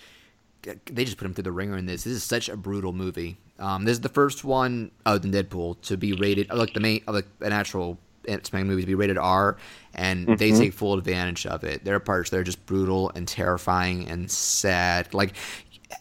they 0.86 1.06
just 1.06 1.18
put 1.18 1.26
him 1.26 1.34
through 1.34 1.44
the 1.44 1.52
ringer 1.52 1.78
in 1.78 1.86
this. 1.86 2.04
This 2.04 2.14
is 2.14 2.24
such 2.24 2.50
a 2.50 2.58
brutal 2.58 2.92
movie. 2.92 3.38
Um, 3.60 3.86
this 3.86 3.94
is 3.94 4.02
the 4.02 4.10
first 4.10 4.44
one 4.44 4.92
other 5.06 5.20
than 5.20 5.32
Deadpool 5.32 5.80
to 5.84 5.96
be 5.96 6.12
rated, 6.14 6.50
like 6.52 6.74
the 6.74 6.80
main, 6.82 7.02
like 7.08 7.28
an 7.42 7.54
actual 7.54 7.98
X-Men 8.28 8.68
movie 8.68 8.82
to 8.82 8.88
be 8.88 8.96
rated 8.96 9.18
R, 9.18 9.56
and 9.94 10.28
they 10.40 10.50
Mhm. 10.52 10.58
take 10.58 10.74
full 10.74 10.96
advantage 10.98 11.46
of 11.46 11.64
it. 11.64 11.86
There 11.86 11.96
are 11.96 12.00
parts 12.00 12.32
that 12.32 12.40
are 12.40 12.44
just 12.44 12.66
brutal 12.66 13.12
and 13.16 13.28
terrifying 13.28 14.10
and 14.10 14.30
sad. 14.30 15.14
Like 15.14 15.34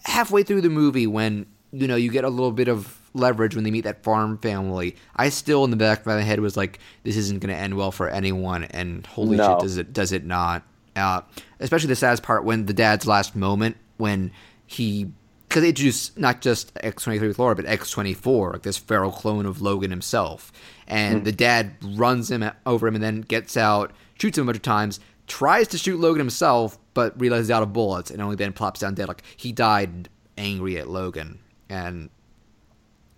halfway 0.05 0.43
through 0.43 0.63
the 0.63 0.71
movie, 0.71 1.07
when 1.07 1.47
you 1.73 1.87
know 1.87 1.97
you 1.97 2.11
get 2.11 2.25
a 2.25 2.31
little 2.31 2.51
bit 2.53 2.67
of 2.69 2.99
leverage 3.15 3.55
when 3.55 3.65
they 3.65 3.71
meet 3.71 3.85
that 3.85 4.03
farm 4.03 4.37
family, 4.39 4.97
I 5.17 5.29
still 5.31 5.65
in 5.65 5.71
the 5.71 5.77
back 5.77 6.01
of 6.01 6.07
my 6.07 6.21
head 6.21 6.41
was 6.41 6.57
like, 6.57 6.79
"This 7.05 7.17
isn't 7.17 7.41
going 7.41 7.55
to 7.55 7.61
end 7.61 7.77
well 7.77 7.93
for 7.93 8.09
anyone." 8.09 8.65
And 8.65 9.07
holy 9.07 9.37
No. 9.37 9.47
shit, 9.51 9.59
does 9.61 9.77
it 9.79 9.93
does 9.93 10.13
it 10.13 10.25
not? 10.27 10.63
Uh, 10.97 11.23
especially 11.61 11.89
the 11.89 11.97
saddest 11.97 12.23
part 12.23 12.45
when 12.45 12.67
the 12.67 12.73
dad's 12.75 13.07
last 13.07 13.35
moment 13.35 13.77
when 13.97 14.31
he 14.67 15.09
because 15.49 15.63
they 15.63 15.69
introduced 15.69 16.19
not 16.19 16.41
just 16.41 16.73
X 16.81 17.05
twenty 17.05 17.19
three 17.19 17.29
with 17.29 17.39
Laura, 17.39 17.55
but 17.55 17.67
X 17.67 17.91
twenty 17.91 18.15
four, 18.15 18.53
like 18.53 18.63
this 18.63 18.77
feral 18.77 19.13
clone 19.13 19.47
of 19.47 19.63
Logan 19.63 19.91
himself, 19.91 20.51
and 20.89 21.25
the 21.25 21.33
dad 21.33 21.73
runs 21.83 22.31
him 22.31 22.49
over 22.67 22.87
him 22.89 22.95
and 22.97 23.03
then 23.05 23.21
gets 23.21 23.57
out, 23.57 23.93
shoots 24.21 24.37
him 24.39 24.43
a 24.43 24.47
bunch 24.47 24.57
of 24.57 24.63
times, 24.63 24.99
tries 25.29 25.69
to 25.69 25.79
shoot 25.79 26.01
Logan 26.01 26.19
himself, 26.19 26.77
but 26.93 27.19
realizes 27.21 27.47
he's 27.47 27.53
out 27.55 27.63
of 27.63 27.73
bullets, 27.73 28.11
and 28.11 28.21
only 28.21 28.35
then 28.37 28.53
plops 28.53 28.81
down 28.81 28.95
dead. 28.95 29.07
Like 29.07 29.23
he 29.37 29.53
died 29.53 30.09
angry 30.37 30.77
at 30.79 30.89
Logan, 30.89 31.39
and 31.69 32.09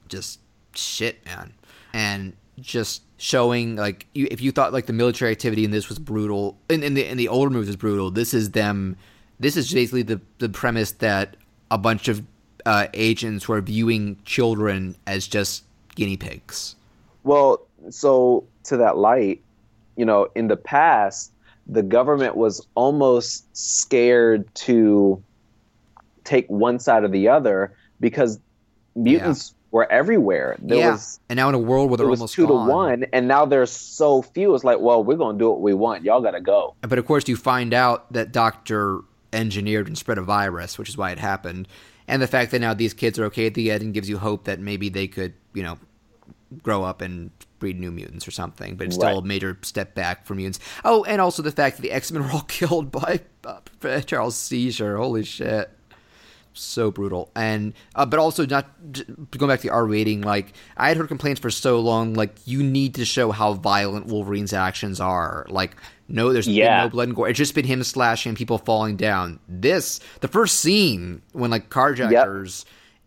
just 0.09 0.41
shit, 0.75 1.25
man, 1.27 1.53
and 1.93 2.35
just 2.59 3.03
showing 3.19 3.77
like 3.77 4.07
you, 4.15 4.29
if 4.31 4.41
you 4.41 4.53
thought 4.53 4.73
like 4.73 4.87
the 4.87 4.93
military 4.93 5.31
activity 5.31 5.65
in 5.65 5.71
this 5.71 5.89
was 5.89 5.99
brutal, 5.99 6.59
in, 6.69 6.83
in 6.83 6.95
the 6.95 7.07
in 7.07 7.17
the 7.17 7.29
older 7.29 7.51
movies 7.51 7.69
was 7.69 7.77
brutal. 7.77 8.11
This 8.11 8.35
is 8.35 8.53
them. 8.53 8.97
This 9.39 9.57
is 9.57 9.73
basically 9.73 10.03
the 10.03 10.21
the 10.39 10.49
premise 10.49 10.93
that 10.93 11.37
a 11.71 11.79
bunch 11.79 12.09
of 12.09 12.23
uh, 12.65 12.89
agents 12.95 13.45
who 13.45 13.53
are 13.53 13.61
viewing 13.61 14.19
children 14.25 14.97
as 15.07 15.27
just 15.27 15.65
guinea 15.95 16.17
pigs. 16.17 16.77
Well, 17.23 17.67
so 17.91 18.45
to 18.65 18.77
that 18.77 18.97
light, 18.97 19.43
you 19.97 20.05
know, 20.05 20.29
in 20.35 20.49
the 20.49 20.57
past, 20.57 21.33
the 21.67 21.83
government 21.83 22.37
was 22.37 22.67
almost 22.75 23.45
scared 23.57 24.53
to 24.55 25.23
take 26.25 26.47
one 26.49 26.79
side 26.79 27.05
or 27.05 27.09
the 27.09 27.29
other 27.29 27.75
because 28.01 28.39
mutants 28.95 29.55
were 29.71 29.91
everywhere. 29.91 30.57
There 30.59 30.79
yeah, 30.79 30.93
was 30.93 31.21
and 31.29 31.37
now 31.37 31.49
in 31.49 31.55
a 31.55 31.59
world 31.59 31.91
where 31.91 31.99
they're 31.99 32.07
was 32.07 32.21
almost 32.21 32.35
two 32.35 32.47
gone. 32.47 32.69
to 32.69 32.73
one, 32.73 33.05
and 33.13 33.29
now 33.29 33.45
there's 33.45 33.71
so 33.71 34.23
few. 34.23 34.55
It's 34.55 34.65
like, 34.65 34.81
well, 34.81 35.03
we're 35.03 35.17
gonna 35.17 35.39
do 35.39 35.51
what 35.51 35.61
we 35.61 35.75
want. 35.75 36.05
Y'all 36.05 36.21
gotta 36.21 36.41
go. 36.41 36.75
But 36.83 36.99
of 36.99 37.07
course, 37.07 37.29
you 37.29 37.37
find 37.37 37.75
out 37.75 38.13
that 38.13 38.33
Doctor 38.33 39.01
engineered 39.33 39.87
and 39.87 39.97
spread 39.97 40.19
a 40.19 40.23
virus, 40.23 40.79
which 40.79 40.89
is 40.89 40.97
why 40.97 41.11
it 41.11 41.19
happened. 41.19 41.69
And 42.09 42.23
the 42.23 42.27
fact 42.27 42.53
that 42.53 42.61
now 42.61 42.75
these 42.75 42.95
kids 42.95 43.19
are 43.19 43.25
okay 43.27 43.47
at 43.47 43.55
the 43.55 43.71
end 43.71 43.93
gives 43.93 44.09
you 44.09 44.19
hope 44.19 44.45
that 44.45 44.61
maybe 44.61 44.89
they 44.89 45.09
could, 45.09 45.35
you 45.55 45.63
know, 45.63 45.79
grow 46.63 46.85
up 46.85 47.01
and 47.01 47.31
breed 47.59 47.79
new 47.79 47.91
mutants 47.91 48.29
or 48.29 48.31
something. 48.31 48.77
But 48.77 48.89
it's 48.89 48.97
still 48.97 49.19
a 49.19 49.23
major 49.23 49.59
step 49.63 49.95
back 49.95 50.25
for 50.25 50.35
mutants. 50.35 50.61
Oh, 50.85 51.05
and 51.05 51.21
also 51.21 51.43
the 51.43 51.51
fact 51.53 51.77
that 51.77 51.83
the 51.83 51.91
X 51.93 52.13
Men 52.13 52.23
were 52.23 52.31
all 52.31 52.41
killed 52.49 52.91
by 52.91 53.21
uh, 53.45 54.01
Charles 54.03 54.37
Seizure. 54.37 54.97
Holy 54.97 55.25
shit. 55.25 55.71
So 56.59 56.91
brutal, 56.91 57.31
and 57.37 57.75
uh, 57.95 58.07
but 58.07 58.19
also 58.19 58.47
not 58.47 58.67
going 58.93 59.49
back 59.49 59.61
to 59.61 59.67
the 59.69 59.71
R 59.73 59.87
rating. 59.87 60.23
Like 60.23 60.55
I 60.77 60.89
had 60.89 60.97
heard 60.97 61.09
complaints 61.09 61.41
for 61.41 61.51
so 61.51 61.81
long. 61.81 62.15
Like 62.15 62.35
you 62.47 62.63
need 62.63 62.95
to 62.97 63.05
show 63.05 63.31
how 63.31 63.53
violent 63.55 64.07
Wolverine's 64.07 64.53
actions 64.53 65.01
are. 65.01 65.47
Like 65.49 65.77
no, 66.09 66.33
there's 66.33 66.47
Yeah. 66.49 66.85
no 66.85 66.89
blood 66.89 67.09
and 67.09 67.17
gore. 67.17 67.29
It's 67.29 67.37
just 67.37 67.55
been 67.55 67.65
him 67.67 67.83
slashing 67.83 68.31
and 68.31 68.39
people 68.39 68.59
falling 68.59 68.97
down. 68.97 69.39
This 69.49 70.01
the 70.21 70.29
first 70.29 70.61
scene 70.61 71.23
when 71.33 71.51
like 71.51 71.69
carjackers 71.69 72.65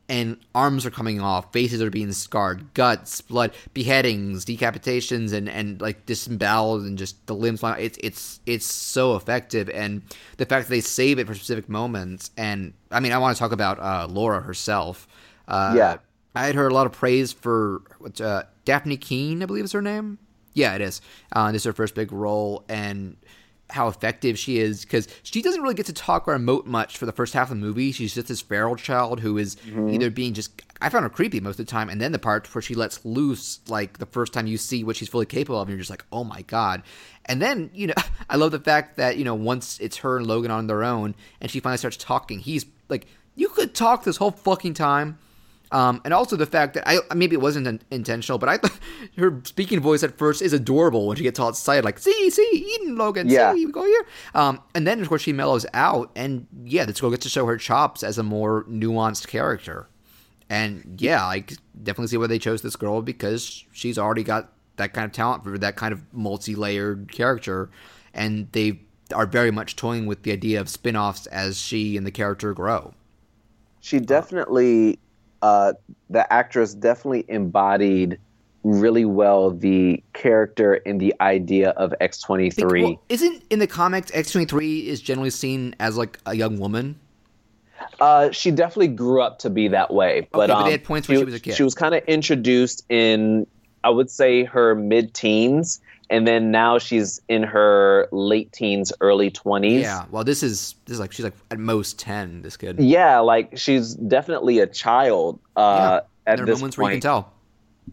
and 0.09 0.37
arms 0.55 0.85
are 0.85 0.91
coming 0.91 1.21
off, 1.21 1.53
faces 1.53 1.81
are 1.81 1.89
being 1.91 2.11
scarred, 2.11 2.73
guts, 2.73 3.21
blood, 3.21 3.53
beheadings, 3.73 4.43
decapitations, 4.43 5.31
and 5.31 5.47
and 5.47 5.79
like 5.79 6.05
disemboweled 6.05 6.81
and 6.83 6.97
just 6.97 7.25
the 7.27 7.35
limbs. 7.35 7.61
It's 7.63 7.97
it's 8.03 8.39
it's 8.45 8.65
so 8.65 9.15
effective, 9.15 9.69
and 9.69 10.01
the 10.37 10.45
fact 10.45 10.67
that 10.67 10.71
they 10.73 10.81
save 10.81 11.19
it 11.19 11.27
for 11.27 11.35
specific 11.35 11.69
moments. 11.69 12.31
And 12.35 12.73
I 12.91 12.99
mean, 12.99 13.11
I 13.11 13.19
want 13.19 13.37
to 13.37 13.39
talk 13.39 13.51
about 13.51 13.79
uh, 13.79 14.07
Laura 14.09 14.41
herself. 14.41 15.07
Uh, 15.47 15.73
Yeah. 15.77 15.97
I 16.35 16.45
had 16.45 16.55
heard 16.55 16.71
a 16.71 16.75
lot 16.75 16.85
of 16.85 16.91
praise 16.91 17.33
for 17.33 17.81
uh, 18.21 18.43
Dafne 18.65 19.01
Keen, 19.01 19.41
I 19.41 19.45
believe 19.47 19.65
is 19.65 19.71
her 19.71 19.81
name. 19.81 20.19
Yeah, 20.53 20.75
it 20.75 20.81
is. 20.81 21.01
Uh, 21.31 21.51
this 21.51 21.61
is 21.61 21.65
her 21.65 21.73
first 21.73 21.95
big 21.95 22.11
role, 22.11 22.63
and 22.69 23.17
how 23.69 23.87
effective 23.87 24.37
she 24.37 24.57
is 24.59 24.83
because 24.83 25.07
she 25.23 25.41
doesn't 25.41 25.61
really 25.61 25.75
get 25.75 25.85
to 25.85 25.93
talk 25.93 26.27
or 26.27 26.37
emote 26.37 26.65
much 26.65 26.97
for 26.97 27.05
the 27.05 27.11
first 27.11 27.33
half 27.33 27.51
of 27.51 27.57
the 27.57 27.65
movie. 27.65 27.91
She's 27.91 28.13
just 28.13 28.27
this 28.27 28.41
feral 28.41 28.75
child 28.75 29.19
who 29.19 29.37
is 29.37 29.55
mm-hmm. 29.57 29.89
either 29.89 30.09
being 30.09 30.33
just 30.33 30.61
I 30.81 30.89
found 30.89 31.03
her 31.03 31.09
creepy 31.09 31.39
most 31.39 31.59
of 31.59 31.65
the 31.65 31.71
time, 31.71 31.89
and 31.89 31.99
then 31.99 32.11
the 32.11 32.19
part 32.19 32.53
where 32.55 32.61
she 32.61 32.73
lets 32.73 33.03
loose, 33.03 33.59
like 33.67 33.97
the 33.97 34.05
first 34.05 34.31
time 34.31 34.47
you 34.47 34.57
see 34.57 34.83
what 34.83 34.95
she's 34.95 35.09
fully 35.09 35.25
capable 35.25 35.59
of, 35.59 35.67
and 35.67 35.71
you're 35.71 35.79
just 35.79 35.89
like, 35.89 36.05
oh 36.11 36.23
my 36.23 36.41
god. 36.43 36.83
And 37.25 37.41
then 37.41 37.69
you 37.73 37.87
know, 37.87 37.95
I 38.29 38.37
love 38.37 38.51
the 38.51 38.59
fact 38.59 38.97
that 38.97 39.17
you 39.17 39.25
know 39.25 39.35
once 39.35 39.79
it's 39.79 39.97
her 39.97 40.17
and 40.17 40.25
Logan 40.25 40.51
on 40.51 40.67
their 40.67 40.83
own, 40.83 41.15
and 41.41 41.51
she 41.51 41.59
finally 41.59 41.77
starts 41.77 41.97
talking, 41.97 42.39
he's 42.39 42.65
like, 42.87 43.07
you 43.35 43.49
could 43.49 43.73
talk 43.73 44.03
this 44.03 44.17
whole 44.17 44.31
fucking 44.31 44.73
time. 44.73 45.19
Um, 45.71 46.01
and 46.03 46.13
also 46.15 46.35
the 46.35 46.47
fact 46.47 46.73
that 46.73 46.83
I 46.89 46.97
maybe 47.13 47.35
it 47.35 47.41
wasn't 47.41 47.83
intentional, 47.91 48.39
but 48.39 48.49
I 48.49 48.57
thought 48.57 48.79
her 49.17 49.39
speaking 49.43 49.79
voice 49.79 50.01
at 50.01 50.17
first 50.17 50.41
is 50.41 50.51
adorable 50.51 51.07
when 51.07 51.15
she 51.17 51.23
gets 51.23 51.39
all 51.39 51.49
excited, 51.49 51.85
like 51.85 51.99
"See, 51.99 52.29
see, 52.31 52.77
Eden, 52.81 52.95
Logan, 52.97 53.29
Yeah. 53.29 53.53
see, 53.53 53.65
we 53.65 53.71
go 53.71 53.85
here." 53.85 54.05
Um, 54.33 54.61
and 54.73 54.87
then 54.87 54.99
of 55.01 55.09
course 55.09 55.21
she 55.21 55.33
mellows 55.33 55.67
out, 55.75 56.09
and 56.15 56.47
yeah, 56.63 56.85
this 56.85 56.99
girl 56.99 57.11
gets 57.11 57.23
to 57.23 57.29
show 57.29 57.45
her 57.45 57.57
chops 57.57 58.01
as 58.01 58.17
a 58.17 58.23
more 58.23 58.63
nuanced 58.63 59.27
character. 59.27 59.87
And 60.49 60.95
yeah, 60.99 61.23
I 61.23 61.45
definitely 61.83 62.07
see 62.07 62.17
why 62.17 62.25
they 62.25 62.39
chose 62.39 62.63
this 62.63 62.75
girl 62.75 63.03
because 63.03 63.63
she's 63.71 63.99
already 63.99 64.23
got 64.23 64.51
that 64.77 64.93
kind 64.93 65.05
of 65.05 65.11
talent 65.11 65.43
for 65.43 65.55
that 65.59 65.75
kind 65.75 65.93
of 65.93 66.01
multi-layered 66.11 67.11
character, 67.11 67.69
and 68.13 68.51
they 68.53 68.79
are 69.13 69.27
very 69.27 69.51
much 69.51 69.75
toying 69.75 70.07
with 70.07 70.23
the 70.23 70.31
idea 70.31 70.59
of 70.59 70.67
spin-offs 70.69 71.27
as 71.27 71.59
she 71.59 71.95
and 71.97 72.07
the 72.07 72.11
character 72.11 72.53
grow. 72.55 72.93
she 73.81 73.99
definitely 73.99 74.97
uh, 75.41 75.73
the 76.09 76.31
actress 76.31 76.73
definitely 76.73 77.25
embodied 77.27 78.19
really 78.63 79.05
well 79.05 79.51
the 79.51 80.03
character 80.13 80.73
and 80.85 80.99
the 80.99 81.15
idea 81.21 81.69
of 81.71 81.93
X23. 82.01 82.83
well, 82.83 83.01
isn't 83.09 83.43
in 83.49 83.59
the 83.59 83.67
comics 83.67 84.11
X 84.13 84.31
twenty 84.31 84.45
three 84.45 84.87
is 84.87 85.01
generally 85.01 85.29
seen 85.29 85.75
as 85.79 85.97
like 85.97 86.19
a 86.25 86.35
young 86.35 86.59
woman? 86.59 86.99
Uh, 87.99 88.31
she 88.31 88.51
definitely 88.51 88.89
grew 88.89 89.21
up 89.21 89.39
to 89.39 89.49
be 89.49 89.69
that 89.69 89.93
way, 89.93 90.27
but, 90.31 90.47
but 90.47 90.49
um, 90.49 90.65
they 90.65 90.71
had 90.71 90.83
points 90.83 91.07
when 91.07 91.17
she 91.17 91.23
was 91.23 91.33
a 91.33 91.39
kid. 91.39 91.55
She 91.55 91.63
was 91.63 91.75
kind 91.75 91.95
of 91.95 92.03
introduced 92.05 92.85
in, 92.89 93.47
I 93.83 93.89
would 93.89 94.09
say, 94.09 94.43
her 94.43 94.75
mid-teens, 94.75 95.79
and 96.09 96.27
then 96.27 96.51
now 96.51 96.77
she's 96.79 97.21
in 97.29 97.43
her 97.43 98.07
late 98.11 98.51
teens, 98.51 98.91
early 99.01 99.29
twenties. 99.29 99.81
Yeah. 99.81 100.05
Well, 100.11 100.23
this 100.23 100.41
is 100.43 100.75
this 100.85 100.95
is 100.95 100.99
like 100.99 101.11
she's 101.11 101.25
like 101.25 101.35
at 101.51 101.59
most 101.59 101.99
ten. 101.99 102.41
This 102.41 102.57
kid. 102.57 102.79
yeah, 102.79 103.19
like 103.19 103.57
she's 103.57 103.93
definitely 103.95 104.59
a 104.59 104.67
child 104.67 105.39
uh, 105.55 106.01
at 106.25 106.35
there 106.37 106.43
are 106.43 106.47
this 106.47 106.59
moments 106.59 106.77
where 106.77 106.91
you 106.91 106.95
can 106.95 107.01
tell. 107.01 107.33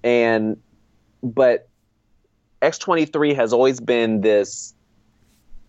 and 0.02 0.56
but 1.22 1.68
X23 2.62 3.34
has 3.36 3.52
always 3.52 3.80
been 3.80 4.20
this 4.22 4.74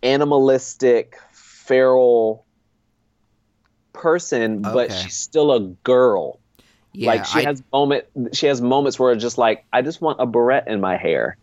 animalistic, 0.03 1.15
feral 1.31 2.45
person, 3.93 4.61
but 4.61 4.91
she's 4.91 5.15
still 5.15 5.51
a 5.51 5.59
girl. 5.59 6.39
Yeah. 6.93 7.11
like 7.11 7.25
she 7.25 7.39
I- 7.39 7.43
has 7.43 7.61
moment 7.71 8.05
she 8.33 8.47
has 8.47 8.59
moments 8.61 8.97
where 8.97 9.11
it's 9.11 9.21
just 9.21 9.37
like 9.37 9.65
I 9.71 9.81
just 9.83 10.01
want 10.01 10.19
a 10.19 10.25
barrette 10.25 10.67
in 10.67 10.81
my 10.81 10.97
hair. 10.97 11.37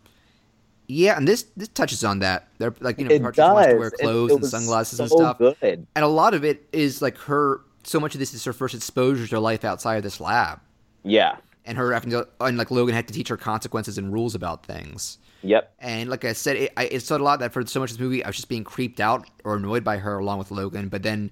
Yeah, 0.87 1.17
and 1.17 1.27
this 1.27 1.43
this 1.55 1.67
touches 1.69 2.03
on 2.03 2.19
that. 2.19 2.47
They're 2.57 2.73
like 2.79 2.99
you 2.99 3.05
know, 3.05 3.15
It 3.15 3.21
Partridge 3.21 3.43
wants 3.43 3.69
to 3.71 3.77
wear 3.77 3.91
clothes 3.91 4.31
it 4.31 4.33
and 4.33 4.41
was 4.41 4.51
sunglasses 4.51 4.99
and 4.99 5.09
stuff. 5.09 5.37
Good. 5.37 5.87
And 5.95 6.05
a 6.05 6.07
lot 6.07 6.33
of 6.33 6.43
it 6.43 6.67
is 6.71 7.01
like 7.01 7.17
her. 7.19 7.61
So 7.83 7.99
much 7.99 8.15
of 8.15 8.19
this 8.19 8.33
is 8.33 8.43
her 8.45 8.53
first 8.53 8.73
exposure 8.73 9.27
to 9.27 9.39
life 9.39 9.63
outside 9.63 9.97
of 9.97 10.03
this 10.03 10.19
lab, 10.19 10.59
Yeah. 11.03 11.37
and 11.65 11.77
her 11.77 11.93
having 11.93 12.09
to 12.11 12.27
and 12.39 12.57
like 12.57 12.71
Logan 12.71 12.95
had 12.95 13.07
to 13.07 13.13
teach 13.13 13.27
her 13.27 13.37
consequences 13.37 13.97
and 13.97 14.11
rules 14.11 14.33
about 14.35 14.65
things. 14.65 15.17
Yep. 15.43 15.71
And 15.79 16.09
like 16.09 16.25
I 16.25 16.33
said, 16.33 16.55
it, 16.57 16.73
I, 16.77 16.85
it 16.85 17.01
said 17.01 17.21
a 17.21 17.23
lot 17.23 17.39
that 17.41 17.53
for 17.53 17.63
so 17.67 17.79
much 17.79 17.91
of 17.91 17.97
this 17.97 18.01
movie, 18.03 18.23
I 18.23 18.27
was 18.29 18.35
just 18.35 18.49
being 18.49 18.63
creeped 18.63 18.99
out 18.99 19.29
or 19.43 19.55
annoyed 19.57 19.83
by 19.83 19.97
her 19.97 20.17
along 20.17 20.39
with 20.39 20.49
Logan. 20.49 20.89
But 20.89 21.03
then, 21.03 21.29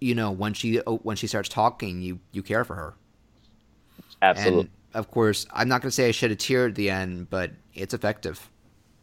you 0.00 0.14
know, 0.14 0.30
when 0.30 0.54
she 0.54 0.80
oh, 0.86 0.96
when 0.98 1.16
she 1.16 1.26
starts 1.26 1.48
talking, 1.50 2.00
you 2.00 2.18
you 2.32 2.42
care 2.42 2.64
for 2.64 2.74
her. 2.74 2.94
Absolutely. 4.22 4.60
And 4.60 4.70
of 4.94 5.10
course, 5.10 5.46
I'm 5.52 5.68
not 5.68 5.82
going 5.82 5.88
to 5.90 5.94
say 5.94 6.08
I 6.08 6.12
shed 6.12 6.30
a 6.30 6.36
tear 6.36 6.66
at 6.68 6.74
the 6.74 6.88
end, 6.90 7.28
but 7.30 7.50
it's 7.74 7.92
effective. 7.94 8.48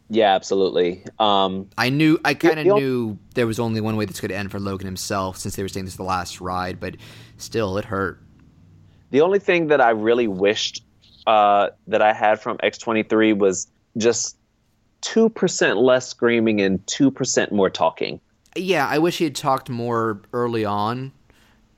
Yeah, 0.09 0.35
absolutely. 0.35 1.03
Um 1.19 1.69
I 1.77 1.89
knew, 1.89 2.19
I 2.25 2.33
kind 2.33 2.59
of 2.59 2.65
the 2.65 2.71
ol- 2.71 2.79
knew 2.79 3.17
there 3.35 3.47
was 3.47 3.59
only 3.59 3.81
one 3.81 3.95
way 3.95 4.05
this 4.05 4.19
could 4.19 4.31
end 4.31 4.51
for 4.51 4.59
Logan 4.59 4.85
himself, 4.85 5.37
since 5.37 5.55
they 5.55 5.63
were 5.63 5.69
saying 5.69 5.85
this 5.85 5.93
is 5.93 5.97
the 5.97 6.03
last 6.03 6.41
ride. 6.41 6.79
But 6.79 6.95
still, 7.37 7.77
it 7.77 7.85
hurt. 7.85 8.21
The 9.11 9.21
only 9.21 9.39
thing 9.39 9.67
that 9.67 9.81
I 9.81 9.91
really 9.91 10.27
wished 10.27 10.83
uh, 11.25 11.69
that 11.87 12.01
I 12.01 12.13
had 12.13 12.39
from 12.39 12.57
X23 12.57 13.37
was 13.37 13.67
just 13.97 14.37
2% 15.01 15.81
less 15.81 16.07
screaming 16.07 16.61
and 16.61 16.83
2% 16.85 17.51
more 17.51 17.69
talking. 17.69 18.19
Yeah, 18.55 18.87
I 18.87 18.97
wish 18.97 19.17
he 19.19 19.23
had 19.25 19.35
talked 19.35 19.69
more 19.69 20.21
early 20.33 20.65
on, 20.65 21.11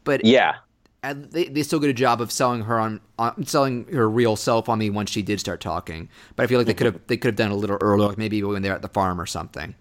but 0.03 0.25
Yeah. 0.25 0.55
And 1.03 1.31
they, 1.31 1.45
they 1.45 1.63
still 1.63 1.79
did 1.79 1.89
a 1.89 1.93
job 1.93 2.21
of 2.21 2.31
selling 2.31 2.61
her 2.63 2.79
on, 2.79 3.01
on 3.17 3.45
selling 3.45 3.85
her 3.91 4.09
real 4.09 4.35
self 4.35 4.69
on 4.69 4.79
me 4.79 4.89
once 4.89 5.09
she 5.09 5.21
did 5.21 5.39
start 5.39 5.59
talking. 5.59 6.09
But 6.35 6.43
I 6.43 6.47
feel 6.47 6.59
like 6.59 6.67
they 6.67 6.73
could 6.73 6.85
have 6.85 6.99
they 7.07 7.17
could 7.17 7.29
have 7.29 7.35
done 7.35 7.51
a 7.51 7.55
little 7.55 7.77
earlier, 7.81 8.07
like 8.09 8.17
maybe 8.17 8.41
when 8.43 8.61
they're 8.61 8.75
at 8.75 8.81
the 8.81 8.87
farm 8.89 9.19
or 9.19 9.25
something. 9.25 9.75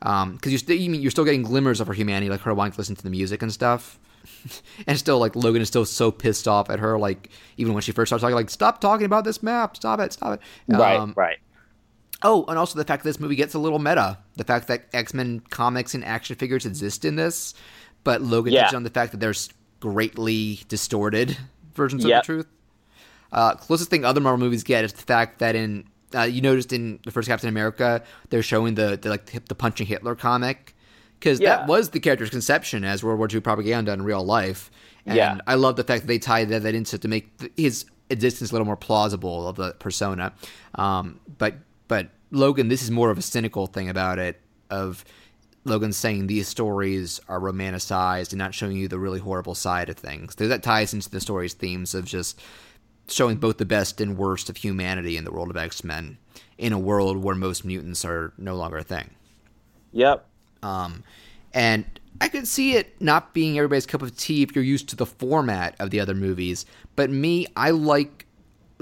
Because 0.00 0.50
you're 0.50 0.58
still 0.58 0.76
you 0.76 0.90
mean 0.90 1.02
you're 1.02 1.10
still 1.10 1.24
getting 1.24 1.42
glimmers 1.42 1.80
of 1.80 1.86
her 1.88 1.92
humanity, 1.92 2.30
like 2.30 2.40
her 2.40 2.54
wanting 2.54 2.72
to 2.72 2.78
listen 2.78 2.96
to 2.96 3.02
the 3.02 3.10
music 3.10 3.42
and 3.42 3.52
stuff. 3.52 3.98
and 4.86 4.98
still, 4.98 5.18
like 5.18 5.36
Logan 5.36 5.60
is 5.62 5.68
still 5.68 5.84
so 5.84 6.10
pissed 6.10 6.48
off 6.48 6.70
at 6.70 6.78
her, 6.78 6.98
like 6.98 7.28
even 7.56 7.74
when 7.74 7.82
she 7.82 7.92
first 7.92 8.08
starts 8.08 8.22
talking, 8.22 8.34
like 8.36 8.50
stop 8.50 8.80
talking 8.80 9.04
about 9.04 9.24
this 9.24 9.42
map, 9.42 9.76
stop 9.76 10.00
it, 10.00 10.12
stop 10.12 10.34
it. 10.34 10.40
Right, 10.68 10.98
Um, 10.98 11.12
right. 11.16 11.38
Oh, 12.22 12.44
and 12.46 12.56
also 12.56 12.78
the 12.78 12.84
fact 12.84 13.02
that 13.02 13.08
this 13.08 13.18
movie 13.18 13.34
gets 13.34 13.54
a 13.54 13.58
little 13.58 13.80
meta. 13.80 14.18
The 14.36 14.44
fact 14.44 14.68
that 14.68 14.84
X 14.92 15.12
Men 15.12 15.40
comics 15.50 15.92
and 15.94 16.04
action 16.04 16.36
figures 16.36 16.64
exist 16.64 17.04
in 17.04 17.16
this, 17.16 17.52
but 18.04 18.22
Logan 18.22 18.52
Yeah. 18.52 18.62
touches 18.62 18.76
on 18.76 18.84
the 18.84 18.90
fact 18.90 19.10
that 19.12 19.18
there's 19.18 19.50
greatly 19.82 20.60
distorted 20.68 21.36
versions 21.74 22.04
Yep. 22.04 22.20
of 22.20 22.26
the 22.26 22.32
truth. 22.34 22.46
Uh, 23.32 23.54
closest 23.56 23.90
thing 23.90 24.04
other 24.04 24.20
Marvel 24.20 24.38
movies 24.44 24.62
get 24.62 24.84
is 24.84 24.92
the 24.92 25.02
fact 25.02 25.38
that 25.40 25.54
in 25.56 25.84
uh, 26.14 26.22
you 26.22 26.40
noticed 26.42 26.72
in 26.72 27.00
the 27.04 27.10
first 27.10 27.26
Captain 27.28 27.48
America 27.48 28.02
they're 28.28 28.42
showing 28.42 28.74
the, 28.74 28.98
the 29.00 29.08
like 29.10 29.46
the 29.48 29.54
punching 29.54 29.86
Hitler 29.86 30.14
comic 30.14 30.74
because 31.18 31.40
Yeah. 31.40 31.56
that 31.56 31.66
was 31.66 31.90
the 31.90 32.00
character's 32.00 32.30
conception 32.30 32.84
as 32.84 33.02
World 33.02 33.18
War 33.18 33.28
II 33.32 33.40
propaganda 33.40 33.92
in 33.92 34.02
real 34.02 34.24
life. 34.24 34.70
And 35.06 35.16
Yeah. 35.16 35.38
I 35.46 35.54
love 35.54 35.76
the 35.76 35.84
fact 35.84 36.02
that 36.02 36.08
they 36.08 36.18
tied 36.18 36.48
that, 36.50 36.62
that 36.62 36.74
into 36.74 36.98
to 36.98 37.08
make 37.08 37.36
th- 37.38 37.52
his 37.56 37.86
existence 38.10 38.50
a 38.50 38.54
little 38.54 38.66
more 38.66 38.76
plausible 38.76 39.48
of 39.48 39.56
the 39.56 39.72
persona. 39.78 40.32
Um, 40.76 41.18
but 41.38 41.54
but 41.88 42.10
Logan, 42.30 42.68
this 42.68 42.82
is 42.82 42.90
more 42.90 43.10
of 43.10 43.18
a 43.18 43.22
cynical 43.22 43.66
thing 43.66 43.88
about 43.88 44.18
it. 44.18 44.40
Of 44.70 45.04
Logan 45.64 45.92
saying 45.92 46.26
these 46.26 46.48
stories 46.48 47.20
are 47.28 47.40
romanticized 47.40 48.30
and 48.30 48.38
not 48.38 48.54
showing 48.54 48.76
you 48.76 48.88
the 48.88 48.98
really 48.98 49.20
horrible 49.20 49.54
side 49.54 49.88
of 49.88 49.96
things. 49.96 50.34
That 50.34 50.62
ties 50.62 50.92
into 50.92 51.08
the 51.08 51.20
story's 51.20 51.54
themes 51.54 51.94
of 51.94 52.04
just 52.04 52.40
showing 53.08 53.36
both 53.36 53.58
the 53.58 53.64
best 53.64 54.00
and 54.00 54.16
worst 54.16 54.48
of 54.50 54.56
humanity 54.56 55.16
in 55.16 55.24
the 55.24 55.32
world 55.32 55.50
of 55.50 55.56
X 55.56 55.84
Men 55.84 56.18
in 56.58 56.72
a 56.72 56.78
world 56.78 57.22
where 57.22 57.34
most 57.34 57.64
mutants 57.64 58.04
are 58.04 58.32
no 58.38 58.56
longer 58.56 58.78
a 58.78 58.82
thing. 58.82 59.10
Yep. 59.92 60.26
Um, 60.62 61.04
and 61.52 61.84
I 62.20 62.28
could 62.28 62.46
see 62.46 62.74
it 62.74 63.00
not 63.00 63.34
being 63.34 63.58
everybody's 63.58 63.86
cup 63.86 64.02
of 64.02 64.16
tea 64.16 64.42
if 64.42 64.54
you're 64.54 64.64
used 64.64 64.88
to 64.90 64.96
the 64.96 65.06
format 65.06 65.74
of 65.78 65.90
the 65.90 66.00
other 66.00 66.14
movies. 66.14 66.66
But 66.96 67.10
me, 67.10 67.46
I 67.56 67.70
like 67.70 68.26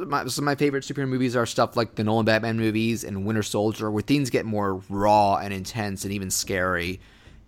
my, 0.09 0.27
some 0.27 0.45
of 0.45 0.47
my 0.47 0.55
favorite 0.55 0.85
superhero 0.85 1.09
movies 1.09 1.37
are 1.37 1.47
stuff 1.47 1.77
like 1.77 1.95
the 1.95 2.05
Nolan 2.05 2.25
Batman 2.25 2.59
movies 2.59 3.05
and 3.05 3.25
Winter 3.25 3.43
Soldier, 3.43 3.91
where 3.91 4.03
things 4.03 4.31
get 4.31 4.45
more 4.45 4.83
raw 4.89 5.37
and 5.37 5.53
intense 5.53 6.05
and 6.05 6.13
even 6.13 6.31
scary, 6.31 7.01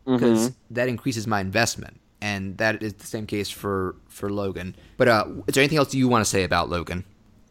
because 0.04 0.52
that 0.70 0.88
increases 0.88 1.26
my 1.26 1.40
investment. 1.40 2.00
And 2.20 2.56
that 2.58 2.82
is 2.82 2.94
the 2.94 3.06
same 3.06 3.26
case 3.26 3.50
for 3.50 3.96
for 4.08 4.30
Logan. 4.30 4.76
But 4.96 5.08
uh, 5.08 5.26
is 5.46 5.54
there 5.54 5.62
anything 5.62 5.78
else 5.78 5.92
you 5.92 6.08
want 6.08 6.24
to 6.24 6.30
say 6.30 6.44
about 6.44 6.70
Logan? 6.70 7.04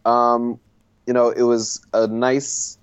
Um, 0.05 0.59
you 1.05 1.13
know, 1.13 1.29
it 1.29 1.43
was 1.43 1.85
a 1.93 2.07
nice 2.07 2.77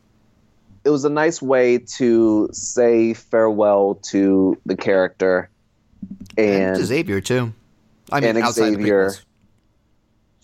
it 0.84 0.90
was 0.90 1.04
a 1.04 1.10
nice 1.10 1.42
way 1.42 1.78
to 1.78 2.48
say 2.52 3.14
farewell 3.14 3.96
to 4.02 4.58
the 4.66 4.76
character 4.76 5.50
and 6.36 6.76
to 6.76 6.84
Xavier 6.84 7.20
too. 7.20 7.52
I 8.10 8.20
mean, 8.20 8.36
and 8.36 8.54
Xavier. 8.54 9.12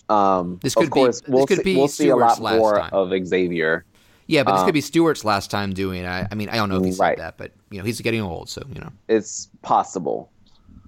Um 0.09 0.59
This 0.63 0.75
of 0.77 0.81
could 0.83 0.87
be- 0.87 0.91
course 0.91 1.21
this 1.21 1.29
we'll 1.31 1.47
could 1.47 1.59
see, 1.59 1.63
be 1.65 1.77
we'll 1.77 1.89
see 1.89 2.09
a 2.09 2.17
lot 2.17 2.41
last 2.41 2.59
more 2.59 2.79
time. 2.79 2.91
of 2.93 3.11
Xavier. 3.27 3.85
Yeah, 4.27 4.43
but 4.43 4.53
this 4.53 4.61
Um, 4.61 4.67
could 4.67 4.75
be 4.75 4.81
Stewart's 4.81 5.25
last 5.25 5.51
time 5.51 5.75
doing. 5.75 6.07
I, 6.07 6.27
I 6.31 6.35
mean, 6.35 6.49
I 6.49 6.57
don't 6.57 6.69
know 6.71 6.79
if 6.79 6.85
he 6.85 6.93
said 6.93 7.01
Right. 7.03 7.19
that, 7.19 7.37
but 7.37 7.53
you 7.71 7.79
know, 7.79 7.85
he's 7.85 8.01
getting 8.01 8.23
old, 8.23 8.49
so 8.49 8.63
you 8.73 8.81
know, 8.81 8.91
It's 9.09 9.49
possible. 9.63 10.31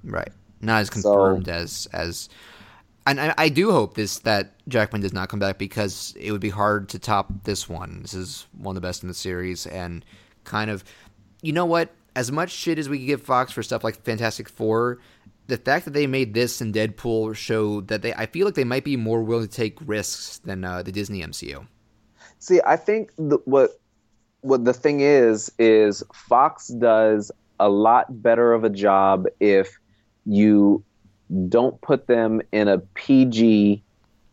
right? 0.05 0.31
Not 0.63 0.81
as 0.81 0.87
So- 0.89 0.93
confirmed 0.93 1.49
as 1.49 1.87
as. 1.93 2.29
And 3.09 3.21
I, 3.21 3.35
I 3.39 3.49
do 3.51 3.71
hope 3.71 3.95
this 3.95 4.19
that 4.21 4.55
Jackman 4.69 5.01
does 5.01 5.13
not 5.13 5.29
come 5.29 5.39
back 5.39 5.59
because 5.59 6.13
it 6.19 6.33
would 6.33 6.41
be 6.41 6.49
hard 6.51 6.89
to 6.89 6.99
top 6.99 7.31
this 7.45 7.69
one. 7.69 8.01
This 8.03 8.15
is 8.15 8.47
one 8.59 8.75
of 8.77 8.83
the 8.83 8.87
best 8.89 9.03
in 9.03 9.09
the 9.09 9.15
series, 9.15 9.65
and 9.67 10.05
kind 10.45 10.71
of, 10.71 10.83
you 11.43 11.53
know 11.53 11.67
what? 11.67 11.91
As 12.17 12.33
much 12.33 12.51
shit 12.51 12.79
as 12.79 12.89
we 12.89 12.99
could 12.99 13.07
give 13.07 13.23
Fox 13.23 13.53
for 13.53 13.63
stuff 13.63 13.85
like 13.85 14.03
Fantastic 14.03 14.49
Four, 14.49 14.99
the 15.49 15.57
fact 15.57 15.85
that 15.85 15.95
they 15.95 16.07
made 16.07 16.35
this 16.35 16.61
and 16.61 16.75
Deadpool 16.75 17.35
show 17.37 17.81
that 17.83 18.03
they, 18.03 18.13
I 18.15 18.27
feel 18.27 18.47
like 18.47 18.55
they 18.55 18.65
might 18.65 18.85
be 18.85 18.97
more 18.97 19.23
willing 19.23 19.49
to 19.49 19.55
take 19.55 19.79
risks 19.87 20.39
than 20.39 20.65
uh, 20.65 20.83
the 20.83 20.93
Disney 20.93 21.23
MCU. 21.23 21.67
See, 22.39 22.61
I 22.65 22.77
think 22.77 23.13
the, 23.17 23.39
what 23.45 23.79
what 24.43 24.65
the 24.65 24.73
thing 24.73 25.01
is 25.01 25.51
is 25.59 26.03
Fox 26.13 26.69
does 26.69 27.33
a 27.59 27.69
lot 27.69 28.23
better 28.23 28.53
of 28.53 28.65
a 28.65 28.71
job 28.71 29.27
if 29.41 29.79
you 30.25 30.85
don't 31.49 31.81
put 31.81 32.07
them 32.07 32.41
in 32.53 32.69
a 32.69 32.79
PG 32.79 33.83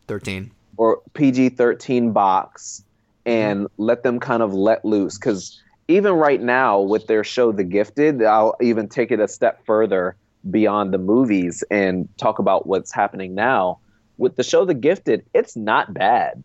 Thirteen. 0.06 0.50
or 0.76 1.00
PG 1.14 1.50
13 1.50 2.12
box 2.12 2.84
and 3.26 3.66
let 3.78 4.02
them 4.02 4.20
kind 4.20 4.42
of 4.42 4.52
let 4.52 4.84
loose. 4.84 5.18
Because 5.18 5.60
even 5.88 6.12
right 6.12 6.40
now, 6.40 6.80
with 6.80 7.06
their 7.06 7.24
show, 7.24 7.52
The 7.52 7.64
Gifted, 7.64 8.22
I'll 8.22 8.54
even 8.60 8.88
take 8.88 9.10
it 9.10 9.18
a 9.18 9.26
step 9.26 9.64
further 9.64 10.16
beyond 10.50 10.92
the 10.92 10.98
movies 10.98 11.64
and 11.70 12.08
talk 12.18 12.38
about 12.38 12.66
what's 12.66 12.92
happening 12.92 13.34
now. 13.34 13.78
With 14.16 14.36
the 14.36 14.42
show, 14.42 14.64
The 14.64 14.74
Gifted, 14.74 15.24
it's 15.34 15.56
not 15.56 15.92
bad. 15.92 16.44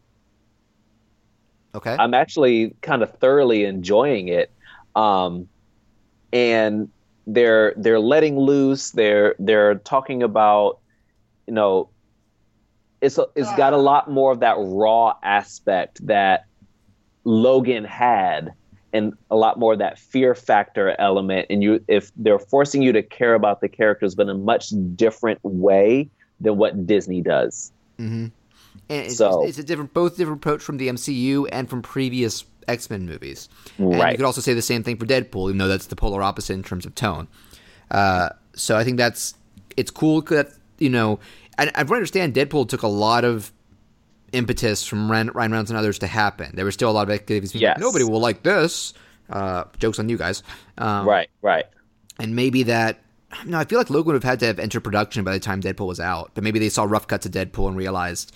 Okay. 1.75 1.95
I'm 1.97 2.13
actually 2.13 2.75
kind 2.81 3.03
of 3.03 3.11
thoroughly 3.19 3.65
enjoying 3.65 4.27
it. 4.27 4.51
Um, 4.95 5.47
and 6.33 6.89
they're 7.27 7.73
they're 7.77 7.99
letting 7.99 8.39
loose. 8.39 8.91
They're 8.91 9.35
they're 9.37 9.75
talking 9.75 10.23
about, 10.23 10.79
you 11.45 11.53
know, 11.53 11.89
it's 13.01 13.17
a, 13.17 13.27
it's 13.35 13.53
got 13.55 13.73
a 13.73 13.77
lot 13.77 14.09
more 14.09 14.31
of 14.31 14.39
that 14.39 14.55
raw 14.57 15.13
aspect 15.23 16.05
that 16.07 16.45
Logan 17.23 17.85
had, 17.85 18.53
and 18.93 19.13
a 19.29 19.35
lot 19.35 19.59
more 19.59 19.73
of 19.73 19.79
that 19.79 19.99
fear 19.99 20.35
factor 20.35 20.95
element. 20.99 21.47
And 21.49 21.61
you, 21.63 21.83
if 21.87 22.11
they're 22.15 22.39
forcing 22.39 22.81
you 22.81 22.91
to 22.93 23.03
care 23.03 23.33
about 23.33 23.61
the 23.61 23.69
characters, 23.69 24.15
but 24.15 24.23
in 24.23 24.29
a 24.29 24.33
much 24.37 24.71
different 24.95 25.39
way 25.43 26.09
than 26.39 26.57
what 26.57 26.87
Disney 26.87 27.21
does. 27.21 27.71
Mm-hmm. 27.99 28.27
And 28.89 29.05
it's, 29.05 29.17
So- 29.17 29.45
it's 29.45 29.57
a 29.57 29.63
different, 29.63 29.93
both 29.93 30.17
different 30.17 30.39
approach 30.39 30.61
from 30.61 30.77
the 30.77 30.87
MCU 30.87 31.47
and 31.51 31.69
from 31.69 31.81
previous 31.81 32.45
X 32.67 32.89
Men 32.89 33.05
movies. 33.05 33.49
And 33.77 33.93
you 33.93 34.17
could 34.17 34.25
also 34.25 34.41
say 34.41 34.53
the 34.53 34.61
same 34.61 34.83
thing 34.83 34.97
for 34.97 35.05
Deadpool, 35.05 35.49
even 35.49 35.57
though 35.57 35.67
that's 35.67 35.87
the 35.87 35.95
polar 35.95 36.21
opposite 36.21 36.53
in 36.53 36.63
terms 36.63 36.85
of 36.85 36.95
tone. 36.95 37.27
Uh, 37.91 38.29
so 38.53 38.77
I 38.77 38.83
think 38.83 38.97
that's 38.97 39.33
it's 39.75 39.91
cool 39.91 40.21
that 40.21 40.49
you 40.77 40.89
know, 40.89 41.19
and 41.57 41.71
I 41.75 41.81
understand 41.81 42.33
Deadpool 42.33 42.69
took 42.69 42.83
a 42.83 42.87
lot 42.87 43.25
of 43.25 43.51
impetus 44.33 44.85
from 44.85 45.09
Ryan, 45.09 45.29
Ryan 45.33 45.51
Reynolds 45.51 45.71
and 45.71 45.77
others 45.77 45.99
to 45.99 46.07
happen. 46.07 46.51
There 46.55 46.65
was 46.65 46.73
still 46.73 46.89
a 46.89 46.93
lot 46.93 47.03
of 47.07 47.13
activities. 47.13 47.53
Yes. 47.55 47.79
Nobody 47.79 48.03
will 48.03 48.19
like 48.19 48.43
this. 48.43 48.93
Uh, 49.29 49.65
jokes 49.77 49.99
on 49.99 50.09
you 50.09 50.17
guys. 50.17 50.41
Um, 50.77 51.07
Right, 51.07 51.29
right. 51.41 51.65
and 52.19 52.35
maybe 52.35 52.63
that 52.63 52.99
no, 53.45 53.59
I 53.59 53.65
feel 53.65 53.77
like 53.77 53.91
Logan 53.91 54.07
would 54.07 54.15
have 54.15 54.23
had 54.23 54.39
to 54.39 54.47
have 54.47 54.57
entered 54.57 54.81
production 54.81 55.23
by 55.23 55.33
the 55.33 55.39
time 55.39 55.61
Deadpool 55.61 55.85
was 55.85 55.99
out, 55.99 56.31
but 56.33 56.43
maybe 56.43 56.57
they 56.57 56.69
saw 56.69 56.83
rough 56.83 57.05
cuts 57.07 57.27
of 57.27 57.31
Deadpool 57.31 57.67
and 57.67 57.77
realized 57.77 58.33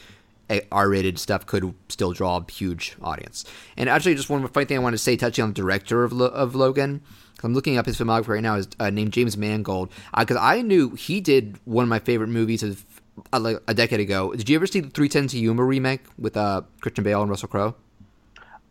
R-rated 0.72 1.18
stuff 1.18 1.46
could 1.48 1.74
still 1.90 2.12
draw 2.12 2.38
a 2.38 2.52
huge 2.52 2.96
audience. 3.02 3.44
And 3.76 3.90
actually, 3.90 4.14
just 4.14 4.30
one 4.30 4.48
funny 4.50 4.66
thing 4.68 4.78
I 4.78 4.82
want 4.82 4.94
to 4.94 5.00
say, 5.00 5.16
touching 5.18 5.42
on 5.44 5.50
the 5.50 5.56
director 5.56 6.04
of 6.04 6.14
Lo- 6.14 6.28
of 6.28 6.54
Logan. 6.54 7.02
I'm 7.44 7.54
looking 7.54 7.78
up 7.78 7.86
his 7.86 7.98
filmography 7.98 8.30
right 8.30 8.44
now. 8.44 8.56
Is 8.56 8.68
uh, 8.80 8.90
named 8.90 9.12
James 9.12 9.36
Mangold 9.36 9.90
because 10.18 10.38
I 10.38 10.62
knew 10.62 10.92
he 10.92 11.20
did 11.20 11.58
one 11.66 11.84
of 11.84 11.90
my 11.90 12.00
favorite 12.00 12.30
movies 12.30 12.64
of 12.64 12.86
like 13.32 13.58
a 13.68 13.74
decade 13.74 14.00
ago. 14.00 14.34
Did 14.34 14.50
you 14.50 14.56
ever 14.56 14.68
see 14.68 14.80
the 14.80 14.90
310 14.90 15.28
to 15.30 15.40
Yuma 15.40 15.64
remake 15.64 16.02
with 16.18 16.38
uh, 16.38 16.62
Christian 16.82 17.04
Bale 17.04 17.22
and 17.22 17.30
Russell 17.30 17.50
Crowe? 17.50 17.76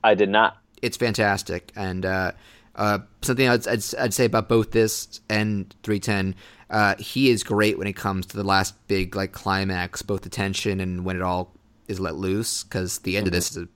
I 0.05 0.15
did 0.15 0.29
not. 0.29 0.59
it's 0.81 0.97
fantastic. 0.97 1.73
And 1.77 2.05
uh, 2.05 2.33
uh, 2.75 2.99
something 3.23 3.49
I'd, 3.49 3.67
I'd, 3.69 3.83
I'd 3.99 4.15
say 4.15 4.25
about 4.25 4.49
both 4.49 4.73
this 4.73 5.21
and 5.29 5.75
310, 5.85 6.35
uh, 6.71 6.97
he 6.99 7.31
is 7.31 7.45
great 7.45 7.79
when 7.79 7.87
it 7.87 7.95
comes 7.95 8.27
to 8.27 8.37
the 8.37 8.45
last 8.45 8.75
big 8.89 9.15
like 9.15 9.33
climax, 9.33 10.03
both 10.03 10.23
the 10.23 10.29
tension 10.29 10.81
and 10.81 11.05
when 11.05 11.17
it 11.17 11.23
all 11.23 11.53
is 11.89 12.01
let 12.01 12.17
loose. 12.17 12.65
Because 12.65 12.99
the 13.01 13.17
end 13.17 13.27
of 13.27 13.33
this 13.33 13.51
is 13.53 13.59
a, 13.59 13.69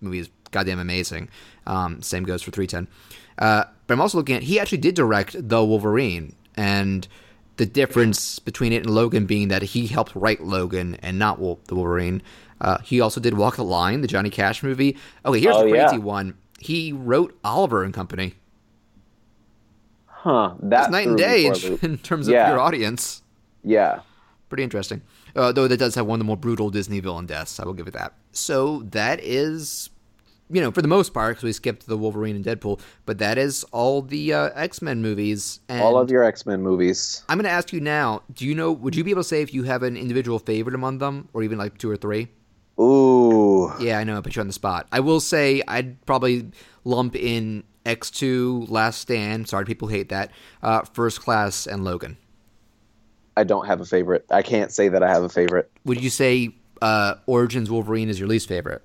movie 0.00 0.20
is 0.20 0.30
goddamn 0.50 0.78
amazing. 0.78 1.28
Um, 1.66 2.02
same 2.02 2.24
goes 2.24 2.42
for 2.42 2.50
310. 2.50 2.86
Uh, 3.38 3.64
but 3.86 3.94
I'm 3.94 4.00
also 4.00 4.18
looking 4.18 4.36
at 4.36 4.44
he 4.44 4.60
actually 4.60 4.78
did 4.78 4.94
direct 4.94 5.48
the 5.48 5.64
Wolverine, 5.64 6.36
and 6.56 7.08
the 7.56 7.66
difference 7.66 8.38
between 8.38 8.72
it 8.72 8.84
and 8.84 8.90
Logan 8.94 9.26
being 9.26 9.48
that 9.48 9.62
he 9.62 9.86
helped 9.86 10.14
write 10.14 10.42
Logan 10.42 10.96
and 11.02 11.18
not 11.18 11.38
Wol- 11.38 11.60
the 11.68 11.74
Wolverine. 11.74 12.22
Uh, 12.60 12.78
he 12.78 13.00
also 13.00 13.20
did 13.20 13.34
Walk 13.34 13.56
the 13.56 13.64
Line, 13.64 14.00
the 14.00 14.08
Johnny 14.08 14.30
Cash 14.30 14.62
movie. 14.62 14.96
Okay, 15.24 15.40
here's 15.40 15.54
Oh, 15.56 15.64
the 15.64 15.70
crazy 15.70 15.96
yeah. 15.96 16.02
one. 16.02 16.34
He 16.58 16.92
wrote 16.92 17.38
Oliver 17.44 17.84
and 17.84 17.92
Company. 17.92 18.34
Huh. 20.06 20.54
That's 20.62 20.88
night 20.90 21.06
and 21.06 21.16
day 21.18 21.46
in, 21.46 21.78
in 21.82 21.98
terms 21.98 22.28
of 22.28 22.32
your 22.34 22.58
audience. 22.58 23.22
Yeah. 23.62 24.00
Pretty 24.48 24.62
interesting. 24.62 25.02
Uh, 25.36 25.52
though 25.52 25.66
that 25.68 25.78
does 25.78 25.94
have 25.96 26.06
one 26.06 26.16
of 26.16 26.20
the 26.20 26.24
more 26.24 26.36
brutal 26.36 26.70
Disney 26.70 27.00
villain 27.00 27.26
deaths. 27.26 27.58
I 27.60 27.64
will 27.64 27.72
give 27.74 27.88
it 27.88 27.94
that. 27.94 28.14
So 28.32 28.80
that 28.90 29.20
is, 29.22 29.90
you 30.50 30.60
know, 30.60 30.70
for 30.70 30.82
the 30.82 30.88
most 30.88 31.14
part, 31.14 31.36
because 31.36 31.44
we 31.44 31.52
skipped 31.52 31.86
the 31.86 31.96
Wolverine 31.96 32.36
and 32.36 32.44
Deadpool, 32.44 32.80
but 33.06 33.18
that 33.18 33.38
is 33.38 33.64
all 33.72 34.02
the 34.02 34.32
uh, 34.32 34.50
X 34.54 34.82
Men 34.82 35.00
movies. 35.00 35.60
And 35.68 35.80
All 35.80 35.98
of 35.98 36.10
your 36.10 36.22
X 36.22 36.44
Men 36.46 36.62
movies. 36.62 37.22
I'm 37.28 37.38
going 37.38 37.44
to 37.44 37.50
ask 37.50 37.72
you 37.72 37.80
now. 37.80 38.22
Do 38.32 38.44
you 38.44 38.54
know? 38.54 38.72
Would 38.72 38.94
you 38.94 39.04
be 39.04 39.10
able 39.10 39.22
to 39.22 39.28
say 39.28 39.42
if 39.42 39.54
you 39.54 39.64
have 39.64 39.82
an 39.82 39.96
individual 39.96 40.38
favorite 40.38 40.74
among 40.74 40.98
them, 40.98 41.28
or 41.32 41.42
even 41.42 41.58
like 41.58 41.78
two 41.78 41.90
or 41.90 41.96
three? 41.96 42.28
Ooh. 42.80 43.72
Yeah, 43.80 43.98
I 43.98 44.04
know. 44.04 44.16
I 44.16 44.20
put 44.20 44.36
you 44.36 44.40
on 44.40 44.46
the 44.46 44.52
spot. 44.52 44.86
I 44.92 45.00
will 45.00 45.20
say 45.20 45.62
I'd 45.68 46.04
probably 46.06 46.50
lump 46.84 47.14
in 47.16 47.64
X2, 47.86 48.68
Last 48.68 49.00
Stand. 49.00 49.48
Sorry, 49.48 49.64
people 49.64 49.88
hate 49.88 50.08
that. 50.08 50.30
Uh, 50.62 50.82
First 50.82 51.20
Class 51.20 51.66
and 51.66 51.84
Logan. 51.84 52.16
I 53.36 53.44
don't 53.44 53.66
have 53.66 53.80
a 53.80 53.84
favorite. 53.84 54.24
I 54.30 54.42
can't 54.42 54.70
say 54.72 54.88
that 54.88 55.02
I 55.02 55.08
have 55.08 55.22
a 55.22 55.28
favorite. 55.28 55.70
Would 55.84 56.02
you 56.02 56.10
say 56.10 56.54
uh, 56.82 57.14
Origins 57.26 57.70
Wolverine 57.70 58.08
is 58.08 58.18
your 58.18 58.28
least 58.28 58.48
favorite? 58.48 58.82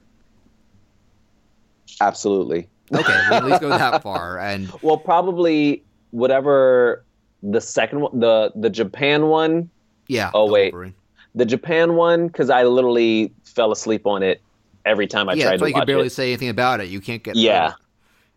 Absolutely. 2.02 2.68
Okay, 2.94 3.22
we 3.30 3.36
at 3.36 3.46
least 3.46 3.62
go 3.62 3.70
that 3.70 4.02
far. 4.04 4.40
And 4.40 4.72
Well, 4.82 4.98
probably 4.98 5.84
whatever 6.12 7.04
the 7.44 7.62
second 7.62 8.02
one, 8.02 8.20
the 8.20 8.52
the 8.56 8.70
Japan 8.70 9.28
one, 9.28 9.70
yeah. 10.08 10.32
Oh, 10.34 10.50
wait. 10.52 10.74
Wolverine. 10.74 10.96
the 11.36 11.46
Japan 11.46 11.96
one, 11.96 12.28
because 12.28 12.50
I 12.50 12.64
literally 12.64 13.32
fell 13.44 13.72
asleep 13.72 14.08
on 14.08 14.24
it 14.24 14.42
every 14.86 15.06
time 15.08 15.30
I 15.30 15.34
yeah, 15.34 15.46
tried 15.46 15.58
to 15.58 15.62
why 15.64 15.68
you 15.68 15.74
can 15.76 15.86
barely 15.86 16.08
it. 16.08 16.12
say 16.12 16.30
anything 16.30 16.50
about 16.50 16.80
it. 16.82 16.90
You 16.90 17.00
can't 17.00 17.22
get. 17.24 17.36
Yeah. 17.36 17.74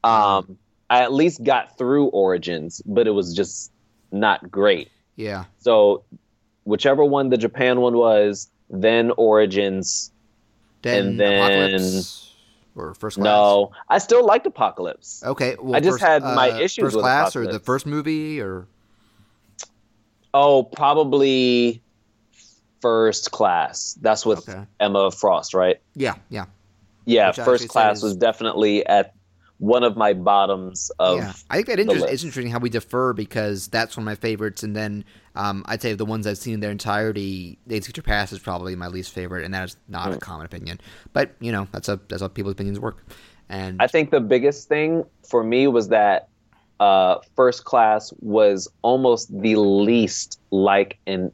Um, 0.04 0.58
I 0.90 1.02
at 1.02 1.12
least 1.12 1.42
got 1.42 1.78
through 1.78 2.06
Origins, 2.06 2.82
but 2.84 3.06
it 3.06 3.12
was 3.12 3.34
just 3.34 3.72
not 4.10 4.50
great. 4.50 4.90
Yeah. 5.16 5.44
So, 5.60 6.04
whichever 6.64 7.04
one 7.04 7.30
the 7.30 7.38
Japan 7.38 7.80
one 7.80 7.96
was, 7.96 8.50
then 8.68 9.12
Origins. 9.16 10.10
Then, 10.82 11.06
And 11.06 11.20
then- 11.20 11.32
Apocalypse 11.72 12.31
or 12.76 12.94
First 12.94 13.16
Class. 13.16 13.24
No, 13.24 13.72
I 13.88 13.98
still 13.98 14.24
liked 14.24 14.46
Apocalypse. 14.46 15.22
Okay. 15.24 15.56
Well, 15.60 15.76
I 15.76 15.80
just 15.80 15.94
first, 16.00 16.02
had 16.02 16.22
my 16.22 16.50
uh, 16.50 16.58
issues 16.58 16.84
First 16.84 16.96
with 16.96 17.02
Class 17.02 17.36
or 17.36 17.46
the 17.46 17.60
first 17.60 17.86
movie 17.86 18.40
or 18.40 18.66
Oh, 20.34 20.62
probably 20.64 21.82
First 22.80 23.30
Class. 23.30 23.96
That's 24.00 24.24
with 24.24 24.48
Okay. 24.48 24.64
Emma 24.80 25.10
Frost, 25.10 25.54
right? 25.54 25.80
yeah, 25.94 26.14
yeah. 26.30 26.46
Yeah, 27.04 27.28
Which 27.28 27.36
First 27.40 27.68
Class 27.68 27.98
is- 27.98 28.02
was 28.04 28.16
definitely 28.16 28.86
at 28.86 29.14
one 29.58 29.82
of 29.84 29.96
my 29.96 30.12
bottoms 30.12 30.90
of. 30.98 31.18
yeah, 31.18 31.32
I 31.50 31.56
think 31.56 31.66
that 31.68 31.80
inter- 31.80 32.06
it's 32.08 32.22
interesting 32.24 32.50
how 32.50 32.58
we 32.60 32.70
defer 32.70 33.12
because 33.12 33.68
that's 33.68 33.96
one 33.96 34.02
of 34.02 34.06
my 34.06 34.14
favorites, 34.14 34.62
and 34.62 34.74
then 34.74 35.04
um, 35.34 35.64
I'd 35.66 35.80
say 35.82 35.94
the 35.94 36.04
ones 36.04 36.26
I've 36.26 36.38
seen 36.38 36.54
in 36.54 36.60
their 36.60 36.70
entirety, 36.70 37.58
Days 37.66 37.80
of 37.80 37.86
Future 37.86 38.02
Past 38.02 38.32
is 38.32 38.38
probably 38.38 38.76
my 38.76 38.88
least 38.88 39.12
favorite, 39.12 39.44
and 39.44 39.54
that 39.54 39.64
is 39.64 39.76
not 39.88 40.08
Hmm. 40.08 40.14
a 40.14 40.18
common 40.18 40.46
opinion. 40.46 40.80
But 41.12 41.32
you 41.40 41.52
know, 41.52 41.66
that's 41.72 41.88
a 41.88 41.98
that's 42.08 42.22
how 42.22 42.28
people's 42.28 42.52
opinions 42.52 42.78
work. 42.80 42.98
And 43.48 43.80
I 43.82 43.86
think 43.86 44.10
the 44.10 44.20
biggest 44.20 44.68
thing 44.68 45.04
for 45.28 45.42
me 45.44 45.66
was 45.66 45.88
that 45.88 46.28
uh, 46.80 47.16
First 47.36 47.64
Class 47.64 48.12
was 48.20 48.68
almost 48.82 49.28
the 49.40 49.56
least 49.56 50.40
like 50.50 50.98
an 51.06 51.30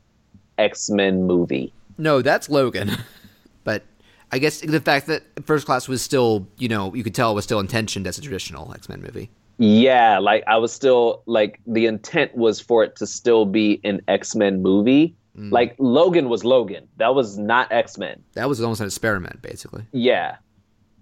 X 0.58 0.90
Men 0.90 1.24
movie. 1.24 1.72
no, 1.96 2.20
that's 2.22 2.48
Logan. 2.50 2.90
but 3.64 3.84
I 4.30 4.38
guess 4.38 4.60
the 4.60 4.80
fact 4.80 5.06
that 5.06 5.22
First 5.46 5.64
Class 5.66 5.88
was 5.88 6.02
still, 6.02 6.46
you 6.58 6.68
know, 6.68 6.94
you 6.94 7.02
could 7.04 7.14
tell 7.14 7.32
it 7.32 7.34
was 7.34 7.44
still 7.44 7.60
intentioned 7.60 8.06
as 8.06 8.18
a 8.18 8.20
traditional 8.20 8.72
X 8.74 8.88
Men 8.88 9.00
movie. 9.00 9.30
Yeah, 9.58 10.18
like 10.18 10.44
I 10.46 10.56
was 10.56 10.72
still 10.72 11.22
like 11.26 11.60
the 11.66 11.86
intent 11.86 12.36
was 12.36 12.60
for 12.60 12.84
it 12.84 12.96
to 12.96 13.06
still 13.06 13.44
be 13.44 13.80
an 13.84 14.00
X 14.06 14.34
Men 14.34 14.62
movie. 14.62 15.16
Mm. 15.36 15.52
Like 15.52 15.74
Logan 15.78 16.28
was 16.28 16.44
Logan. 16.44 16.88
That 16.96 17.14
was 17.14 17.38
not 17.38 17.70
X 17.72 17.98
Men. 17.98 18.22
That 18.34 18.48
was 18.48 18.60
almost 18.60 18.80
an 18.80 18.86
experiment, 18.86 19.42
basically. 19.42 19.84
Yeah, 19.92 20.36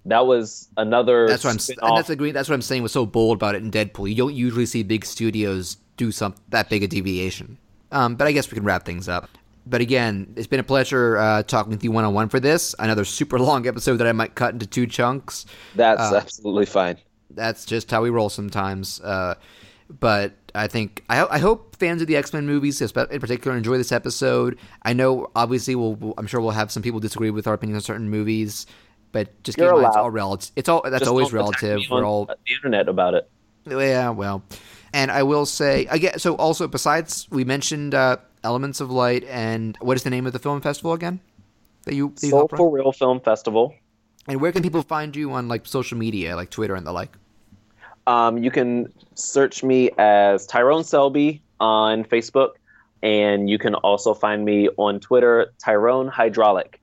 that 0.07 0.27
was 0.27 0.69
another. 0.79 1.29
That's 1.29 1.45
what 1.45 1.51
I'm. 1.51 1.89
And 1.89 1.99
that's 1.99 2.11
agree. 2.11 2.33
That's 2.33 2.49
what 2.49 2.55
I'm 2.55 2.63
saying 2.63 2.83
was 2.83 2.93
so 2.93 3.05
bold 3.05 3.37
about 3.37 3.55
it 3.55 3.63
in 3.63 3.71
Deadpool. 3.71 4.09
You 4.09 4.15
don't 4.15 4.35
usually 4.35 4.67
see 4.67 4.83
big 4.83 5.05
studios 5.05 5.77
do 5.99 6.11
some 6.11 6.35
that 6.49 6.71
big 6.71 6.83
a 6.83 6.89
deviation. 6.89 7.59
Um, 7.93 8.17
but 8.17 8.27
I 8.27 8.33
guess 8.33 8.51
we 8.51 8.57
can 8.57 8.65
wrap 8.65 8.85
things 8.85 9.09
up. 9.09 9.29
But 9.67 9.81
again, 9.81 10.33
it's 10.37 10.47
been 10.47 10.61
a 10.61 10.65
pleasure 10.65 11.19
uh, 11.19 11.43
talking 11.43 11.73
with 11.73 11.83
you 11.83 11.91
one 11.91 12.05
on 12.05 12.15
one 12.15 12.29
for 12.29 12.39
this. 12.39 12.75
Another 12.79 13.05
super 13.05 13.39
long 13.41 13.67
episode 13.67 13.97
that 13.97 14.07
I 14.07 14.13
might 14.13 14.35
cut 14.35 14.53
into 14.53 14.67
two 14.67 14.87
chunks. 14.87 15.45
That's 15.75 16.01
uh, 16.01 16.17
absolutely 16.17 16.67
fine. 16.67 16.97
That's 17.31 17.65
just 17.65 17.91
how 17.91 18.03
we 18.03 18.11
roll 18.11 18.29
sometimes. 18.29 19.01
Uh, 19.01 19.35
but 19.89 20.35
I 20.55 20.67
think 20.67 21.05
I, 21.09 21.25
I 21.27 21.39
hope 21.39 21.77
fans 21.77 22.01
of 22.01 22.09
the 22.09 22.17
X 22.17 22.33
Men 22.33 22.47
movies, 22.47 22.81
in 22.81 22.89
particular, 23.21 23.57
enjoy 23.57 23.77
this 23.77 23.93
episode. 23.93 24.59
I 24.83 24.93
know, 24.93 25.31
obviously, 25.37 25.75
we'll, 25.75 26.15
I'm 26.19 26.27
sure 26.27 26.41
we'll 26.41 26.51
have 26.51 26.71
some 26.73 26.83
people 26.83 27.01
disagree 27.01 27.31
with 27.31 27.47
our 27.47 27.55
opinions 27.55 27.83
on 27.83 27.87
certain 27.87 28.09
movies, 28.09 28.67
but 29.13 29.43
just 29.43 29.59
keep 29.59 29.67
in 29.67 29.75
mind 29.75 29.87
it's 29.87 29.97
all 29.97 30.11
relative. 30.11 30.53
It's 30.57 30.69
all 30.69 30.83
that's 30.83 31.01
Just 31.01 31.09
always 31.09 31.33
relative. 31.33 31.81
We're 31.91 31.99
on 31.99 32.05
all 32.05 32.27
the 32.27 32.37
internet 32.53 32.89
about 32.89 33.15
it. 33.15 33.31
yeah, 33.67 34.11
well. 34.11 34.43
And 34.93 35.11
I 35.11 35.23
will 35.25 35.47
say 35.47 35.87
again. 35.87 36.19
So 36.19 36.37
also, 36.37 36.67
besides 36.69 37.29
we 37.31 37.45
mentioned 37.45 37.95
uh, 37.95 38.17
Elements 38.43 38.81
of 38.81 38.91
Light, 38.91 39.25
and 39.25 39.77
what 39.81 39.97
is 39.97 40.03
the 40.03 40.11
name 40.11 40.27
of 40.27 40.33
the 40.33 40.39
film 40.39 40.61
festival 40.61 40.93
again? 40.93 41.21
That 41.85 41.95
you, 41.95 42.13
that 42.17 42.23
you 42.25 42.31
Soul 42.31 42.49
for 42.49 42.71
Real 42.71 42.93
Film 42.93 43.21
Festival. 43.21 43.75
And 44.29 44.41
where 44.41 44.53
can 44.53 44.63
people 44.63 44.83
find 44.83 45.15
you 45.15 45.33
on 45.33 45.49
like 45.49 45.67
social 45.67 45.99
media, 45.99 46.37
like 46.37 46.51
Twitter 46.51 46.75
and 46.75 46.87
the 46.87 46.93
like? 46.93 47.17
Um, 48.07 48.39
you 48.39 48.51
can 48.51 48.93
search 49.15 49.63
me 49.63 49.91
as 49.99 50.47
Tyrone 50.47 50.85
Selby 50.85 51.43
on 51.59 52.05
Facebook, 52.05 52.53
and 53.03 53.51
you 53.51 53.59
can 53.59 53.75
also 53.75 54.15
find 54.15 54.45
me 54.45 54.69
on 54.77 55.01
Twitter, 55.01 55.53
Tyrone 55.59 56.09
Hydraulic. 56.09 56.81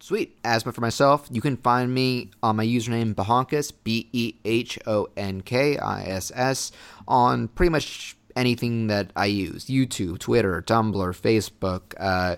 Sweet. 0.00 0.38
As 0.44 0.62
for 0.62 0.80
myself, 0.80 1.28
you 1.30 1.42
can 1.42 1.58
find 1.58 1.92
me 1.92 2.30
on 2.42 2.56
my 2.56 2.64
username 2.64 3.14
Behonkiss, 3.14 3.72
B 3.84 4.08
E 4.12 4.34
H 4.44 4.78
O 4.86 5.08
N 5.16 5.42
K 5.42 5.76
I 5.76 6.04
S 6.04 6.32
S, 6.34 6.72
on 7.06 7.48
pretty 7.48 7.70
much 7.70 8.16
anything 8.34 8.86
that 8.86 9.12
I 9.14 9.26
use 9.26 9.66
YouTube, 9.66 10.18
Twitter, 10.18 10.62
Tumblr, 10.62 10.94
Facebook, 10.94 11.94
uh, 11.98 12.36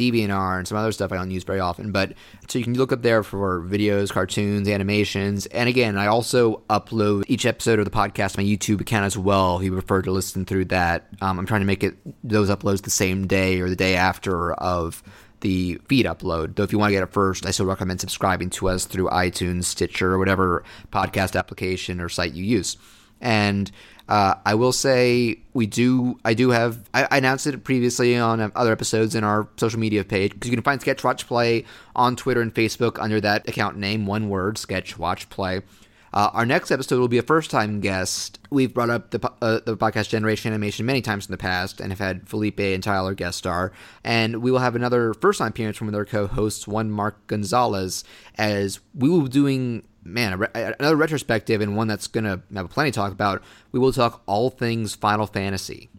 DeviantArt, 0.00 0.58
and 0.58 0.68
some 0.68 0.78
other 0.78 0.92
stuff 0.92 1.12
I 1.12 1.16
don't 1.16 1.30
use 1.30 1.44
very 1.44 1.60
often. 1.60 1.92
But 1.92 2.14
so 2.48 2.58
you 2.58 2.64
can 2.64 2.74
look 2.74 2.92
up 2.92 3.02
there 3.02 3.22
for 3.22 3.62
videos, 3.62 4.10
cartoons, 4.10 4.68
animations. 4.68 5.46
And 5.46 5.68
again, 5.68 5.98
I 5.98 6.06
also 6.06 6.62
upload 6.70 7.24
each 7.28 7.46
episode 7.46 7.78
of 7.78 7.84
the 7.84 7.90
podcast 7.90 8.36
my 8.36 8.44
YouTube 8.44 8.80
account 8.80 9.04
as 9.04 9.16
well. 9.16 9.58
If 9.58 9.64
you 9.64 9.72
prefer 9.72 10.02
to 10.02 10.10
listen 10.10 10.44
through 10.44 10.66
that, 10.66 11.08
um, 11.20 11.38
I'm 11.38 11.46
trying 11.46 11.60
to 11.60 11.66
make 11.66 11.84
it 11.84 11.96
those 12.24 12.50
uploads 12.50 12.82
the 12.82 12.90
same 12.90 13.26
day 13.26 13.60
or 13.60 13.68
the 13.68 13.76
day 13.76 13.96
after 13.96 14.52
of 14.54 15.02
the 15.40 15.80
feed 15.88 16.06
upload. 16.06 16.56
Though 16.56 16.62
if 16.62 16.72
you 16.72 16.78
want 16.78 16.90
to 16.90 16.94
get 16.94 17.02
it 17.02 17.12
first, 17.12 17.46
I 17.46 17.50
still 17.50 17.66
recommend 17.66 18.00
subscribing 18.00 18.50
to 18.50 18.68
us 18.68 18.84
through 18.84 19.08
iTunes, 19.08 19.64
Stitcher, 19.64 20.12
or 20.12 20.18
whatever 20.18 20.64
podcast 20.92 21.36
application 21.36 22.00
or 22.00 22.08
site 22.08 22.32
you 22.32 22.44
use. 22.44 22.76
And 23.20 23.70
uh, 24.10 24.34
I 24.44 24.56
will 24.56 24.72
say 24.72 25.38
we 25.54 25.66
do. 25.66 26.18
I 26.24 26.34
do 26.34 26.50
have. 26.50 26.90
I, 26.92 27.06
I 27.08 27.18
announced 27.18 27.46
it 27.46 27.62
previously 27.62 28.18
on 28.18 28.40
other 28.56 28.72
episodes 28.72 29.14
in 29.14 29.22
our 29.22 29.48
social 29.56 29.78
media 29.78 30.02
page 30.02 30.32
because 30.32 30.50
you 30.50 30.56
can 30.56 30.64
find 30.64 30.80
Sketch 30.80 31.04
Watch 31.04 31.28
Play 31.28 31.64
on 31.94 32.16
Twitter 32.16 32.40
and 32.40 32.52
Facebook 32.52 33.00
under 33.00 33.20
that 33.20 33.48
account 33.48 33.76
name, 33.76 34.06
one 34.06 34.28
word, 34.28 34.58
Sketch 34.58 34.98
Watch 34.98 35.30
Play. 35.30 35.62
Uh, 36.12 36.28
our 36.32 36.44
next 36.44 36.72
episode 36.72 36.98
will 36.98 37.06
be 37.06 37.18
a 37.18 37.22
first 37.22 37.52
time 37.52 37.80
guest. 37.80 38.40
We've 38.50 38.74
brought 38.74 38.90
up 38.90 39.12
the, 39.12 39.32
uh, 39.40 39.60
the 39.64 39.76
podcast 39.76 40.08
Generation 40.08 40.52
Animation 40.52 40.84
many 40.84 41.02
times 41.02 41.26
in 41.26 41.30
the 41.30 41.38
past 41.38 41.80
and 41.80 41.92
have 41.92 42.00
had 42.00 42.28
Felipe 42.28 42.58
and 42.58 42.82
Tyler 42.82 43.14
guest 43.14 43.38
star. 43.38 43.70
And 44.02 44.42
we 44.42 44.50
will 44.50 44.58
have 44.58 44.74
another 44.74 45.14
first 45.14 45.38
time 45.38 45.48
appearance 45.48 45.76
from 45.76 45.86
one 45.86 45.94
of 45.94 45.98
their 45.98 46.04
co 46.04 46.26
hosts, 46.26 46.66
one 46.66 46.90
Mark 46.90 47.28
Gonzalez, 47.28 48.02
as 48.36 48.80
we 48.92 49.08
will 49.08 49.22
be 49.22 49.28
doing, 49.28 49.84
man, 50.02 50.32
a 50.34 50.36
re- 50.38 50.48
another 50.54 50.96
retrospective 50.96 51.60
and 51.60 51.76
one 51.76 51.88
that's 51.88 52.06
going 52.06 52.24
to 52.24 52.40
have 52.54 52.70
plenty 52.70 52.90
to 52.90 52.94
talk 52.94 53.12
about. 53.12 53.42
We 53.72 53.80
will 53.80 53.92
talk 53.92 54.22
all 54.26 54.50
things 54.50 54.94
Final 54.94 55.26
Fantasy. 55.26 55.90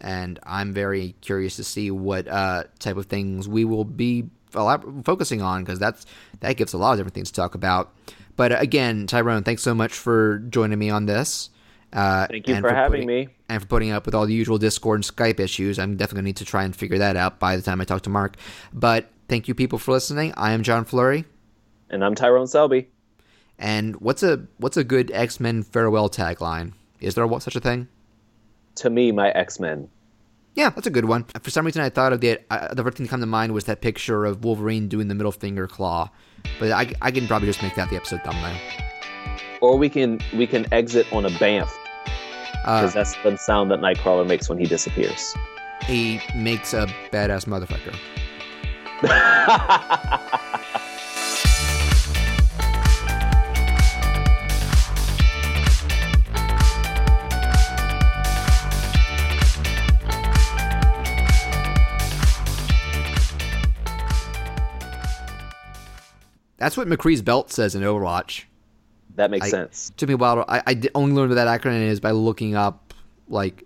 And 0.00 0.38
I'm 0.44 0.72
very 0.72 1.14
curious 1.20 1.56
to 1.56 1.64
see 1.64 1.90
what 1.90 2.28
uh, 2.28 2.64
type 2.78 2.96
of 2.96 3.06
things 3.06 3.48
we 3.48 3.64
will 3.64 3.84
be 3.84 4.28
focusing 4.50 5.42
on 5.42 5.64
because 5.64 5.78
that's 5.78 6.06
that 6.40 6.56
gives 6.56 6.72
a 6.72 6.78
lot 6.78 6.92
of 6.92 6.98
different 6.98 7.14
things 7.14 7.30
to 7.30 7.40
talk 7.40 7.54
about. 7.54 7.92
But 8.36 8.52
uh, 8.52 8.56
again, 8.58 9.06
Tyrone, 9.06 9.44
thanks 9.44 9.62
so 9.62 9.74
much 9.74 9.92
for 9.92 10.38
joining 10.38 10.78
me 10.78 10.90
on 10.90 11.06
this. 11.06 11.50
Uh, 11.92 12.26
Thank 12.26 12.48
you 12.48 12.54
and 12.54 12.62
for, 12.62 12.74
having 12.74 13.02
putting, 13.02 13.06
me. 13.06 13.28
And 13.48 13.62
for 13.62 13.68
putting 13.68 13.92
up 13.92 14.04
with 14.04 14.14
all 14.14 14.26
the 14.26 14.34
usual 14.34 14.58
Discord 14.58 14.98
and 14.98 15.04
Skype 15.04 15.38
issues. 15.38 15.78
I'm 15.78 15.96
definitely 15.96 16.16
going 16.16 16.24
to 16.24 16.28
need 16.28 16.36
to 16.38 16.44
try 16.44 16.64
and 16.64 16.74
figure 16.74 16.98
that 16.98 17.16
out 17.16 17.38
by 17.38 17.56
the 17.56 17.62
time 17.62 17.80
I 17.80 17.84
talk 17.84 18.02
to 18.02 18.10
Mark. 18.10 18.36
But 18.72 19.10
thank 19.28 19.46
you, 19.46 19.54
people, 19.54 19.78
for 19.78 19.92
listening. 19.92 20.34
I 20.36 20.52
am 20.52 20.64
John 20.64 20.84
Flurry. 20.84 21.24
And 21.90 22.04
I'm 22.04 22.16
Tyrone 22.16 22.48
Selby. 22.48 22.88
And 23.58 23.96
what's 23.96 24.22
a 24.22 24.46
what's 24.58 24.76
a 24.76 24.84
good 24.84 25.10
X 25.12 25.38
Men 25.40 25.62
farewell 25.62 26.08
tagline? 26.10 26.72
Is 27.00 27.14
there 27.14 27.28
such 27.40 27.56
a 27.56 27.60
thing? 27.60 27.88
To 28.76 28.90
me, 28.90 29.12
my 29.12 29.30
X 29.30 29.60
Men. 29.60 29.88
Yeah, 30.54 30.70
that's 30.70 30.86
a 30.86 30.90
good 30.90 31.04
one. 31.06 31.24
For 31.42 31.50
some 31.50 31.64
reason, 31.66 31.82
I 31.82 31.88
thought 31.90 32.12
of 32.12 32.20
the 32.20 32.38
uh, 32.50 32.74
the 32.74 32.82
first 32.82 32.96
thing 32.96 33.06
to 33.06 33.10
come 33.10 33.20
to 33.20 33.26
mind 33.26 33.52
was 33.52 33.64
that 33.64 33.80
picture 33.80 34.24
of 34.24 34.44
Wolverine 34.44 34.88
doing 34.88 35.08
the 35.08 35.14
middle 35.14 35.32
finger 35.32 35.66
claw. 35.66 36.10
But 36.60 36.70
I, 36.72 36.92
I 37.02 37.10
can 37.10 37.26
probably 37.26 37.48
just 37.48 37.62
make 37.62 37.74
that 37.76 37.90
the 37.90 37.96
episode 37.96 38.22
thumbnail. 38.22 38.56
Or 39.60 39.76
we 39.78 39.88
can 39.88 40.20
we 40.34 40.46
can 40.46 40.66
exit 40.72 41.10
on 41.12 41.24
a 41.24 41.30
bamf 41.30 41.70
Uh, 42.64 42.80
because 42.80 42.94
that's 42.94 43.14
the 43.22 43.36
sound 43.36 43.70
that 43.70 43.80
Nightcrawler 43.80 44.26
makes 44.26 44.48
when 44.48 44.58
he 44.58 44.66
disappears. 44.66 45.34
he 45.86 46.20
makes 46.36 46.72
a 46.74 46.86
badass 47.12 47.46
motherfucker. 47.46 47.94
That's 66.64 66.78
what 66.78 66.88
McCree's 66.88 67.20
belt 67.20 67.52
says 67.52 67.74
in 67.74 67.82
Overwatch. 67.82 68.44
that 69.16 69.30
makes 69.30 69.48
I- 69.48 69.50
sense. 69.50 69.92
took 69.98 70.08
me 70.08 70.14
a 70.14 70.16
while. 70.16 70.36
To, 70.36 70.50
I, 70.50 70.62
I 70.66 70.80
only 70.94 71.14
learned 71.14 71.28
what 71.28 71.34
that 71.34 71.60
acronym 71.60 71.82
is 71.82 72.00
by 72.00 72.12
looking 72.12 72.54
up, 72.54 72.94
like, 73.28 73.64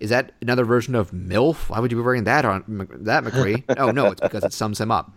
is 0.00 0.10
that 0.10 0.32
another 0.42 0.64
version 0.64 0.96
of 0.96 1.12
MILF? 1.12 1.68
Why 1.68 1.78
would 1.78 1.92
you 1.92 1.96
be 1.96 2.02
wearing 2.02 2.24
that 2.24 2.44
on 2.44 2.88
that 3.02 3.22
McCree? 3.22 3.62
oh 3.78 3.92
no, 3.92 4.06
it's 4.06 4.20
because 4.20 4.42
it 4.42 4.52
sums 4.52 4.80
him 4.80 4.90
up. 4.90 5.08